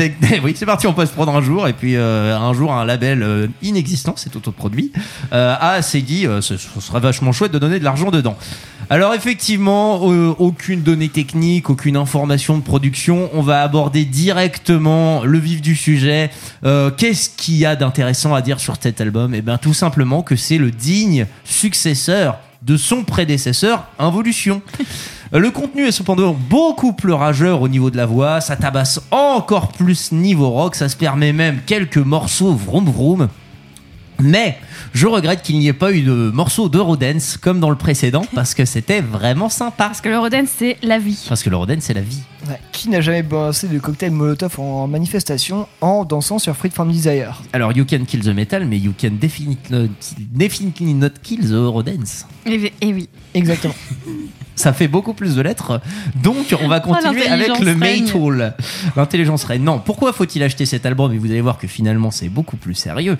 [0.44, 3.46] oui, c'est parti, se prendre un jour, et puis euh, un jour, un label euh,
[3.62, 4.92] inexistant, c'est autoproduit,
[5.32, 8.36] euh, a s'est dit, ce, ce serait vachement chouette de donner de l'argent dedans.
[8.92, 15.62] Alors effectivement, aucune donnée technique, aucune information de production, on va aborder directement le vif
[15.62, 16.30] du sujet.
[16.64, 19.32] Euh, Qu'est-ce qu'il y a d'intéressant à dire sur cet album?
[19.32, 24.62] Eh bien tout simplement que c'est le digne successeur de son prédécesseur, Involution.
[25.32, 29.68] Le contenu est cependant beaucoup plus rageur au niveau de la voix, ça tabasse encore
[29.68, 33.28] plus niveau rock, ça se permet même quelques morceaux vroom vroom.
[34.18, 34.58] Mais
[34.92, 38.54] je regrette qu'il n'y ait pas eu de morceau d'Eurodance comme dans le précédent parce
[38.54, 39.86] que c'était vraiment sympa.
[39.86, 41.24] Parce que l'Eurodance, c'est la vie.
[41.28, 42.22] Parce que l'Eurodance c'est la vie.
[42.48, 42.58] Ouais.
[42.72, 47.42] Qui n'a jamais balancé de cocktail Molotov en manifestation en dansant sur Free from Desire
[47.52, 49.88] Alors you can kill the metal mais you can definitely not,
[50.18, 52.26] definitely not kill the Eurodance.
[52.46, 53.08] Et, et oui.
[53.34, 53.74] Exactement.
[54.60, 55.80] Ça fait beaucoup plus de lettres.
[56.22, 57.78] Donc, on va continuer avec le règne.
[57.78, 58.52] Maytool.
[58.94, 59.62] L'intelligence règne.
[59.62, 61.14] Non, pourquoi faut-il acheter cet album?
[61.14, 63.16] Et vous allez voir que finalement, c'est beaucoup plus sérieux.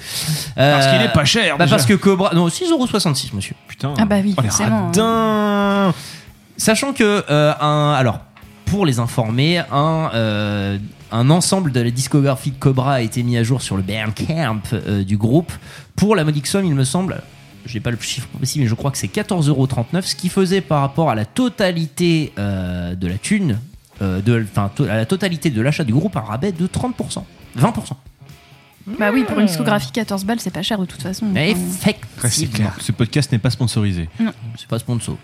[0.58, 1.76] Euh, Parce qu'il est pas cher, bah déjà.
[1.76, 2.32] parce que Cobra.
[2.34, 3.54] Non, 6,66€, monsieur.
[3.68, 3.94] Putain.
[3.98, 4.86] Ah bah oui, Oh, forcément.
[4.86, 5.94] radins.
[6.56, 7.94] Sachant que, euh, un.
[7.98, 8.20] Alors,
[8.66, 10.10] pour les informer, un.
[10.14, 10.78] euh,
[11.12, 14.60] un ensemble de la discographie de Cobra a été mis à jour sur le Bandcamp
[14.72, 15.50] euh, du groupe
[15.96, 17.20] pour la modique somme, il me semble.
[17.66, 20.60] Je n'ai pas le chiffre précis, mais je crois que c'est 14,39€, ce qui faisait
[20.60, 23.58] par rapport à la totalité euh, de la thune,
[24.02, 24.46] euh, de,
[24.88, 27.24] à la totalité de l'achat du groupe, un rabais de 30%.
[27.58, 27.72] 20%.
[28.98, 31.26] Bah oui, pour une discographie, 14 balles, c'est pas cher de toute façon.
[31.26, 32.70] Mais effectivement.
[32.78, 34.08] Ce podcast n'est pas sponsorisé.
[34.56, 35.16] C'est pas sponsor.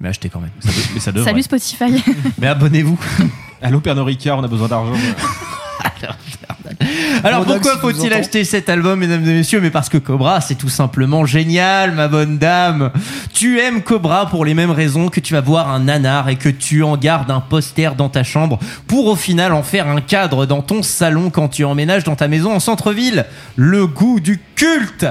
[0.00, 0.50] Mais achetez quand même.
[0.60, 1.30] Ça mais ça devrait.
[1.30, 2.02] Salut Spotify.
[2.38, 2.98] Mais abonnez-vous.
[3.62, 4.94] Allô Pernod Ricard, on a besoin d'argent.
[7.24, 9.60] Alors pourquoi faut-il acheter cet album, mesdames et messieurs?
[9.60, 12.90] Mais parce que Cobra, c'est tout simplement génial, ma bonne dame.
[13.34, 16.48] Tu aimes Cobra pour les mêmes raisons que tu vas voir un nanar et que
[16.48, 20.46] tu en gardes un poster dans ta chambre pour au final en faire un cadre
[20.46, 23.26] dans ton salon quand tu emménages dans ta maison en centre-ville.
[23.56, 25.06] Le goût du culte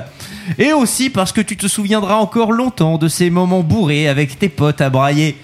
[0.57, 4.49] et aussi parce que tu te souviendras encore longtemps de ces moments bourrés avec tes
[4.49, 5.37] potes à brailler.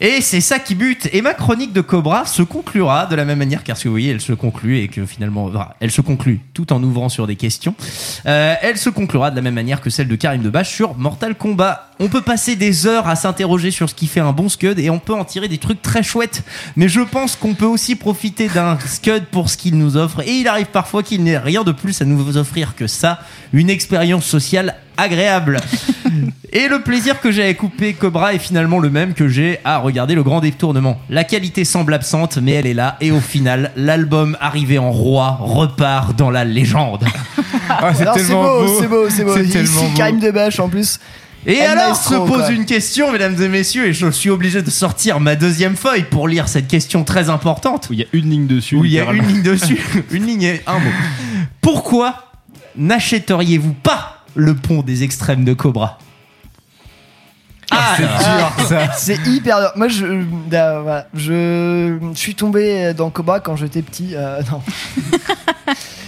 [0.00, 1.08] Et c'est ça qui bute.
[1.12, 4.10] Et ma chronique de Cobra se conclura de la même manière, car si vous voyez,
[4.10, 5.50] elle se conclut et que finalement,
[5.80, 7.74] elle se conclut tout en ouvrant sur des questions.
[8.26, 11.34] Euh, elle se conclura de la même manière que celle de Karim Debache sur Mortal
[11.36, 11.90] Kombat.
[12.00, 14.90] On peut passer des heures à s'interroger sur ce qui fait un bon Scud et
[14.90, 16.42] on peut en tirer des trucs très chouettes.
[16.76, 20.20] Mais je pense qu'on peut aussi profiter d'un Scud pour ce qu'il nous offre.
[20.26, 23.20] Et il arrive parfois qu'il n'ait rien de plus à nous offrir que ça,
[23.52, 25.58] une expérience sociale agréable.
[26.52, 29.78] Et le plaisir que j'ai à couper Cobra est finalement le même que j'ai à
[29.78, 31.00] regarder le grand détournement.
[31.10, 32.96] La qualité semble absente, mais elle est là.
[33.00, 37.04] Et au final, l'album arrivé en roi repart dans la légende.
[37.68, 39.34] Alors, c'est beau, c'est beau, c'est beau.
[39.34, 39.84] C'est Ici.
[39.96, 41.00] Karim Debache en plus.
[41.46, 42.50] Et alors se pose quoi.
[42.50, 46.26] une question, mesdames et messieurs, et je suis obligé de sortir ma deuxième feuille pour
[46.26, 47.88] lire cette question très importante.
[47.90, 48.76] Il y a une ligne dessus.
[48.76, 49.78] Où il y a une ligne dessus,
[50.10, 50.90] une ligne et un mot.
[51.60, 52.32] Pourquoi
[52.76, 55.98] n'achèteriez-vous pas le pont des extrêmes de Cobra
[57.70, 58.92] Ah, c'est dur, ça.
[58.96, 59.72] C'est hyper dur.
[59.76, 60.24] Moi, je, euh,
[60.82, 64.10] voilà, je, je suis tombé dans Cobra quand j'étais petit.
[64.14, 64.60] euh, non.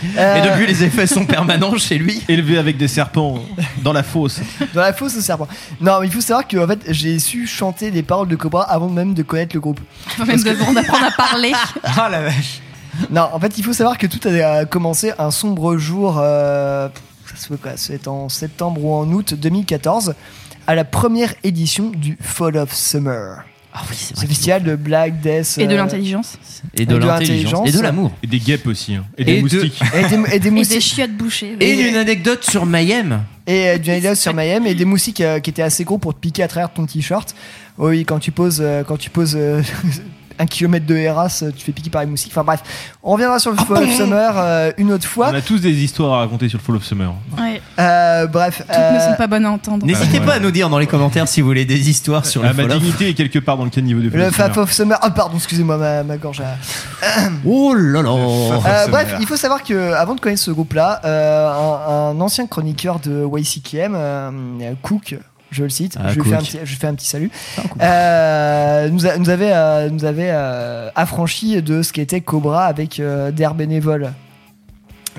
[0.03, 2.23] Et Euh, depuis, les effets sont permanents chez lui.
[2.29, 3.39] Élevé avec des serpents
[3.83, 4.41] dans la fosse.
[4.75, 5.49] Dans la fosse au serpent.
[5.81, 8.63] Non, mais il faut savoir que en fait, j'ai su chanter les paroles de Cobra
[8.71, 9.81] avant même de connaître le groupe.
[10.09, 11.53] Faut même de- d'apprendre à parler.
[11.83, 12.61] Ah la vache.
[13.11, 16.19] Non, en fait, il faut savoir que tout a commencé un sombre jour.
[16.23, 16.89] euh,
[17.91, 20.15] être en septembre ou en août 2014,
[20.67, 23.45] à la première édition du Fall of Summer.
[23.79, 25.59] Ah oui, c'est Ce festival de Black Death.
[25.59, 26.39] Et de euh, l'intelligence.
[26.75, 27.69] Et de l'intelligence.
[27.69, 28.11] Et de l'amour.
[28.23, 28.95] Et des guêpes aussi.
[28.95, 29.05] hein.
[29.19, 29.81] Et des Et de- moustiques.
[29.95, 30.81] Et des, et des Et des moustiques.
[30.81, 31.57] chiottes bouchées.
[31.61, 33.21] Et d'une anecdote sur Mayhem.
[33.47, 36.15] Et euh, du anecdote sur Mayhem et des moustiques euh, qui étaient assez gros pour
[36.15, 37.35] te piquer à travers ton t-shirt.
[37.77, 39.61] Oui, quand tu poses, euh, quand tu poses euh,
[40.39, 42.33] un kilomètre de Heras, tu fais piquer par les moustiques.
[42.33, 42.63] Enfin bref,
[43.03, 45.31] on reviendra sur le Fall of Summer euh, une autre fois.
[45.31, 47.13] On a tous des histoires à raconter sur le Fall of Summer.
[47.39, 47.61] Ouais.
[47.79, 48.59] Euh, bref.
[48.59, 49.85] Toutes ne euh, sont pas bonnes à entendre.
[49.87, 50.27] N'hésitez ouais.
[50.27, 52.55] pas à nous dire dans les commentaires si vous voulez des histoires sur Ah, le
[52.55, 52.79] ma Fall of.
[52.83, 54.59] dignité est quelque part dans le caniveau du Fall Le Summer.
[54.59, 54.99] of Summer.
[55.03, 56.41] Ah, pardon, excusez-moi, ma, ma gorge.
[56.41, 56.57] a-
[57.47, 58.11] Oh là là.
[58.11, 62.47] Euh, bref, il faut savoir que avant de connaître ce groupe-là, euh, un, un ancien
[62.47, 64.31] chroniqueur de YCKM, euh,
[64.83, 65.17] Cook,
[65.51, 67.31] je le cite, Ah, je, lui fais un petit, je lui fais un petit salut,
[67.81, 73.01] euh, nous, a- nous avait, euh, nous avait euh, affranchi de ce qu'était Cobra avec
[73.01, 74.13] euh, d'air bénévole.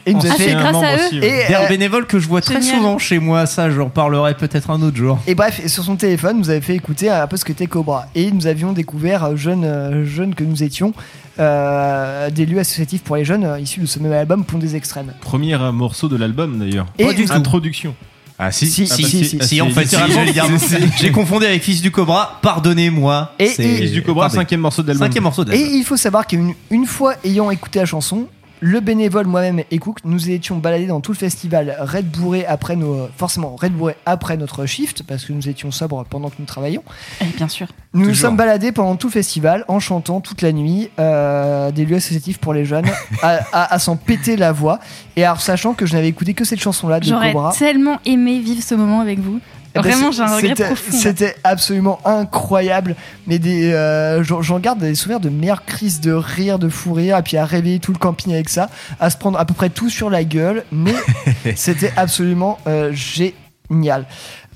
[0.06, 2.62] Et nous Ah, fait grâce à eux Et, D'air euh, bénévole que je vois très
[2.62, 2.76] Génial.
[2.78, 5.18] souvent chez moi, ça j'en parlerai peut-être un autre jour.
[5.26, 8.06] Et bref, et sur son téléphone, nous avait fait écouter un peu ce qu'était Cobra.
[8.14, 10.94] Et nous avions découvert, jeunes, jeunes que nous étions,
[11.40, 15.14] euh, des lieux associatifs pour les jeunes issus de ce même album Pont des Extrêmes.
[15.20, 16.86] Premier morceau de l'album d'ailleurs.
[17.00, 17.08] Et.
[17.32, 17.96] Introduction.
[18.40, 20.58] Ah si, Si, Ah si, bah, si, si, ah, si, c'est en fait, si, littéralement-
[21.00, 23.34] j'ai confondu avec Fils du Cobra, pardonnez-moi.
[23.40, 25.08] Et- Fils du Cobra, cinquième morceau de l'album.
[25.08, 28.28] Cinquième morceau de Et il faut savoir qu'une une fois ayant écouté la chanson,
[28.60, 32.76] le bénévole, moi-même et Cook, nous étions baladés dans tout le festival, Red bourré après
[32.76, 36.46] nos, forcément Red bourré après notre shift, parce que nous étions sobres pendant que nous
[36.46, 36.84] travaillions.
[37.22, 37.68] Eh, bien sûr.
[37.94, 41.86] Nous nous sommes baladés pendant tout le festival en chantant toute la nuit euh, des
[41.86, 42.86] lieux associatifs pour les jeunes,
[43.22, 44.80] à, à- à s'en péter la voix.
[45.16, 47.54] Et alors, sachant que je n'avais écouté que cette chanson-là de J'aurais Cobra.
[47.54, 49.40] tellement aimé vivre ce moment avec vous.
[49.80, 50.92] Eh ben, Vraiment, j'ai un regret c'était- profond.
[50.98, 52.96] C'était absolument incroyable.
[53.28, 56.94] Mais des, euh, j'en j'en garde des souvenirs de meilleures crises de rire, de fou
[56.94, 59.54] rire, et puis à réveiller tout le camping avec ça, à se prendre à peu
[59.54, 60.64] près tout sur la gueule.
[60.72, 60.94] Mais
[61.56, 64.06] c'était absolument euh, génial.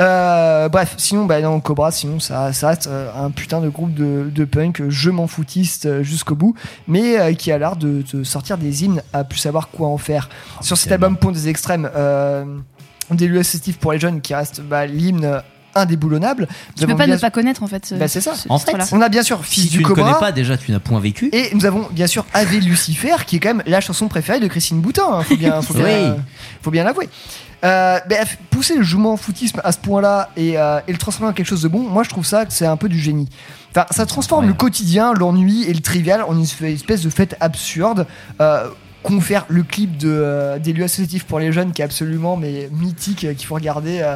[0.01, 3.93] Euh, bref, sinon, bah, non, Cobra, sinon, ça, ça reste euh, un putain de groupe
[3.93, 6.55] de, de punk, je m'en foutiste euh, jusqu'au bout,
[6.87, 9.99] mais euh, qui a l'art de, de sortir des hymnes à plus savoir quoi en
[9.99, 10.27] faire.
[10.61, 12.45] Sur cet album Pont des Extrêmes, euh,
[13.15, 15.41] des lieux assistifs pour les jeunes qui reste bah, l'hymne
[15.73, 16.47] indéboulonnable.
[16.77, 17.85] Tu peux pas ne pas connaître en fait.
[17.85, 18.35] ce- Bah, c'est ça.
[18.35, 18.73] ce En fait.
[18.91, 20.03] On a bien sûr Fils Si du tu ne Cobra.
[20.03, 21.29] connais pas, déjà tu n'as point vécu.
[21.31, 24.47] Et nous avons bien sûr Ave Lucifer, qui est quand même la chanson préférée de
[24.47, 25.03] Christine Boutin.
[25.09, 25.91] hein, faut bien, faut bien, Oui.
[25.93, 26.13] euh,
[26.61, 27.07] faut bien l'avouer.
[27.63, 31.33] Euh, bref, pousser le jouement foutisme à ce point-là et, euh, et le transformer en
[31.33, 33.29] quelque chose de bon, moi je trouve ça que c'est un peu du génie.
[33.69, 38.07] Enfin, ça transforme le quotidien, l'ennui et le trivial en une espèce de fête absurde.
[38.41, 38.67] Euh,
[39.03, 42.69] confère le clip de, euh, des lieux associatifs pour les jeunes qui est absolument mais
[42.71, 44.15] mythique euh, qu'il faut regarder euh,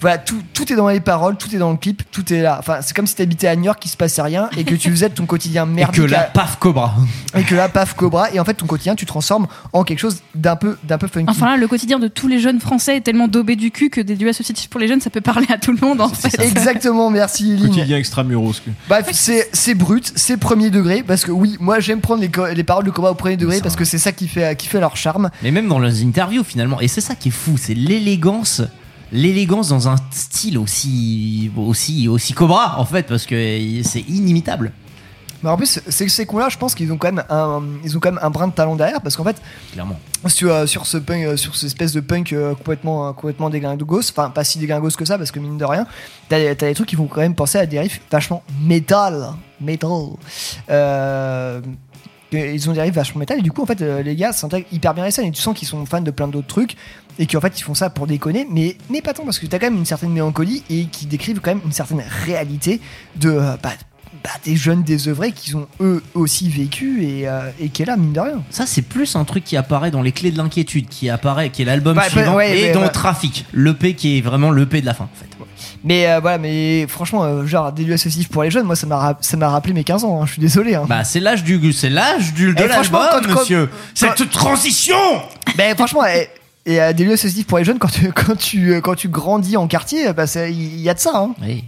[0.00, 2.56] voilà tout, tout est dans les paroles tout est dans le clip tout est là
[2.58, 4.90] enfin c'est comme si t'habitais à New York qu'il se passait rien et que tu
[4.94, 6.94] faisais de ton quotidien Et merdique que là, paf, Cobra.
[7.36, 10.18] et que là paf cobra et en fait ton quotidien tu transformes en quelque chose
[10.34, 13.00] d'un peu d'un peu funky Enfin là, le quotidien de tous les jeunes français est
[13.00, 15.58] tellement daubé du cul que des lieux associatifs pour les jeunes, ça peut parler à
[15.58, 16.40] tout le monde en fait.
[16.40, 18.62] exactement merci Lynn Quotidien extramuros.
[18.88, 22.64] Bref, c'est c'est brut, c'est premier degré parce que oui, moi j'aime prendre les, les
[22.64, 24.96] paroles de Cobra au premier degré parce que c'est ça qui fait qui fait leur
[24.96, 25.30] charme.
[25.42, 28.62] Mais même dans leurs interviews finalement, et c'est ça qui est fou, c'est l'élégance.
[29.12, 33.34] L'élégance dans un style aussi, aussi, aussi Cobra en fait, parce que
[33.82, 34.72] c'est inimitable.
[35.42, 37.96] Mais en plus, c'est que ces cons-là, je pense qu'ils ont quand même un ils
[37.96, 39.40] ont quand même un brin de talent derrière parce qu'en fait,
[39.72, 39.98] Clairement.
[40.26, 43.48] sur, euh, sur ce punk, euh, sur cette espèce de punk euh, complètement euh, complètement
[43.48, 45.86] dégringos, enfin pas si dégringos que ça parce que mine de rien,
[46.28, 49.28] t'as des- t'as des trucs qui vont quand même penser à des riffs vachement métal.
[50.68, 51.60] Euh,
[52.32, 54.94] ils ont des riffs vachement métal et du coup en fait les gars s'intègrent hyper
[54.94, 56.76] bien à la scène et tu sens qu'ils sont fans de plein d'autres trucs
[57.20, 59.58] et qu'en fait ils font ça pour déconner mais, mais pas tant parce que t'as
[59.60, 62.80] quand même une certaine mélancolie et qui décrivent quand même une certaine réalité
[63.16, 63.70] de euh, bah,
[64.24, 67.96] bah, des jeunes désœuvrés qui ont eux aussi vécu et, euh, et qui est là
[67.96, 68.42] mine de rien.
[68.50, 71.62] Ça, c'est plus un truc qui apparaît dans Les Clés de l'Inquiétude, qui apparaît, qui
[71.62, 72.88] est l'album Bah, suivant, bah, ouais, et mais, dans ouais.
[72.90, 75.26] Trafic, l'EP qui est vraiment l'EP de la fin, en fait.
[75.84, 78.86] Mais euh, voilà, mais franchement, euh, genre des lieux associatifs pour les jeunes, moi ça
[78.86, 80.20] m'a rap- ça m'a rappelé mes 15 ans.
[80.20, 80.74] hein, je suis désolé.
[80.74, 80.84] Hein.
[80.88, 83.66] Bah, c'est l'âge du, c'est l'âge du, de franchement, l'album, monsieur.
[83.68, 84.96] quand- Cette transition!
[85.56, 86.02] Ben franchement,
[86.66, 88.94] et, et, euh, des lieux associatifs pour les jeunes quand tu quand tu euh, quand
[88.94, 91.12] tu grandis en quartier, bah il y, a de ça.
[91.14, 91.34] Hein.
[91.42, 91.64] Oui.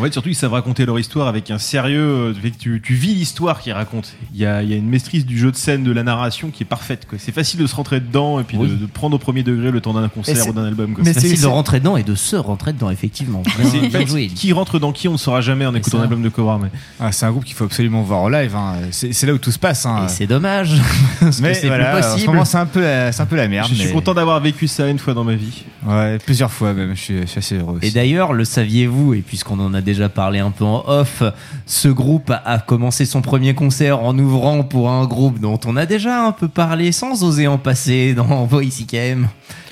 [0.00, 2.00] En fait, surtout, ils savent raconter leur histoire avec un sérieux.
[2.00, 4.08] euh, fait que tu, tu vis l'histoire qu'ils racontent.
[4.34, 6.50] Il y a, il y a une maîtrise du jeu de scène, de la narration
[6.50, 7.06] qui est parfaite.
[7.08, 7.18] quoi.
[7.20, 9.80] C'est facile de se rentrer dedans et puis de, de prendre au premier degré le
[9.80, 10.94] temps d'un concert ou d'un album.
[10.94, 11.04] quoi.
[11.04, 13.42] C'est facile de rentrer dedans et de se rentrer dedans, effectivement.
[13.72, 14.26] Bien, bien joué.
[14.28, 16.58] Qui rentre dans qui, on ne saura jamais en écoutant un album de Cobra.
[16.62, 16.70] Mais...
[16.98, 18.54] Ah, c'est un groupe qu'il faut absolument voir en live.
[18.56, 18.74] hein.
[18.90, 19.84] C'est c'est là où tout se passe.
[19.86, 20.06] hein.
[20.06, 20.74] Et c'est dommage.
[21.20, 23.26] parce Mais que c'est voilà, plus En ce moment, c'est un peu, la- c'est un
[23.26, 23.68] peu la merde.
[23.70, 25.64] Je suis mais- content d'avoir vécu ça une fois dans ma vie.
[25.86, 26.94] Ouais, plusieurs fois même.
[26.94, 27.78] Je suis, je suis assez heureux.
[27.82, 31.22] Et d'ailleurs, le saviez-vous, et puisqu'on en a déjà parlé un peu en off,
[31.66, 35.86] ce groupe a commencé son premier concert en ouvrant pour un groupe dont on a
[35.86, 39.28] déjà un peu parlé sans oser en passer dans Voice IKM.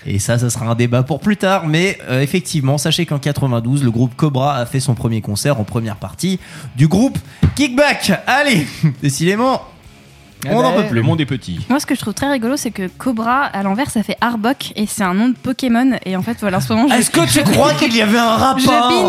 [0.06, 1.66] Et ça, ça sera un débat pour plus tard.
[1.66, 5.64] Mais euh, effectivement, sachez qu'en 92, le groupe Cobra a fait son premier concert en
[5.64, 6.40] première partie
[6.76, 7.18] du groupe
[7.54, 8.12] Kickback.
[8.26, 8.66] Allez,
[9.02, 9.62] décidément,
[10.48, 10.94] on n'en peut plus.
[10.96, 11.60] Le monde est petit.
[11.68, 14.72] Moi, ce que je trouve très rigolo, c'est que Cobra, à l'envers, ça fait Arbok
[14.76, 15.92] et c'est un nom de Pokémon.
[16.06, 16.88] Et en fait, voilà, en ce moment.
[16.88, 18.66] je- Est-ce que tu crois qu'il y avait un rapport Je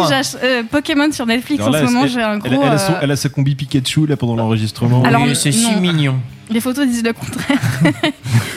[0.10, 2.04] binge euh, Pokémon sur Netflix Alors en là, ce moment.
[2.04, 2.64] elle- J'ai un elle, gros.
[2.64, 5.04] elle a son- euh, elle a sa combi Pikachu là pendant l'enregistrement.
[5.04, 5.80] Alors, Oui, c'est si non.
[5.82, 6.16] mignon.
[6.50, 7.60] Les photos disent le contraire.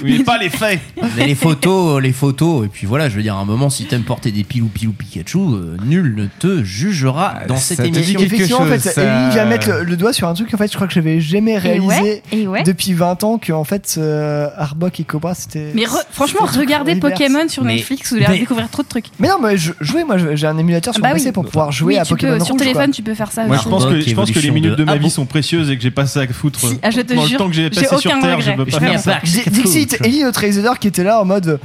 [0.05, 0.81] Oui, pas les faits.
[1.17, 3.85] Mais les photos, les photos, et puis voilà, je veux dire, à un moment, si
[3.85, 7.89] t'aimes porter des pilou pilou Pikachu, euh, nul ne te jugera dans cette Ça te
[7.89, 8.21] dit émission.
[8.21, 10.75] Effectivement, en fait, Ellie vient mettre le, le doigt sur un truc en fait, je
[10.75, 12.65] crois que j'avais jamais réalisé ouais, et ouais.
[12.65, 15.71] depuis 20 ans que en fait, euh, Arbok et Cobra c'était.
[15.75, 16.97] Mais re- franchement, c'était regardez.
[16.97, 19.07] Pokémon sur Mais- Netflix, vous allez mais- découvrir trop de trucs.
[19.21, 21.21] Mais non, mais je, jouer, moi je- j'ai un émulateur sur Bah mon oui.
[21.21, 22.95] PC pour pouvoir jouer Oui, à tu Pokémon peux, sur Rouge, téléphone, quoi.
[22.95, 23.65] tu peux faire ça Moi, aussi.
[23.67, 25.05] je pense, que, je pense que les minutes de ma Abo.
[25.05, 26.59] vie sont précieuses et que j'ai pas ça à foutre.
[26.59, 28.41] Si, ah, je te Dans jure, le temps que j'ai j'ai passé sur aucun Terre,
[28.41, 28.65] je regret.
[28.65, 29.19] peux Je pas faire ça.
[29.51, 31.61] Dixit, Ellie le Tracer qui était là en mode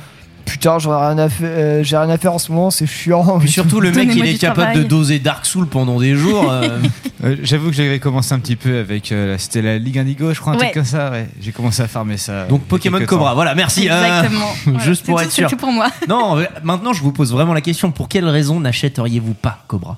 [0.46, 2.88] putain, j'en ai rien à faire, euh, j'ai rien à faire en ce moment, c'est
[2.88, 3.38] chiant.
[3.38, 4.88] Puis surtout, le mec, il est capable de travail.
[4.88, 6.50] doser Dark Soul pendant des jours.
[6.52, 6.80] euh,
[7.24, 9.12] Euh, J'avoue que j'avais commencé un petit peu avec.
[9.12, 10.66] euh, C'était la Ligue Indigo, je crois, un Ouais.
[10.66, 11.10] truc comme ça.
[11.10, 11.28] Ouais.
[11.42, 12.46] J'ai commencé à farmer ça.
[12.46, 13.36] Donc Pokémon Cobra, temps.
[13.36, 13.90] voilà, merci.
[13.90, 14.46] euh, Exactement.
[14.66, 15.50] Voilà, juste pour être sûr.
[15.50, 15.88] C'est tout pour moi.
[16.08, 19.98] Non, euh, maintenant je vous pose vraiment la question pour quelle raison n'achèteriez-vous pas Cobra?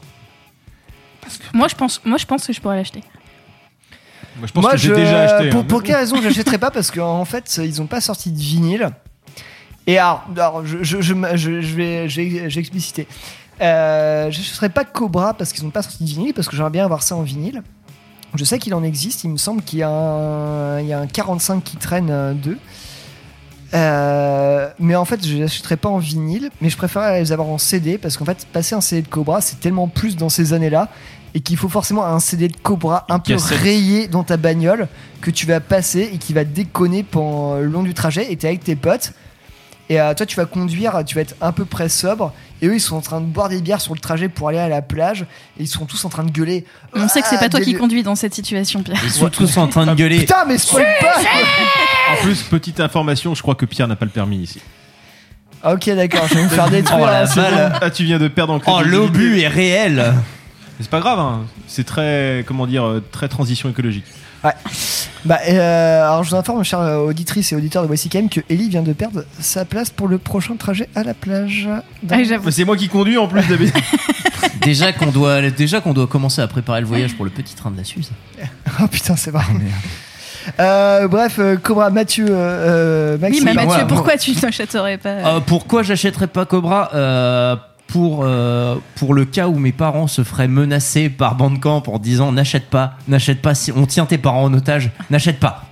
[1.53, 3.03] Moi, je pense, moi, je pense que je pourrais l'acheter.
[4.39, 5.49] Moi, je pense Moi, que j'ai je- déjà acheté.
[5.49, 5.65] Pour, hein.
[5.67, 8.89] pour quelle raison j'achèterais pas Parce qu'en fait, ils ont pas sorti de vinyle.
[9.87, 13.07] Et alors, alors, je, je, je, je- je vais, je vais- je vais expliciter.
[13.61, 16.85] Euh, j'achèterais pas Cobra parce qu'ils ont pas sorti de vinyle, parce que j'aimerais bien
[16.85, 17.61] avoir ça en vinyle.
[18.35, 20.99] Je sais qu'il en existe, il me semble qu'il y a un, il y a
[20.99, 22.59] un 45 qui traîne euh, d'eux.
[23.73, 27.49] Euh, mais en fait, je les achèterais pas en vinyle, mais je préférerais les avoir
[27.49, 30.53] en CD parce qu'en fait, passer un CD de Cobra, c'est tellement plus dans ces
[30.53, 30.89] années-là
[31.35, 33.57] et qu'il faut forcément un CD de Cobra un peu Cassette.
[33.59, 34.87] rayé dans ta bagnole
[35.21, 38.47] que tu vas passer et qui va déconner pendant le long du trajet et t'es
[38.47, 39.13] avec tes potes.
[39.91, 42.31] Et euh, toi, tu vas conduire, tu vas être un peu près sobre.
[42.61, 44.59] Et eux, ils sont en train de boire des bières sur le trajet pour aller
[44.59, 45.21] à la plage.
[45.59, 46.63] Et ils sont tous en train de gueuler.
[46.93, 48.99] On sait que c'est Ah, pas toi qui conduis dans cette situation, Pierre.
[49.03, 50.19] Ils sont tous en train de gueuler.
[50.19, 51.15] Putain, mais spoil pas
[52.13, 54.61] En plus, petite information, je crois que Pierre n'a pas le permis ici.
[55.65, 56.99] Ok, d'accord, je vais me faire détruire.
[57.01, 57.71] Oh la là, c'est balle.
[57.71, 57.77] bon.
[57.81, 60.13] Ah, tu viens de perdre en Oh, l'obus est réel
[60.79, 61.41] C'est pas grave, hein.
[61.67, 64.05] c'est très, comment dire, euh, très transition écologique.
[64.43, 64.51] Ouais.
[65.25, 68.69] Bah, euh, alors je vous informe, chers euh, auditrices et auditeurs de YCKM, que Ellie
[68.69, 71.67] vient de perdre sa place pour le prochain trajet à la plage.
[72.03, 72.49] Dans- Ah, j'avoue.
[72.49, 73.75] C'est moi qui conduis en plus d'habitude.
[74.61, 77.71] Déjà qu'on doit, déjà qu'on doit commencer à préparer le voyage pour le petit train
[77.71, 78.11] de la Suze.
[78.81, 79.53] oh putain, c'est marrant.
[80.59, 83.43] Euh, bref, euh, Cobra, Mathieu, euh, euh, Oui, Maxime.
[83.45, 87.55] mais Mathieu, pourquoi tu n'achèterais pas euh, Euh, pourquoi j'achèterais pas Cobra Euh,
[87.91, 92.31] pour, euh, pour le cas où mes parents se feraient menacer par Bandcamp en disant
[92.31, 95.65] n'achète pas, n'achète pas, si on tient tes parents en otage, n'achète pas.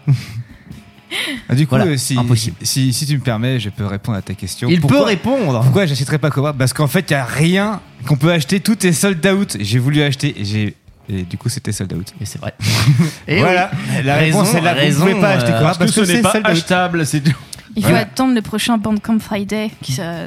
[1.48, 2.58] Ah, du coup, Voilà, euh, si, impossible.
[2.62, 4.68] Si, si tu me permets, je peux répondre à ta question.
[4.70, 5.62] Il Pourquoi- peut répondre.
[5.64, 6.54] Pourquoi j'achèterais pas Cobra?
[6.54, 8.60] Parce qu'en fait, il y a rien qu'on peut acheter.
[8.60, 9.56] Tout est sold out.
[9.60, 10.76] J'ai voulu acheter et j'ai.
[11.10, 12.14] Et du coup, c'était sold out.
[12.20, 12.54] Et c'est vrai.
[13.28, 13.72] Et voilà.
[14.04, 14.74] La réponse est là.
[14.74, 16.46] Vous ne raison, pouvez pas acheter euh, Cobra Parce que ce n'est c'est pas sold
[16.46, 16.52] out.
[16.52, 17.32] achetable, c'est tout.
[17.78, 18.04] Il faut Voilà.
[18.04, 20.26] attendre le prochain Bandcamp Friday qui ça.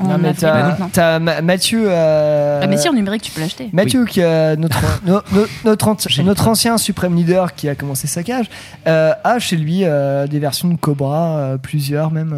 [0.00, 1.86] Non, mais t'as, t'as Ma- Mathieu.
[1.88, 3.68] euh, Ah, mais si en numérique tu peux l'acheter.
[3.72, 8.06] Mathieu, qui est notre, no- no- notre, an- notre ancien suprême leader qui a commencé
[8.06, 8.46] sa cage,
[8.86, 12.32] euh, a chez lui euh, des versions de Cobra, euh, plusieurs même.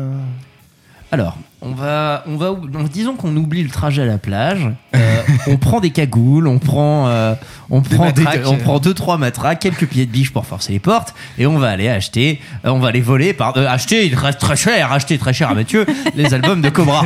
[1.13, 2.55] Alors, on va, on va,
[2.93, 4.69] disons qu'on oublie le trajet à la plage.
[4.95, 7.35] euh, on prend des cagoules, on prend, euh,
[7.69, 10.79] on prend, des- on prend deux trois matraques, quelques pieds de biche pour forcer les
[10.79, 14.15] portes, et on va aller acheter, euh, on va aller voler, par, euh, acheter, il
[14.15, 15.85] reste très cher, acheter très cher à Mathieu
[16.15, 17.03] les albums de Cobra.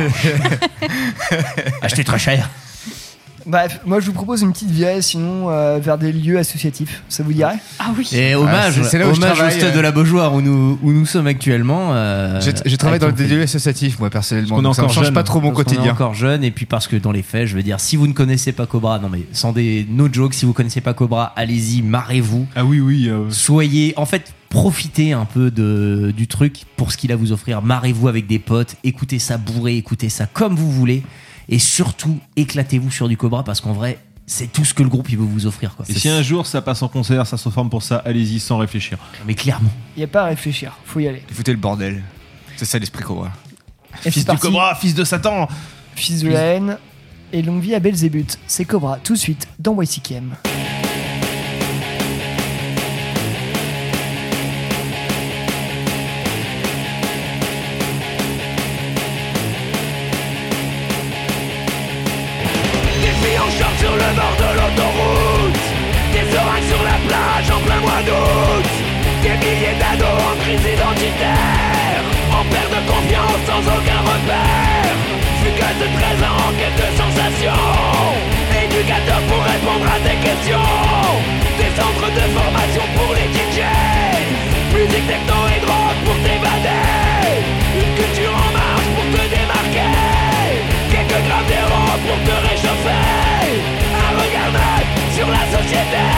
[1.81, 2.49] acheter très cher.
[3.45, 7.03] Bref, moi je vous propose une petite virée sinon euh, vers des lieux associatifs.
[7.09, 7.57] Ça vous dirait?
[7.79, 8.09] Ah oui.
[8.13, 9.75] Et hommage, c'est- c'est là où je hommage au travaille, stade euh.
[9.75, 11.89] de la Beaujoire où nous, où nous sommes actuellement.
[11.93, 14.49] euh, Je, je travaille dans le avec ton DDE associatif, moi, personnellement.
[14.49, 15.13] Parce qu'on est donc ça ne encore change jeune.
[15.13, 15.93] pas trop mon Parce qu'on est quotidien.
[15.93, 18.13] encore jeune et puis parce que dans les faits, je veux dire, si vous ne
[18.13, 21.81] connaissez pas Cobra, non mais sans des no jokes, si vous connaissez pas Cobra, allez-y,
[21.83, 23.09] marrez-vous, Ah oui, oui.
[23.09, 27.17] euh, soyez, en fait, profitez un peu de du truc pour ce qu'il a à
[27.17, 27.61] vous offrir.
[27.61, 31.03] Marrez-vous avec des potes, écoutez ça bourré, écoutez ça comme vous voulez
[31.49, 35.09] et surtout éclatez-vous sur du Cobra parce qu'en vrai, c'est tout ce que le groupe
[35.09, 35.85] il veut vous offrir quoi.
[35.87, 38.57] Et si un jour ça passe en concert, ça se forme pour ça, allez-y sans
[38.57, 38.97] réfléchir.
[39.27, 39.69] Mais clairement.
[39.95, 41.23] Il n'y a pas à réfléchir, faut y aller.
[41.31, 42.03] Foutez le bordel.
[42.57, 43.31] C'est ça l'esprit Cobra.
[44.05, 44.41] Et Fils du parti.
[44.41, 45.47] Cobra, fils de Satan
[45.95, 46.77] Fils de la haine
[47.31, 48.37] et longue vie à Belzébuth.
[48.47, 50.35] C'est Cobra tout de suite dans YCKM.
[73.55, 74.95] Sans aucun repère.
[75.41, 77.71] Fugueuse de 13 ans en quête de sensations.
[78.63, 80.71] Éducateur pour répondre à tes questions.
[81.59, 84.27] Des centres de formation pour les DJs
[84.75, 87.35] Musique techno et drogue pour t'évader.
[87.79, 89.95] Une culture en marche pour te démarquer.
[90.91, 93.07] Quelques grammes d'héros pour te réchauffer.
[94.05, 94.51] Un regard
[95.15, 96.14] sur la société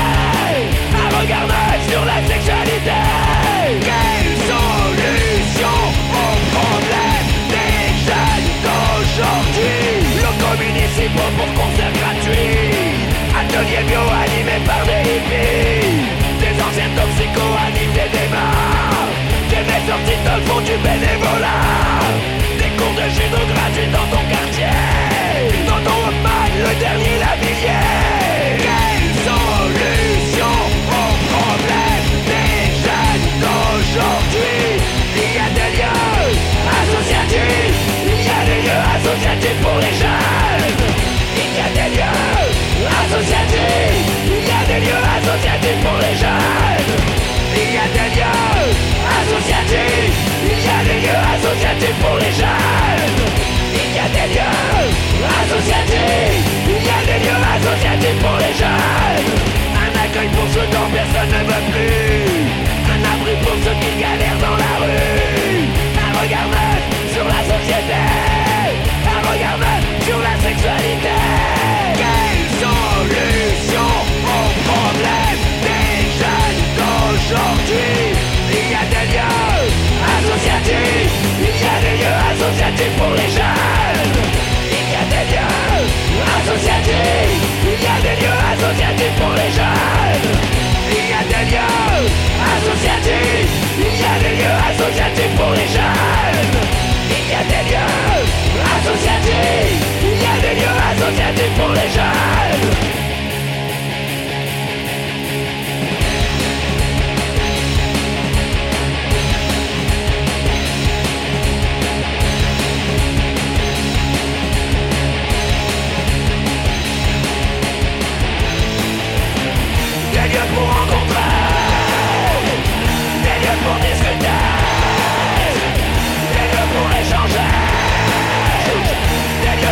[11.58, 13.08] concert gratuit.
[13.40, 16.18] Atelier bio animé par des hippies.
[16.42, 19.10] Des anciens toxicos animent des démarres
[19.50, 22.06] Des maisons titles font du bénévolat.
[22.62, 24.78] Des cours de judo gratuits dans ton quartier.
[25.70, 27.86] Dans ton Walkman, le dernier lavillier
[29.18, 30.54] Résolution
[31.02, 34.62] aux problèmes des jeunes d'aujourd'hui.
[35.24, 36.38] Il y a des lieux
[36.80, 37.80] associatifs.
[38.06, 40.27] Il y a des lieux associatifs pour les jeunes
[43.20, 46.92] il y a des lieux associatifs pour les jeunes.
[47.58, 48.70] Il y a des lieux
[49.18, 53.18] associatifs, il y a des lieux associatifs pour les jeunes.
[53.74, 54.94] Il y a des lieux
[55.42, 59.30] associatifs, il y a des lieux associatifs pour les jeunes.
[59.82, 62.46] Un accueil pour ceux dont personne ne veut plus.
[62.86, 65.66] Un abri pour ceux qui galèrent dans la rue.
[66.06, 66.82] Un regard neuf
[67.14, 67.98] sur la société.
[69.10, 71.57] Un regard neuf sur la sexualité.
[74.94, 78.16] Des jeunes d'aujourd'hui
[78.52, 79.68] Il y a des lieux
[80.18, 81.12] associatifs.
[81.40, 84.16] Il y a des lieux associatifs pour les jeunes.
[84.72, 85.84] Il y a des lieux
[86.38, 87.44] associatifs.
[87.64, 90.30] Il y a des lieux associatifs pour les jeunes.
[90.90, 92.08] Il y a des lieux
[92.56, 93.52] associatifs.
[93.78, 96.56] Il y a des lieux associatifs pour les jeunes.
[97.10, 98.24] Il y a des lieux
[98.76, 99.82] associatifs.
[100.04, 102.97] Il y a des lieux associatifs pour les jeunes.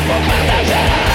[0.06, 1.15] Des lieux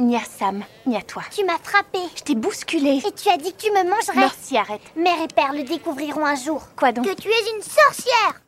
[0.00, 1.22] Ni à Sam, ni à toi.
[1.36, 1.98] Tu m'as frappé.
[2.14, 3.00] Je t'ai bousculé.
[3.04, 4.14] Et tu as dit que tu me mangerais.
[4.14, 4.80] Merci, arrête.
[4.96, 6.68] Mère et père le découvriront un jour.
[6.76, 7.04] Quoi donc?
[7.04, 8.40] Que tu es une sorcière.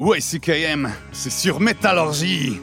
[0.00, 2.60] YCKM, c'est sur Métallurgie.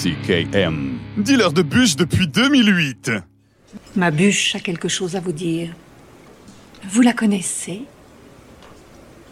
[0.00, 3.12] YCKM, dealer de bûches depuis 2008.
[3.96, 5.74] Ma bûche a quelque chose à vous dire.
[6.88, 7.82] Vous la connaissez?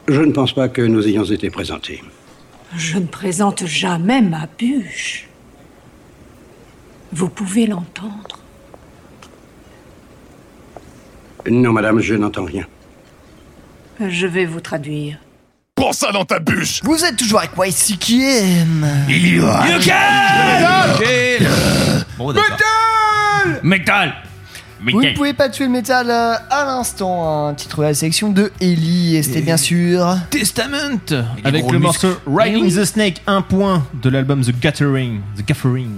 [0.08, 2.02] Je ne pense pas que nous ayons été présentés.
[2.76, 5.26] Je ne présente jamais ma bûche.
[7.12, 8.40] Vous pouvez l'entendre?
[11.50, 12.66] Non, madame, je n'entends rien.
[14.00, 15.18] Je vais vous traduire.
[15.78, 18.84] Prends ça dans ta bûche Vous êtes toujours avec YCKM.
[22.18, 22.59] Bon, d'accord.
[23.62, 24.12] Metal
[24.80, 27.46] Vous ne pouvez pas tuer le métal euh, à l'instant.
[27.46, 29.14] Un titre de la sélection de Ellie.
[29.14, 30.16] Et c'était bien sûr.
[30.30, 30.98] Testament
[31.44, 32.09] Avec gros le muscles.
[32.09, 32.74] morceau Riding oui.
[32.74, 35.20] the Snake, un point de l'album The Gathering.
[35.36, 35.90] The Gathering.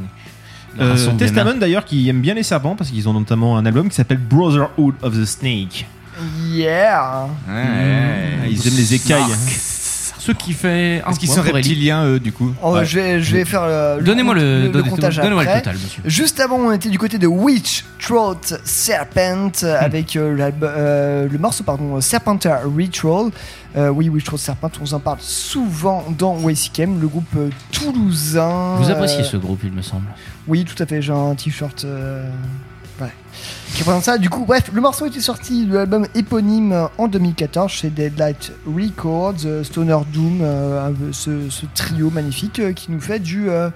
[0.79, 0.95] Euh.
[1.17, 4.19] Testament d'ailleurs qui aime bien les serpents parce qu'ils ont notamment un album qui s'appelle
[4.19, 5.87] Brotherhood of the Snake.
[6.51, 7.29] Yeah.
[7.49, 8.47] Mmh.
[8.51, 9.23] Ils aiment les écailles.
[10.21, 11.69] Ce qui fait un Est-ce qu'ils point sont pour Ellie.
[11.69, 12.85] reptiliens, eux, du coup Oh, Ouais.
[12.85, 15.63] je, vais, je vais faire le, Donnez-moi le- donnez- comptage donnez-moi le après.
[15.63, 16.03] total, monsieur.
[16.05, 21.39] Juste avant, on était du côté de Witch Throat Serpent euh, avec euh, euh, le
[21.39, 23.31] morceau pardon, Serpenter Ritual.
[23.77, 28.77] Euh, oui, Witch Throat Serpent, on en parle souvent dans WCKM, le groupe euh, toulousain.
[28.77, 30.07] Vous appréciez euh, ce groupe, il me semble.
[30.49, 31.01] Oui, tout à fait.
[31.01, 31.85] J'ai un t-shirt.
[31.85, 32.29] euh,
[33.01, 33.09] ouais.
[33.75, 34.19] Qui représente ça.
[34.19, 39.37] Du coup, bref, le morceau était sorti de l'album éponyme en 2014 chez Deadlight Records,
[39.47, 43.49] euh, Stoner Doom, euh, ce, ce trio magnifique euh, qui nous fait du.
[43.49, 43.71] euh,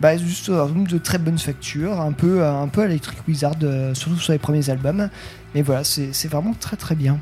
[0.00, 4.32] bah, Doom de très bonne facture, un peu, un peu Electric Wizard, euh, surtout sur
[4.32, 5.08] les premiers albums.
[5.54, 7.18] Mais voilà, c'est c'est vraiment très très bien.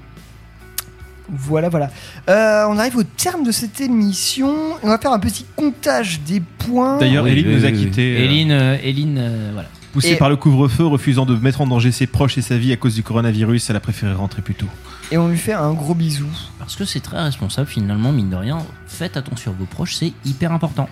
[1.30, 1.90] Voilà, voilà.
[2.30, 4.54] Euh, on arrive au terme de cette émission.
[4.82, 6.98] On va faire un petit comptage des points.
[6.98, 7.84] D'ailleurs, Oui, Eline oui, nous a oui, oui.
[7.84, 8.16] quittés.
[8.16, 9.68] euh, Eline, euh, Eline, euh, voilà.
[9.92, 12.72] Poussée Et- par le couvre-feu, refusant de mettre en danger ses proches et sa vie
[12.72, 14.66] à cause du coronavirus, elle a préféré rentrer plus tôt.
[15.10, 16.26] Et on lui fait un gros bisou.
[16.58, 18.58] Parce que c'est très responsable, finalement, mine de rien.
[18.86, 20.88] Faites attention à vos proches, c'est hyper important.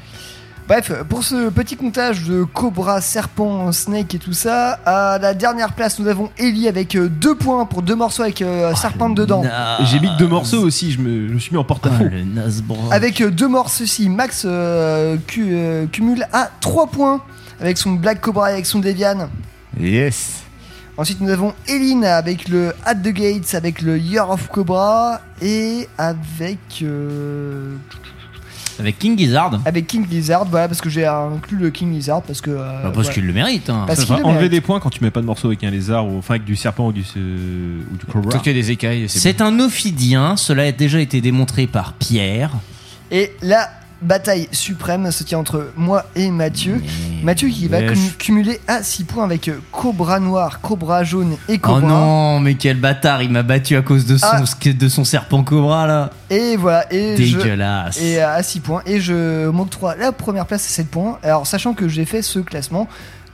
[0.69, 5.75] Bref, pour ce petit comptage de Cobra, Serpent, Snake et tout ça, à la dernière
[5.75, 9.45] place, nous avons Ellie avec euh, deux points pour deux morceaux avec euh, Serpent dedans.
[9.85, 12.07] J'ai mis que deux morceaux aussi, je me, je me suis mis en porte-à-faux.
[12.35, 12.79] Nasbro.
[12.91, 17.21] Avec euh, deux morceaux aussi, Max euh, cu- euh, cumule à 3 points
[17.61, 19.29] avec son Black Cobra et avec son Devian.
[19.79, 20.43] Yes.
[20.99, 25.89] Ensuite, nous avons Eline avec le At the Gates, avec le Year of Cobra et
[25.99, 26.59] avec.
[26.83, 27.75] euh,
[28.79, 29.61] Avec King Gizzard.
[29.67, 32.51] avec King Lizard, voilà, parce que j'ai inclus le King Lizard parce que.
[32.51, 33.13] euh, Bah, parce voilà.
[33.13, 33.69] qu'il le mérite.
[33.69, 33.85] Hein.
[33.87, 34.53] Parce Ça qu'il va le enlever mérite.
[34.53, 36.57] des points quand tu mets pas de morceau avec un lézard ou enfin avec du
[36.57, 38.33] serpent ou du, euh, ou du cobra.
[38.33, 41.67] Tant qu'il y a des écailles, c'est C'est un ophidien, cela a déjà été démontré
[41.67, 42.53] par Pierre.
[43.11, 43.71] Et la
[44.03, 46.83] bataille suprême se tient entre moi et Mathieu.
[47.23, 51.55] Mathieu qui va cum- cumuler à 6 points avec euh, Cobra Noir, Cobra Jaune et
[51.55, 51.81] Oh Cobra.
[51.81, 54.43] non, mais quel bâtard, il m'a battu à cause de son, Ah.
[54.73, 56.11] de son serpent cobra là.
[56.31, 56.93] Et voilà.
[56.93, 58.01] Et je- Dégueulasse.
[58.01, 58.83] et à 6 points.
[58.87, 61.19] Et je m'octroie la première place à 7 points.
[61.23, 62.89] Alors, sachant que j'ai fait ce classement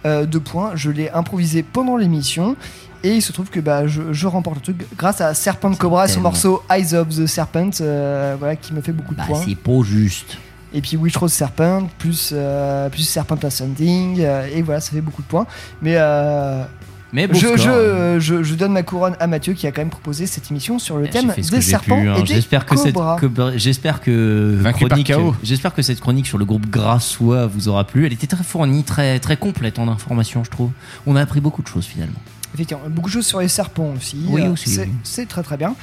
[0.07, 2.57] euh, de points, je l'ai improvisé pendant l'émission.
[3.05, 6.07] Et il se trouve que bah, je, je remporte le truc grâce à Serpent Cobra
[6.07, 9.25] son tellement- morceau Eyes of the Serpent, euh, voilà, qui me fait beaucoup de Bah,
[9.27, 9.41] points.
[9.45, 10.39] c'est pas juste.
[10.75, 15.01] Et puis Witch Rose Serpent, plus, euh, plus Serpent Ascending, euh, et voilà, ça fait
[15.03, 15.47] beaucoup de points.
[15.83, 16.65] Mais, euh,
[17.13, 20.27] Mais je, je, je, je donne ma couronne à Mathieu qui a quand même proposé
[20.27, 22.15] cette émission sur le thème des serpents pu, hein.
[22.17, 23.19] et des J'espère que cette cobras.
[23.19, 25.13] que- j'espère que Vaincu par chronique,
[25.43, 28.07] j'espère que cette chronique sur le groupe Grassois vous aura plu.
[28.07, 30.71] Elle était très fournie, très très complète en informations, je trouve.
[31.07, 32.19] On a appris beaucoup de choses finalement.
[32.55, 34.25] Effectivement, beaucoup de choses sur les serpents aussi.
[34.29, 34.93] Oui, aussi, C'est oui.
[35.05, 35.75] c'est très très bien.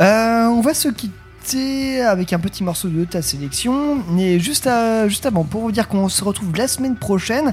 [0.00, 1.12] Euh, on va se quitter
[1.54, 3.98] avec un petit morceau de ta sélection.
[4.10, 7.52] Mais juste, à- juste avant, pour vous dire qu'on se retrouve la semaine prochaine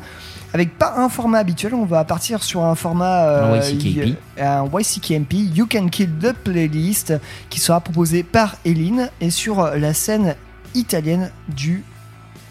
[0.53, 4.07] avec pas un format habituel, on va partir sur un format euh, Un YCKMP.
[4.07, 7.13] y- un YCKMP, You Can Kill the Playlist,
[7.49, 10.35] qui sera proposé par Eline et sur la scène
[10.73, 11.83] italienne du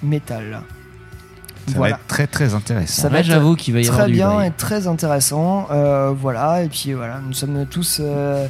[0.03, 0.61] métal.
[1.69, 1.97] Ça Voilà.
[1.97, 3.03] va être très très intéressant.
[3.03, 5.67] Ça va être j'avoue qu'il va y avoir très bien et très intéressant.
[5.73, 8.47] Euh, voilà, et puis voilà, nous sommes tous euh,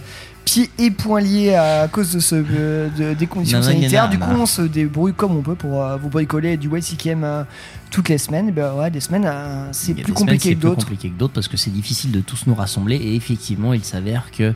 [0.47, 4.09] pieds et poings liés à cause de ce, euh, de- des conditions sanitaires.
[4.09, 7.43] Du coup, on se débrouille comme on peut pour euh, vous bricoler du YCKM euh,
[7.90, 8.48] toutes les semaines.
[8.48, 10.85] Et ben ouais, des semaines, euh, c'est plus compliqué c'est que plus d'autres.
[10.86, 14.31] compliqué que d'autres parce que c'est difficile de tous nous rassembler et effectivement il s'avère
[14.31, 14.55] que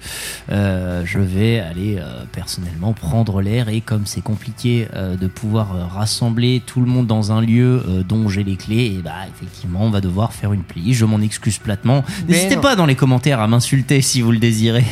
[0.48, 1.98] je vais aller
[2.32, 4.86] personnellement prendre l'air et comme c'est compliqué
[5.20, 9.12] de pouvoir rassembler tout le monde dans un lieu dont j'ai les clés et bah
[9.34, 12.94] effectivement on va devoir faire une plie je m'en excuse platement n'hésitez pas dans les
[12.96, 14.84] commentaires à m'insulter si vous le désirez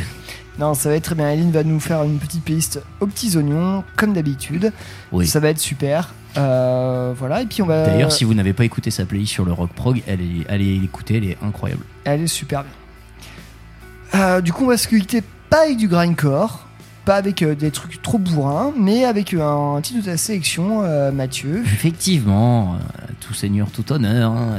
[0.59, 1.27] Non, ça va être très bien.
[1.27, 4.73] Aline va nous faire une petite playlist aux petits oignons, comme d'habitude.
[5.13, 5.27] Oui.
[5.27, 6.13] Ça va être super.
[6.37, 7.87] Euh, voilà, et puis on va.
[7.87, 10.79] d'ailleurs si vous n'avez pas écouté sa playlist sur le rock prog elle est, allez
[10.79, 14.21] l'écouter elle est incroyable Elle est super bien.
[14.21, 16.67] Euh, du coup, on va se quitter pas avec du grindcore,
[17.05, 20.83] pas avec euh, des trucs trop bourrins, mais avec euh, un titre de ta sélection,
[21.13, 21.63] Mathieu.
[21.65, 22.77] Effectivement,
[23.21, 24.33] tout seigneur, tout honneur.
[24.33, 24.59] hein,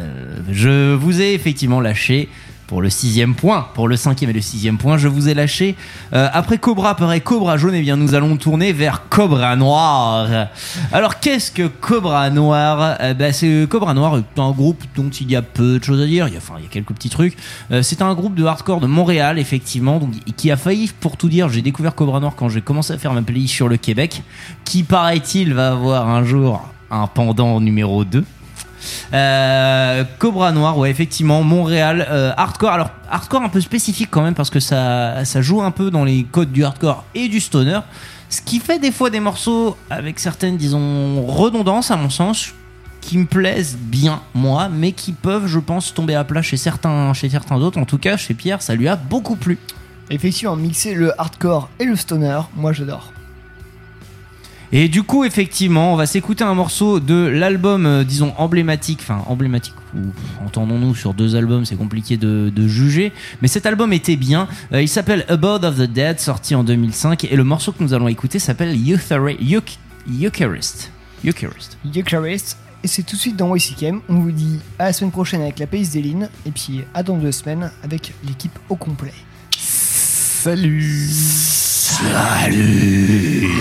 [0.52, 2.30] je vous ai effectivement lâché
[2.70, 5.76] pour le sixième point, pour le cinquième et le sixième point, je vous ai lâché.
[6.14, 10.50] Euh, après Cobra apparaît Cobra jaune, et bien nous allons tourner vers Cobra noir.
[10.92, 12.98] Alors qu'est-ce que Cobra noir?
[13.02, 16.06] Euh, bah, c'est Cobra noir, un groupe dont il y a peu de choses à
[16.06, 16.26] dire.
[16.26, 17.36] A, enfin, il y a quelques petits trucs.
[17.72, 20.00] Euh, c'est un groupe de hardcore de Montréal, effectivement,
[20.38, 23.14] qui a failli, pour tout dire, j'ai découvert Cobra noir quand j'ai commencé à faire
[23.14, 24.22] ma playlist sur le Québec,
[24.64, 28.24] qui paraît-il va avoir un jour un pendant numéro 2.
[29.14, 32.72] Euh, Cobra Noir, ouais, effectivement, Montréal, euh, hardcore.
[32.72, 36.04] Alors, hardcore un peu spécifique quand même parce que ça, ça joue un peu dans
[36.04, 37.80] les codes du hardcore et du stoner.
[38.30, 42.54] Ce qui fait des fois des morceaux avec certaines, disons, redondances à mon sens,
[43.02, 47.14] qui me plaisent bien, moi, mais qui peuvent, je pense, tomber à plat chez certains,
[47.14, 47.80] chez certains autres.
[47.80, 49.58] En tout cas, chez Pierre, ça lui a beaucoup plu.
[50.12, 53.14] Effectivement, mixer le hardcore et le stoner, moi j'adore.
[54.72, 59.24] Et du coup, effectivement, on va s'écouter un morceau de l'album, euh, disons, emblématique, enfin,
[59.26, 60.00] emblématique, ou
[60.46, 64.48] entendons-nous sur deux albums, c'est compliqué de, de juger, mais cet album était bien.
[64.72, 67.96] Euh, il s'appelle Abode of the Dead, sorti en 2005, et le morceau que nous
[67.96, 69.80] allons écouter s'appelle Eucharist.
[71.24, 71.78] Eucharist.
[71.96, 74.02] Eucharist, et c'est tout de suite dans YCKM.
[74.08, 77.18] On vous dit à la semaine prochaine avec la Pays d'Eline, et puis à dans
[77.18, 79.14] deux semaines avec l'équipe au complet.
[79.58, 81.10] Salut
[82.00, 83.60] Salut